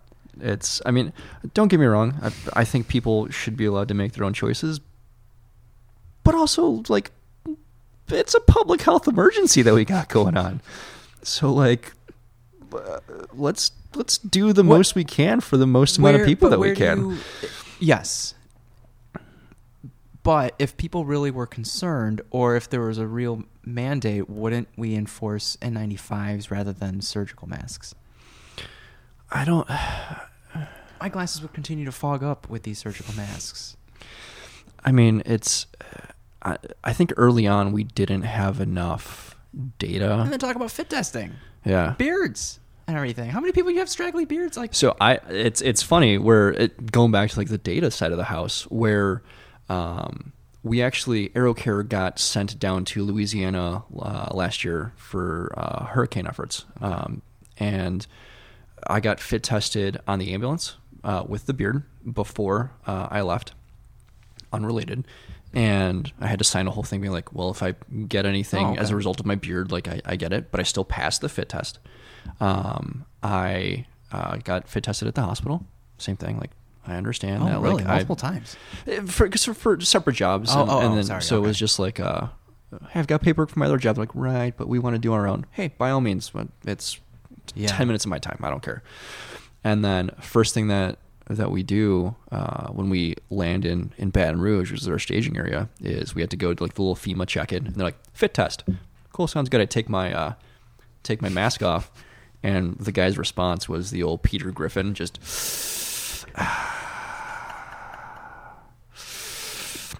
[0.40, 0.80] it's.
[0.86, 1.12] I mean,
[1.54, 2.14] don't get me wrong.
[2.22, 4.80] I, I think people should be allowed to make their own choices,
[6.24, 7.10] but also like,
[8.08, 10.60] it's a public health emergency that we got going on.
[11.22, 11.92] So like,
[12.76, 13.00] uh,
[13.32, 16.58] let's let's do the What- most we can for the most amount of people that
[16.58, 17.10] we can.
[17.10, 17.18] you-
[17.80, 18.34] yes.
[20.22, 24.94] But if people really were concerned, or if there was a real mandate, wouldn't we
[24.96, 27.94] enforce N95s rather than surgical masks?
[29.30, 29.68] I don't.
[31.00, 33.76] My glasses would continue to fog up with these surgical masks.
[34.84, 35.66] I mean, it's.
[36.42, 39.36] I I think early on we didn't have enough
[39.78, 40.20] data.
[40.20, 41.34] And then talk about fit testing,
[41.64, 41.94] Yeah.
[41.98, 43.30] beards, and everything.
[43.30, 44.56] How many people you have straggly beards?
[44.56, 48.12] Like, So I, it's it's funny where it, going back to like the data side
[48.12, 49.22] of the house, where
[49.68, 50.32] um,
[50.62, 56.64] we actually AeroCare got sent down to Louisiana uh, last year for uh, hurricane efforts,
[56.80, 57.22] um,
[57.58, 58.06] and
[58.86, 63.52] I got fit tested on the ambulance uh, with the beard before uh, I left,
[64.52, 65.04] unrelated.
[65.54, 67.74] And I had to sign a whole thing being like, well, if I
[68.08, 68.80] get anything Oh, okay.
[68.80, 71.22] as a result of my beard, like I, I get it, but I still passed
[71.22, 71.78] the fit test.
[72.40, 75.64] Um, I uh, got fit tested at the hospital.
[75.98, 76.38] Same thing.
[76.38, 76.50] Like
[76.86, 77.60] I understand oh, that.
[77.60, 77.84] really?
[77.84, 78.56] Like Multiple I, times.
[78.86, 80.50] Eh, for, 'cause for separate jobs.
[80.52, 82.28] Oh, and, oh, and oh, then sorry, so it was just like uh,
[82.90, 83.96] hey, I've got paperwork for my other job.
[83.96, 85.46] They're like, right, but we want to do our own.
[85.50, 86.98] Hey, by all means, but it's
[87.54, 87.68] Yeah.
[87.68, 88.38] ten minutes of my time.
[88.42, 88.82] I don't care.
[89.64, 90.98] And then first thing that
[91.28, 95.36] that we do uh, when we land in in Baton Rouge, which is our staging
[95.36, 97.86] area, is we had to go to like the little FEMA check in, and they're
[97.86, 98.62] like fit test.
[99.12, 99.60] Cool, sounds good.
[99.60, 100.34] I take my uh,
[101.02, 101.90] take my mask off,
[102.46, 105.18] and the guy's response was the old Peter Griffin, just.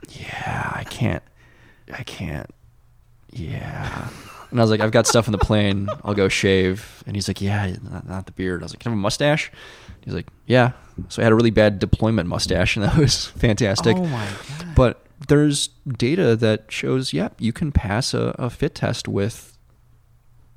[0.09, 1.23] Yeah, I can't.
[1.93, 2.49] I can't.
[3.33, 4.09] Yeah.
[4.51, 5.89] And I was like, I've got stuff in the plane.
[6.05, 7.03] I'll go shave.
[7.07, 8.63] And he's like, Yeah, not, not the beard.
[8.63, 9.53] I was like, Can I have a mustache?
[10.03, 10.73] He's like, Yeah.
[11.09, 13.97] So I had a really bad deployment mustache, and that was fantastic.
[13.97, 14.27] Oh my
[14.59, 14.75] God.
[14.75, 19.56] But there's data that shows, yeah, you can pass a, a fit test with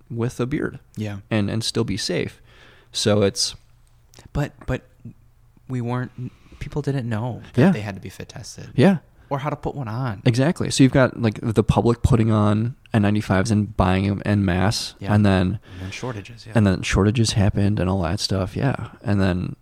[0.09, 1.17] with a beard Yeah.
[1.29, 2.41] and and still be safe.
[2.91, 3.55] So it's
[4.33, 4.81] But but
[5.67, 6.11] we weren't.
[6.59, 7.71] People didn't know that Yeah.
[7.71, 8.71] they had to be fit tested.
[8.75, 8.97] yeah,
[9.29, 10.21] Or how to put one on.
[10.25, 10.69] Exactly.
[10.71, 15.13] So you've got like the public putting on N95s and buying them en masse, Yeah.
[15.13, 16.45] and then And then shortages.
[16.45, 16.53] Yeah.
[16.55, 18.55] and then shortages happened and all that stuff.
[18.57, 19.55] Yeah, and then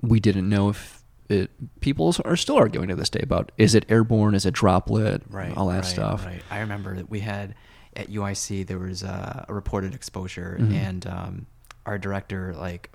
[0.00, 1.50] we didn't know if it.
[1.80, 5.54] People are still arguing to this day about is it airborne, is it droplet, right.
[5.56, 6.24] all that right, stuff.
[6.24, 6.42] Right.
[6.50, 7.54] I remember that we had
[7.96, 10.72] at UIC there was a, a reported exposure, Mhm.
[10.72, 11.46] and um,
[11.86, 12.90] our director like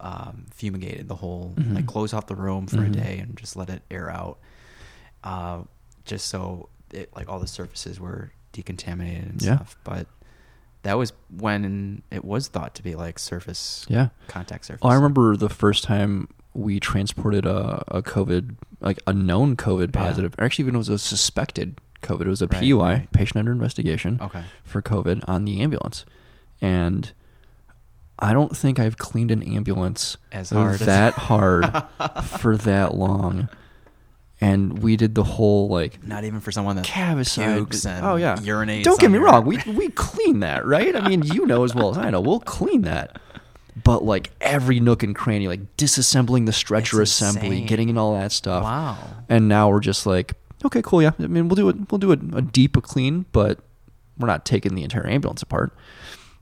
[0.00, 1.74] um, fumigated the whole Mhm.
[1.74, 2.86] like closed off the room for Mhm.
[2.86, 4.38] a day and just let it air out,
[5.24, 5.60] uh,
[6.06, 9.56] just so it like all the surfaces were decontaminated and Yeah.
[9.56, 9.76] stuff.
[9.84, 10.06] But
[10.82, 14.08] that was when it was thought to be like surface Yeah.
[14.26, 14.80] contact surface.
[14.82, 19.94] Oh, I remember the first time we transported a, a COVID, like a known COVID
[19.94, 20.00] Yeah.
[20.06, 22.22] positive, or actually even it was a suspected COVID.
[22.22, 24.18] It was a Right, PUI, patient under investigation.
[24.20, 24.42] Okay.
[24.64, 26.04] for COVID on the ambulance.
[26.60, 27.12] And
[28.18, 31.64] I don't think I've cleaned an ambulance As hard as- that hard
[32.38, 33.48] for that long.
[34.42, 37.86] And we did the whole like Not even for someone that CaviCide.
[37.86, 39.44] and oh yeah, urinates Don't get me your- wrong.
[39.44, 40.96] We we clean that, right?
[40.96, 42.20] I mean, you know as well as I know.
[42.22, 43.20] We'll clean that.
[43.84, 48.32] But like every nook and cranny, like disassembling the stretcher assembly, getting in all that
[48.32, 48.62] stuff.
[48.64, 48.96] Wow.
[49.28, 50.32] And now we're just like,
[50.64, 51.12] okay, cool, yeah.
[51.18, 51.90] I mean, we'll do it.
[51.90, 53.60] We'll do a, a deep clean, but
[54.18, 55.72] we're not taking the entire ambulance apart.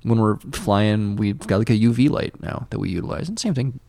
[0.02, 3.54] When we're flying, we've got like a UV light now that we utilize, and same
[3.54, 3.80] thing,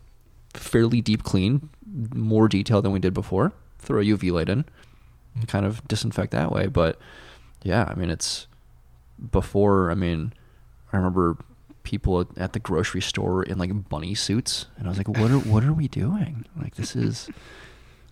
[0.53, 1.69] fairly deep clean,
[2.13, 3.53] more detail than we did before.
[3.79, 4.65] Throw a UV light in,
[5.47, 6.67] kind of disinfect that way.
[6.67, 6.99] But
[7.63, 8.47] yeah, I mean, it's
[9.31, 9.91] before.
[9.91, 10.33] I mean,
[10.91, 11.37] I remember
[11.83, 15.39] people at the grocery store in like bunny suits, and I was like, what are
[15.39, 16.45] what are we doing?
[16.59, 17.29] Like this is.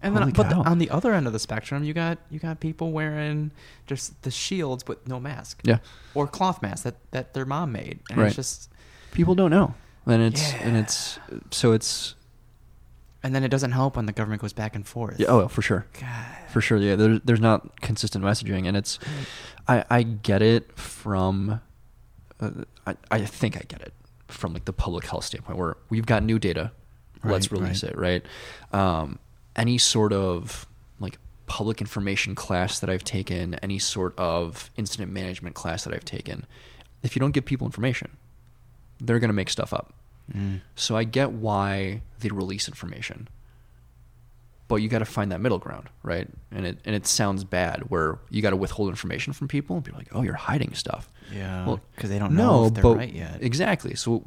[0.08, 0.62] And then, Holy but cow.
[0.64, 3.52] on the other end of the spectrum, you got you got people wearing
[3.86, 5.80] just the shields with no mask, Yeah.
[6.16, 8.28] or cloth masks that, that their mom made, and Right.
[8.28, 8.70] it's just,
[9.12, 9.74] people don't know
[10.06, 11.20] and it's and it's
[11.52, 12.16] so it's
[13.24, 15.20] and then it doesn't help when the government goes back and forth.
[15.20, 16.26] yeah, oh for sure God.
[16.50, 19.00] for sure yeah there's there's not consistent messaging and it's
[19.68, 21.60] i i get it from
[22.40, 22.52] uh,
[22.86, 23.94] i i think i get it
[24.28, 26.72] from like the public health standpoint where we've got new data
[27.24, 27.92] let's release right.
[27.92, 28.26] it right
[28.72, 29.20] um
[29.58, 30.68] any sort of
[31.00, 31.18] like
[31.48, 36.46] public information class that i've taken any sort of incident management class that i've taken
[37.04, 38.16] if you don't give people information
[39.00, 39.94] they're going to make stuff up
[40.36, 40.60] Mm.
[40.76, 43.30] So I get why they release information.
[44.68, 46.28] But you got to find that middle ground, right?
[46.52, 49.86] And it and it sounds bad where you got to withhold information from people and
[49.86, 52.98] be like, "Oh, you're hiding stuff." Yeah, Well, 'cause they don't know if they're but
[52.98, 53.42] right yet.
[53.42, 53.96] Exactly.
[53.96, 54.26] So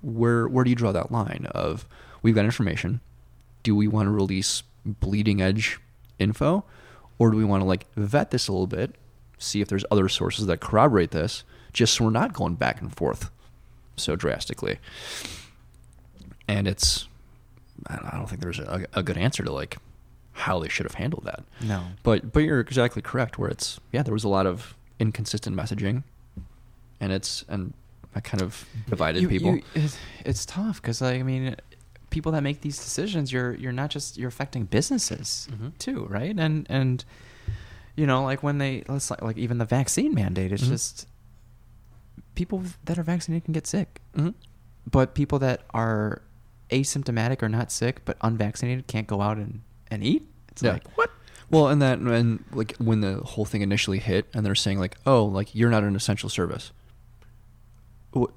[0.00, 1.86] where where do you draw that line of
[2.22, 3.02] we've got information,
[3.64, 5.80] do we want to release bleeding edge
[6.20, 6.64] info
[7.18, 8.94] or do we want to like vet this a little bit,
[9.38, 11.42] see if there's other sources that corroborate this
[11.72, 13.30] just so we're not going back and forth
[13.96, 14.78] so drastically.
[16.46, 17.08] And it's
[17.88, 19.78] I don't- think there's a, a good answer to like
[20.32, 21.44] how they should have handled that.
[21.60, 21.82] No.
[22.02, 23.38] But but you're exactly correct.
[23.38, 26.02] Where it's yeah, there was a lot of inconsistent messaging,
[27.00, 27.72] and it's and
[28.14, 29.56] that kind of divided You- people.
[29.56, 31.56] you- it's, it's tough because like, I mean,
[32.14, 35.76] people that make these decisions, you're you're not just you're affecting businesses Mhm.
[35.78, 36.36] too, right?
[36.38, 37.04] And and
[37.96, 40.68] you know, like when they let's like, like even the vaccine mandate, it's Mhm.
[40.68, 41.08] just
[42.36, 44.34] people that are vaccinated can get sick, Mhm.
[44.90, 46.22] but people that are
[46.70, 49.60] asymptomatic or not sick but unvaccinated can't go out and
[49.90, 50.22] and eat.
[50.52, 50.74] It's Yeah.
[50.74, 51.10] like what?
[51.50, 54.96] Well, and that and like when the whole thing initially hit, and they're saying like,
[55.04, 56.70] oh, like you're not an essential service.
[58.16, 58.30] Wh-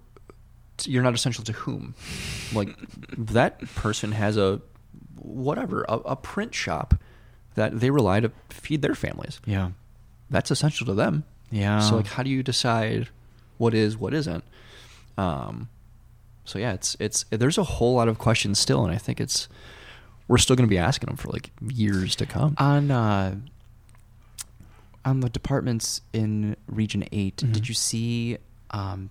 [0.85, 1.95] You're not essential to whom?
[2.53, 2.75] Like
[3.17, 4.61] that person has a
[5.19, 6.93] whatever a, a print shop
[7.55, 9.39] that they rely to feed their families.
[9.45, 9.71] Yeah.
[10.29, 11.23] That's essential to them.
[11.49, 11.79] Yeah.
[11.79, 13.09] So like, how do you decide
[13.57, 14.43] what is what isn't?
[15.17, 15.69] Um,
[16.45, 19.47] so yeah, it's it's there's a whole lot of questions still, and I think it's
[20.27, 22.53] we're still going to be asking them for like years to come.
[22.59, 23.35] on uh
[25.05, 27.53] on the departments in Region 8 Mhm.
[27.53, 28.37] did you see
[28.71, 29.09] um,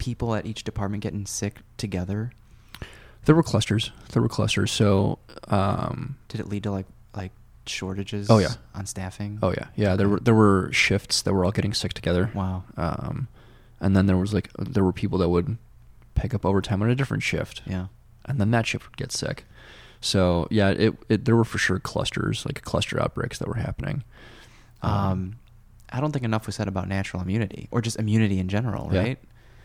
[0.00, 2.32] people at each department getting sick together?
[3.26, 3.92] There were clusters.
[4.12, 4.72] There were clusters.
[4.72, 7.30] So, um, Did it lead to like like
[7.66, 8.28] shortages?
[8.30, 8.54] Oh, yeah.
[8.74, 9.38] on staffing.
[9.42, 9.94] oh yeah, yeah.
[9.94, 12.30] There were there were shifts that were all getting sick together.
[12.34, 12.64] wow.
[12.76, 13.28] Um,
[13.80, 15.56] and then there was like there were people that would
[16.14, 17.86] pick up overtime on a different shift, Yeah.
[18.26, 19.44] and then that shift would get sick.
[20.00, 24.02] So yeah, it, it there were for sure clusters, like cluster outbreaks that were happening.
[24.82, 25.36] Um,
[25.92, 29.18] I don't think enough was said about natural immunity or just immunity in general, right?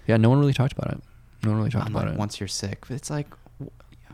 [0.08, 1.02] Yeah, no one really talked about it.
[1.44, 2.20] No one really talked I'm about like, it.
[2.20, 3.28] once you're sick, it's like,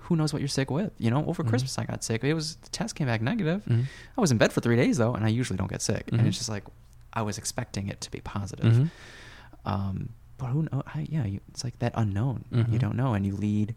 [0.02, 0.92] who knows what you're sick with?
[0.98, 1.50] You know, over Mhm.
[1.50, 2.24] Christmas I got sick.
[2.24, 3.64] It was the test came back negative.
[3.66, 3.86] Mhm.
[4.18, 6.10] I was in bed for three days though, and I usually don't get sick.
[6.12, 6.26] And Mhm.
[6.28, 6.66] it's just like
[7.14, 8.74] I was expecting it to be positive.
[8.74, 8.90] Mhm.
[9.66, 10.82] Um, but who know?
[10.88, 12.46] I, yeah, you, it's like that unknown.
[12.72, 13.76] You don't know, and you lead.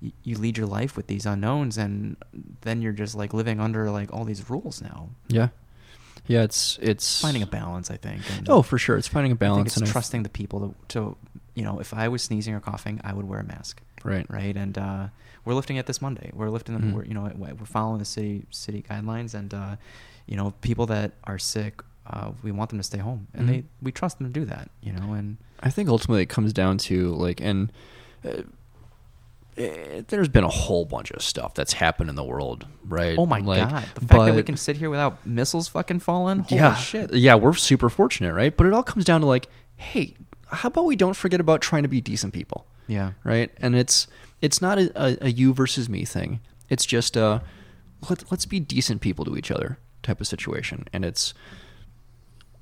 [0.00, 2.16] You, you lead your life with these unknowns, and
[2.60, 5.08] then you're just like living under like all these rules now.
[5.28, 5.48] Yeah,
[6.28, 6.42] yeah.
[6.44, 8.22] It's it's Finding a balance, I think.
[8.36, 8.96] And Oh, for sure.
[8.96, 11.16] It's finding a I think balance it's and trusting the people to, to,
[11.54, 13.82] you know, if I was sneezing or coughing, I would wear a mask.
[14.04, 14.26] Right.
[14.30, 14.56] Right.
[14.56, 15.08] And uh,
[15.44, 16.30] we're lifting it this Monday.
[16.32, 16.90] We're lifting them.
[16.92, 16.94] Mhm.
[16.94, 19.76] We're, you know, we're following the city city guidelines, and uh,
[20.26, 23.50] you know, people that are sick, uh, we want them to stay home, and Mhm.
[23.50, 24.70] they we trust them to do that.
[24.82, 27.72] You know, and I think ultimately it comes down to like, and
[29.58, 33.16] uh, eh, there's been a whole bunch of stuff that's happened in the world, right?
[33.18, 36.40] oh my Like, god, the fact that we can sit here without missiles fucking falling,
[36.40, 37.12] holy yeah, shit.
[37.14, 38.56] yeah, we're super fortunate, right?
[38.56, 40.14] But it all comes down to like, hey,
[40.46, 43.12] how about we don't forget about trying to be decent people, Yeah.
[43.24, 43.50] right?
[43.58, 44.06] And it's
[44.40, 46.40] it's not a, a, a you versus me thing.
[46.68, 47.42] It's just a
[48.08, 50.86] let, let's be decent people to each other type of situation.
[50.92, 51.34] And it's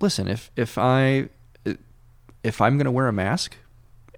[0.00, 1.28] listen, if if I
[2.42, 3.56] if I'm gonna wear a mask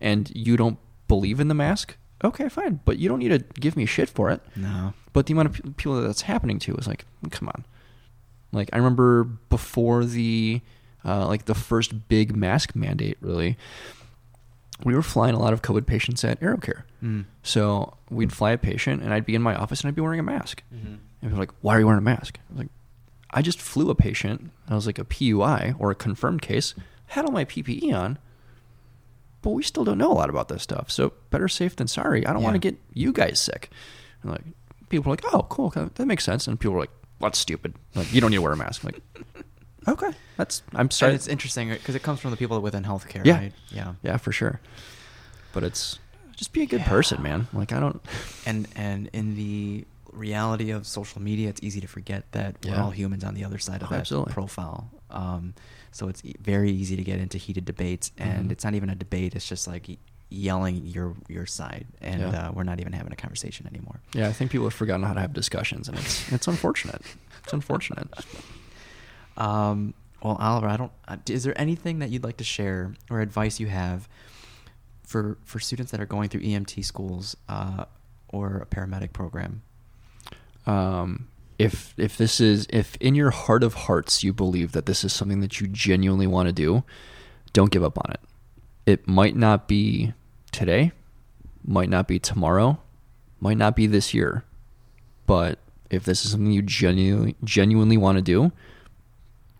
[0.00, 0.78] and you don't
[1.08, 2.80] believe in the mask, okay, fine.
[2.84, 4.40] But you don't need to give me shit for it.
[4.56, 4.94] No.
[5.12, 7.64] But the amount of pe- people that that's happening to is like, come on.
[8.52, 10.60] Like I remember before the
[11.04, 13.56] uh, like the first big mask mandate, really,
[14.84, 16.82] we were flying a lot of COVID patients at AeroCare.
[17.02, 17.24] Mm.
[17.42, 20.20] So we'd fly a patient, and I'd be in my office, and I'd be wearing
[20.20, 20.62] a mask.
[20.74, 20.86] Mm-hmm.
[20.86, 22.68] And people were like, "Why are you wearing a mask?" I was like,
[23.30, 24.50] "I just flew a patient.
[24.68, 26.74] I was like a PUI or a confirmed case.
[27.08, 28.18] Had all my PPE on."
[29.48, 30.90] But we still don't know a lot about this stuff.
[30.90, 32.26] So better safe than sorry.
[32.26, 33.70] I don't want to get you guys sick.
[34.22, 34.42] And like
[34.90, 37.72] people were like, "Oh, cool, that makes sense." And people were like, "Well, that's stupid.
[37.94, 39.02] Like you don't need to wear a mask." I'm like,
[39.88, 41.12] okay, that's I'm sorry.
[41.12, 43.38] And it's interesting because it comes from the people within healthcare, Yeah.
[43.38, 43.52] right?
[43.70, 43.94] Yeah.
[44.02, 44.60] yeah, for sure.
[45.54, 45.98] But it's
[46.36, 46.88] just be a good Yeah.
[46.88, 47.48] person, man.
[47.54, 48.02] Like I don't.
[48.46, 52.90] and and in the reality of social media, it's easy to forget that we're all
[52.90, 54.34] humans on the other side of Oh, that absolutely.
[54.34, 54.90] profile.
[55.10, 55.54] Um,
[55.98, 58.52] so it's e- very easy to get into heated debates, and Mhm.
[58.52, 59.98] it's not even a debate; it's just like
[60.30, 62.48] yelling your your side, and Yeah.
[62.48, 64.00] uh, we're not even having a conversation anymore.
[64.14, 67.02] Yeah, I think people have forgotten how to have discussions, and it's it's unfortunate.
[67.44, 68.08] It's unfortunate.
[69.36, 70.92] Um, well, Oliver, I don't.
[71.06, 74.08] Uh, is there anything that you'd like to share or advice you have
[75.04, 77.84] for for students that are going through EMT schools uh,
[78.28, 79.62] or a paramedic program?
[80.66, 81.28] um,
[81.58, 85.12] if if this is if in your heart of hearts you believe that this is
[85.12, 86.84] something that you genuinely want to do,
[87.52, 88.20] don't give up on it.
[88.86, 90.14] It might not be
[90.52, 90.92] today,
[91.64, 92.78] might not be tomorrow,
[93.40, 94.44] might not be this year,
[95.26, 95.58] but
[95.90, 98.52] if this is something you genuinely genuinely want to do,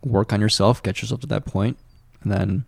[0.05, 1.79] work on yourself, get yourself to that point,
[2.23, 2.65] and then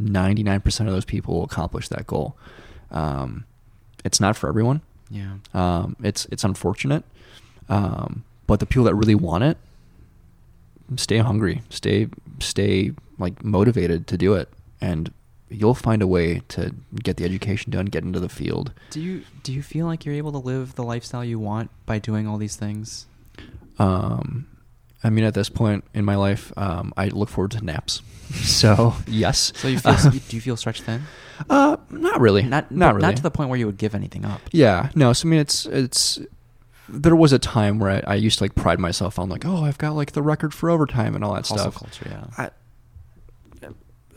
[0.00, 2.36] 99% of those people will accomplish that goal.
[2.90, 3.44] Um,
[4.04, 4.80] it's not for everyone.
[5.10, 5.36] Yeah.
[5.54, 7.02] Um, it's it's unfortunate,
[7.68, 9.56] um, but the people that really want it,
[10.96, 12.08] stay hungry, stay
[12.40, 14.48] stay like motivated to do it,
[14.80, 15.12] and
[15.48, 18.72] you'll find a way to get the education done, get into the field.
[18.90, 22.00] Do you do you feel like you're able to live the lifestyle you want by
[22.00, 23.06] doing all these things?
[23.78, 24.48] Um,
[25.04, 28.02] I mean, at this point in my life, um, I look forward to naps.
[28.28, 29.54] So yes.
[29.56, 31.04] So you feel do you feel stretched thin?
[31.48, 32.42] Uh, not really.
[32.42, 33.06] Not not really.
[33.06, 34.42] Not to the point where you would give anything up.
[34.52, 35.14] Yeah, no.
[35.14, 36.18] So I mean, it's it's.
[36.88, 39.64] There was a time where I, I used to like pride myself on like, oh,
[39.64, 41.74] I've got like the record for overtime and all that Hustle stuff.
[41.74, 42.24] culture, yeah.
[42.36, 42.50] I,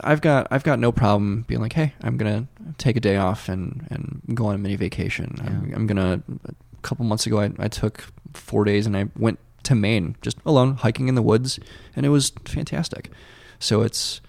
[0.04, 3.50] I've got I've got no problem being like, hey, I'm gonna take a day off
[3.50, 5.36] and and go on a mini vacation.
[5.40, 6.24] I'm, I'm gonna.
[6.48, 10.38] A couple months ago, I, I took four days and I went to Maine just
[10.46, 11.60] alone, hiking in the woods,
[11.96, 13.12] and it was fantastic.
[13.60, 14.22] So it's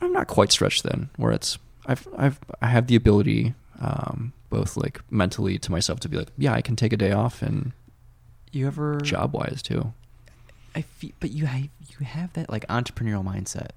[0.00, 4.76] I'm not quite stretched then, where it's I've I've I have the ability, um, both
[4.76, 7.72] like mentally to myself to be like, yeah, I can take a day off, and
[8.52, 9.92] You ever job wise too.
[10.74, 13.70] I feel, but you have you have that like entrepreneurial mindset.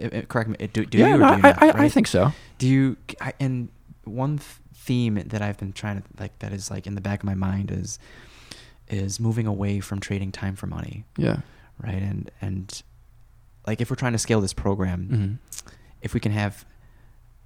[0.00, 0.56] Uh, uh, correct me.
[0.68, 1.18] Do, do yeah, you?
[1.18, 2.32] No, do you I, not, I, I think so.
[2.58, 2.96] Do you?
[3.20, 3.68] I, and
[4.04, 4.38] one
[4.74, 7.34] theme that I've been trying to like that is like in the back of my
[7.34, 7.98] mind is
[8.88, 11.38] is moving away from trading time for money, Yeah.
[11.82, 12.00] right?
[12.02, 12.82] And and
[13.66, 15.08] like if we're trying to scale this program,
[15.42, 15.64] Mhm.
[16.02, 16.64] if we can have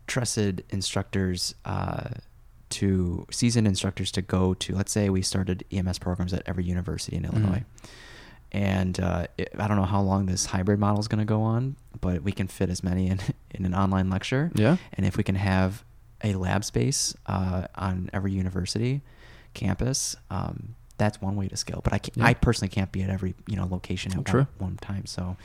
[0.07, 2.11] trusted instructors uh,
[2.71, 7.17] to seasoned instructors to go to let's say we started ems programs at every university
[7.17, 7.33] in Mhm.
[7.33, 7.65] illinois
[8.53, 11.43] and uh, it, i don't know how long this hybrid model is going to go
[11.43, 13.21] on but we can fit as many in
[13.53, 14.77] in an online lecture Yeah.
[14.95, 15.85] and if we can have
[16.23, 19.01] a lab space uh, on every university
[19.55, 22.27] campus um, that's one way to scale but i Yeah.
[22.27, 24.27] i personally can't be at every you know location at
[24.59, 25.37] one time so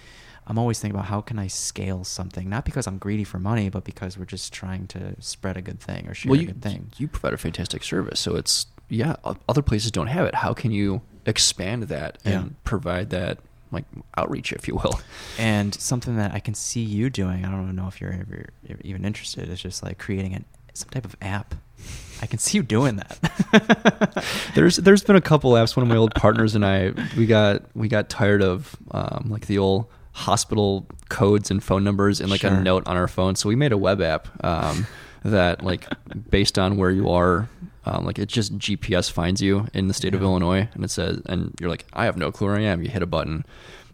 [0.48, 3.70] i'm always thinking about how can i scale something not because i'm greedy for money
[3.70, 6.62] but because we're just trying to spread a good thing or share well, a good
[6.62, 8.20] thing you provide a fantastic service.
[8.20, 9.16] So it's, yeah,
[9.50, 10.36] other places don't have it.
[10.36, 12.50] How can you expand that and Yeah.
[12.64, 13.40] provide that,
[13.72, 13.86] like,
[14.16, 15.00] outreach, if you will?
[15.40, 18.46] and something that i can see you doing i don't know if you're ever
[18.84, 21.56] even interested is just like creating an some type of app
[22.22, 24.24] i can see you doing that
[24.56, 25.76] there's there's been a couple apps.
[25.76, 29.48] One of my old partners and I we got we got tired of um, like
[29.48, 32.54] the old hospital codes and phone numbers in like Sure.
[32.54, 33.36] a note on our phone.
[33.36, 34.88] So we made a web app um,
[35.24, 35.86] that like
[36.30, 37.50] based on where you are,
[37.86, 41.22] um, like it just GPS finds you in the state of Illinois, and it says,
[41.26, 42.82] and you're like, I have no clue where I am.
[42.82, 43.46] You hit a button.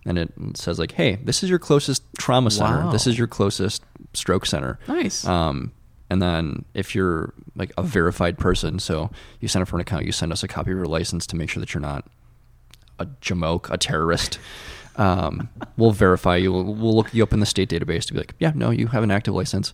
[0.05, 2.91] And it says like, "Hey, this is your closest trauma center.
[2.91, 3.83] This is your closest
[4.15, 5.73] stroke center." nice Um,
[6.09, 9.11] and then if you're like a verified person, so
[9.41, 11.35] you sign up for an account, you send us a copy of your license to
[11.35, 12.07] make sure that you're not
[12.97, 14.39] a jamoke, a terrorist.
[14.97, 16.51] Um, we'll verify you.
[16.51, 18.87] We'll, we'll look you up in the state database to be like, yeah, no, you
[18.87, 19.73] have an active license.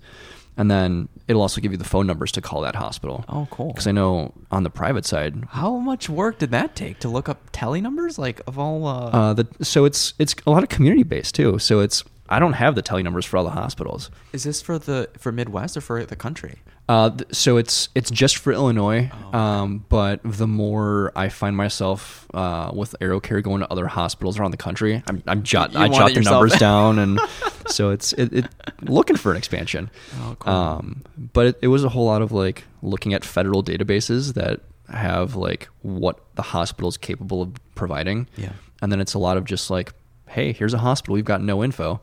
[0.59, 3.23] And then it'll also give you the phone numbers to call that hospital.
[3.29, 3.67] Oh, cool.
[3.67, 7.29] Because I know on the private side, How much work did that take to look
[7.29, 8.17] up tele numbers?
[8.17, 11.59] Like of all, uh, uh, the so it's it's a lot of community based too.
[11.59, 14.09] So it's I don't have the tele numbers for all the hospitals.
[14.33, 16.63] is this for the for Midwest or for the country?
[16.89, 21.57] Uh, th- so it's it's just for Illinois, Oh, um, but the more I find
[21.57, 25.79] myself uh, with AeroCare going to other hospitals around the country, I'm, I'm jot You
[25.79, 26.33] I jot the yourself.
[26.43, 27.19] numbers down, and
[27.67, 28.45] so it's it, it
[28.83, 29.89] looking for an expansion.
[30.21, 30.53] Oh, cool.
[30.53, 31.03] Um,
[31.33, 35.35] but it, it was a whole lot of like looking at federal databases that have
[35.35, 38.53] like what the hospital is capable of providing, Yeah.
[38.81, 39.91] and then it's a lot of just like,
[40.29, 41.99] hey, here's a hospital, we've got no info.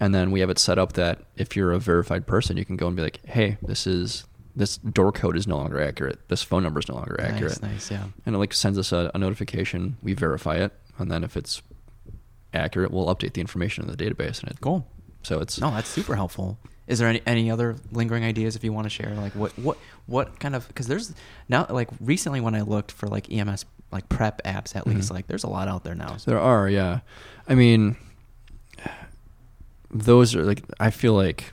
[0.00, 2.76] And then we have it set up that if you're a verified person, you can
[2.76, 4.24] go and be like, hey, this is
[4.56, 6.18] this door code is no longer accurate.
[6.28, 7.62] This phone number is no longer accurate.
[7.62, 8.04] Nice, nice, yeah.
[8.26, 9.96] And it like sends us a, a notification.
[10.02, 11.62] We verify it, and then if it's
[12.52, 14.40] accurate, we'll update the information in the database.
[14.42, 14.86] And it, Cool.
[15.22, 16.58] So it's No, that's super helpful.
[16.86, 19.14] Is there any, any other lingering ideas if you want to share?
[19.14, 21.14] Like what what what kind of because there's
[21.48, 25.14] now like recently when I looked for like EMS like prep apps at least Mhm.
[25.14, 26.16] like there's a lot out there now.
[26.16, 27.00] So There are, yeah.
[27.48, 27.96] I mean,
[29.90, 31.52] those are like I feel like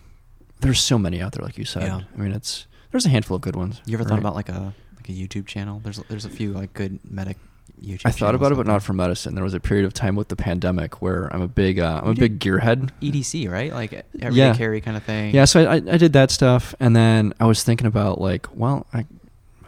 [0.62, 1.84] there's so many out there, like you said.
[1.84, 2.02] Yeah.
[2.16, 3.82] I mean, it's there's a handful of good ones.
[3.86, 4.20] you ever thought right?
[4.20, 5.80] about like a like a YouTube channel?
[5.84, 7.38] There's there's a few like good medic
[7.82, 8.02] YouTube.
[8.06, 9.36] I thought about it, but not for medicine.
[9.36, 12.08] There was a period of time with the pandemic where I'm a big, uh, I'm
[12.08, 12.90] You a big gearhead.
[13.04, 13.72] EDC, right?
[13.72, 14.56] Like everyday Yeah.
[14.56, 15.36] carry kind of thing.
[15.36, 18.48] Yeah, so I, I, I did that stuff, and then I was thinking about like,
[18.56, 19.06] well, I,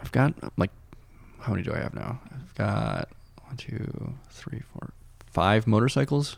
[0.00, 0.70] I've got like,
[1.38, 2.20] how many do I have now?
[2.34, 3.08] I've got
[3.44, 4.90] one, two, three, four,
[5.28, 6.36] five motorcycles.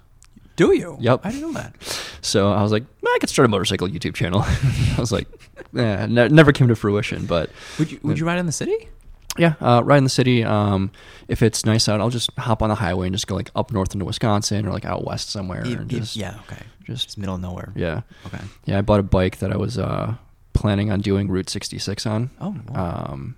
[0.56, 0.96] Do you?
[1.00, 1.20] Yep.
[1.24, 1.74] I didn't know that.
[2.20, 4.42] So I was like, I could start a motorcycle YouTube channel.
[4.44, 5.26] I was like,
[5.72, 8.88] yeah, ne- never came to fruition, but Would you would you ride in the city?
[9.38, 10.44] yeah, uh, ride in the city.
[10.44, 10.90] Um,
[11.26, 13.72] if it's nice out, I'll just hop on the highway and just go like up
[13.72, 15.64] north into Wisconsin or like out west somewhere.
[15.66, 16.36] E- and e- just, yeah.
[16.46, 16.62] Okay.
[16.84, 17.72] just Just middle of nowhere.
[17.74, 18.40] yeah, Okay.
[18.66, 18.76] yeah.
[18.78, 20.14] I bought a bike that I was uh,
[20.52, 22.30] planning on doing Route 66 on.
[22.40, 22.54] Oh.
[22.68, 23.06] wow.
[23.12, 23.36] Um,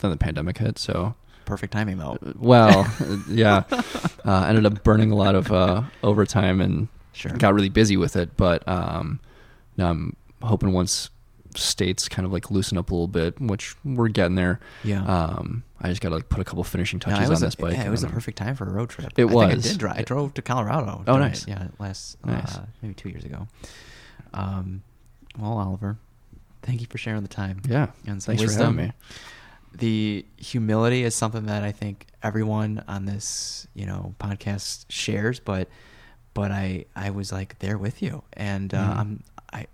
[0.00, 1.14] then the pandemic hit, so
[1.50, 2.16] Perfect timing though.
[2.38, 2.86] well,
[3.28, 3.64] yeah,
[4.24, 7.32] uh, ended up burning a lot of uh, overtime and Sure.
[7.32, 8.36] got really busy with it.
[8.36, 9.20] But um,
[9.76, 11.10] now I'm hoping once
[11.56, 14.60] states kind of like loosen up a little bit, which we're getting there.
[14.84, 15.04] Yeah.
[15.04, 17.54] Um, I just got to like put a couple finishing touches was on a- this
[17.56, 17.72] bike.
[17.74, 19.12] Yeah, it was the perfect time for a road trip.
[19.16, 19.64] It I think I was.
[19.64, 19.98] did drive.
[19.98, 21.02] I drove to Colorado.
[21.06, 21.42] Oh, nice.
[21.42, 22.56] it, Yeah, last Nice.
[22.56, 23.48] uh, maybe two years ago.
[24.32, 24.82] Um,
[25.38, 25.98] well, Oliver,
[26.62, 27.60] thank you for sharing the time.
[27.68, 28.76] Yeah, and some thanks wisdom.
[28.76, 28.92] for having me.
[29.72, 35.68] The humility is something that I think everyone on this you know podcast shares, but
[36.34, 38.96] but I I was like there with you, and uh, Mhm.
[38.98, 39.22] I'm
[39.52, 39.66] I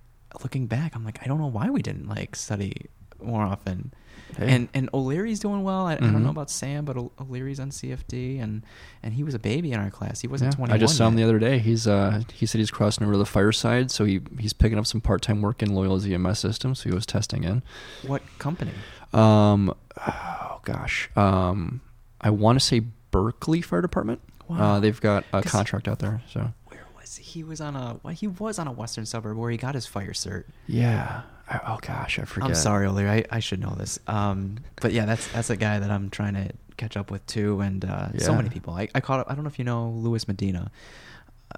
[0.43, 2.75] looking back, I'm like I don't know why we didn't like study
[3.23, 3.93] more often.
[4.37, 4.49] Hey.
[4.55, 5.87] And and O'Leary's doing well.
[5.87, 6.23] I, I don't Mhm.
[6.23, 8.65] know about Sam, but O'Leary's on CFD, and
[9.03, 10.21] and he was a baby in our class.
[10.21, 10.75] He wasn't Yeah, 21.
[10.77, 11.59] I just saw him the other day.
[11.59, 14.87] He's uh he said he's crossing over to the fireside, so he he's picking up
[14.87, 16.75] some part time work in Loyola's EMS system.
[16.75, 17.63] So he was testing in.
[18.07, 18.73] What company?
[19.13, 19.75] Um,
[20.07, 21.81] oh gosh, um,
[22.21, 22.81] I want to say
[23.11, 24.21] Berkeley Fire Department.
[24.49, 24.77] Wow.
[24.77, 26.23] Uh, they've got a contract out there.
[26.31, 27.25] So Where was he?
[27.25, 29.87] He was on a well, he was on a western suburb where he got his
[29.87, 30.45] fire cert.
[30.67, 31.23] yeah.
[31.49, 32.49] I, oh gosh, I forget.
[32.49, 33.09] I'm sorry, O'Leary.
[33.09, 34.01] I, I should know this.
[34.09, 37.61] Um, but yeah, that's that's a guy that I'm trying to catch up with too,
[37.61, 38.75] and uh, so many people.
[38.75, 39.31] I, I caught up.
[39.31, 40.73] I don't know if you know Louis Medina.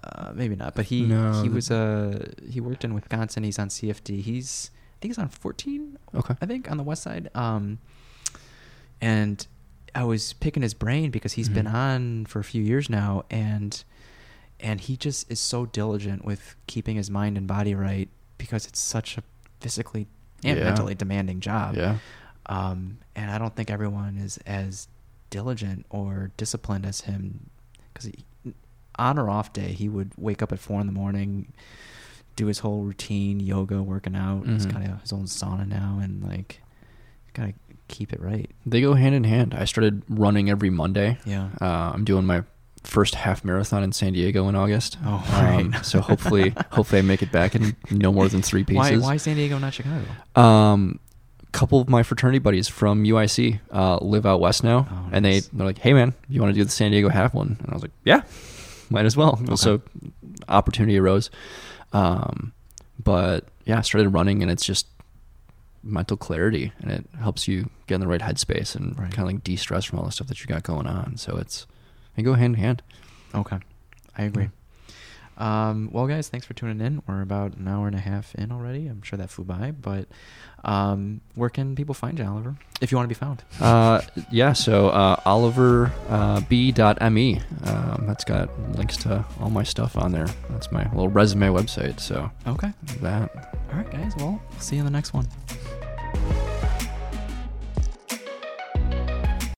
[0.05, 3.45] Uh, maybe not, but he No, he was uh he worked in Wisconsin.
[3.45, 4.20] He's on CFD.
[4.20, 4.70] He's
[5.01, 5.99] think he's on 14.
[6.15, 6.35] Okay.
[6.41, 7.31] I think on the west side.
[7.35, 7.79] Um,
[9.01, 9.47] and
[9.95, 11.75] I was picking his brain because he's been Mhm.
[11.75, 13.83] on for a few years now, and
[14.61, 18.09] and he just is so diligent with keeping his mind and body right
[18.39, 19.23] because it's such a
[19.61, 20.09] physically
[20.43, 20.65] and Yeah.
[20.65, 21.77] mentally demanding job.
[21.77, 21.99] Yeah.
[22.47, 24.89] Um, and I don't think everyone is as
[25.31, 27.51] diligent or disciplined as him
[27.95, 28.11] because
[28.99, 31.53] on or off day he would wake up at four in the morning,
[32.39, 34.47] do his whole routine, yoga, working out.
[34.47, 34.70] He's Mhm.
[34.73, 36.62] kind of his own sauna now, and like
[37.35, 37.52] gotta
[37.89, 38.48] keep it right.
[38.65, 39.55] They go hand in hand.
[39.55, 41.19] I started running every Monday.
[41.27, 41.48] Yeah.
[41.60, 42.44] Uh, I'm doing my
[42.85, 44.98] first half marathon in San Diego in August.
[45.05, 45.85] Oh, Um, right.
[45.85, 49.02] so hopefully, hopefully I make it back in no more than three Why pieces.
[49.02, 50.05] why San Diego, not Chicago?
[50.40, 51.01] Um,
[51.43, 55.24] a couple of my fraternity buddies from UIC uh, live out west now, Oh, and
[55.24, 57.69] they they're like, "Hey man, you want to do the San Diego half one?" And
[57.70, 58.23] I was like, "Yeah,
[58.90, 59.56] might as well." Okay.
[59.56, 59.81] So
[60.48, 61.31] opportunity arose,
[61.93, 62.52] um,
[63.02, 64.86] but yeah, I started running, and it's just
[65.82, 69.10] mental clarity, and it helps you get in the right headspace and Right.
[69.12, 71.16] kind of like de-stress from all the stuff that you got going on.
[71.16, 71.66] So it's
[72.16, 72.82] they go hand in hand.
[73.35, 73.59] Okay,
[74.16, 74.48] I agree.
[75.39, 77.02] Um, well, guys, thanks for tuning in.
[77.06, 78.89] We're about an hour and a half in already.
[78.89, 80.09] I'm sure that flew by, but
[80.65, 83.44] um, where can people find you, Oliver, if you want to be found?
[83.60, 84.01] Uh,
[84.32, 87.40] yeah, so uh, Oliver uh, B.me.
[87.65, 90.27] Um, that's got links to all my stuff on there.
[90.51, 92.01] That's my little resume website.
[92.01, 92.73] So Okay.
[93.01, 93.55] that.
[93.70, 94.16] All right, guys.
[94.16, 95.28] Well, see you in the next one.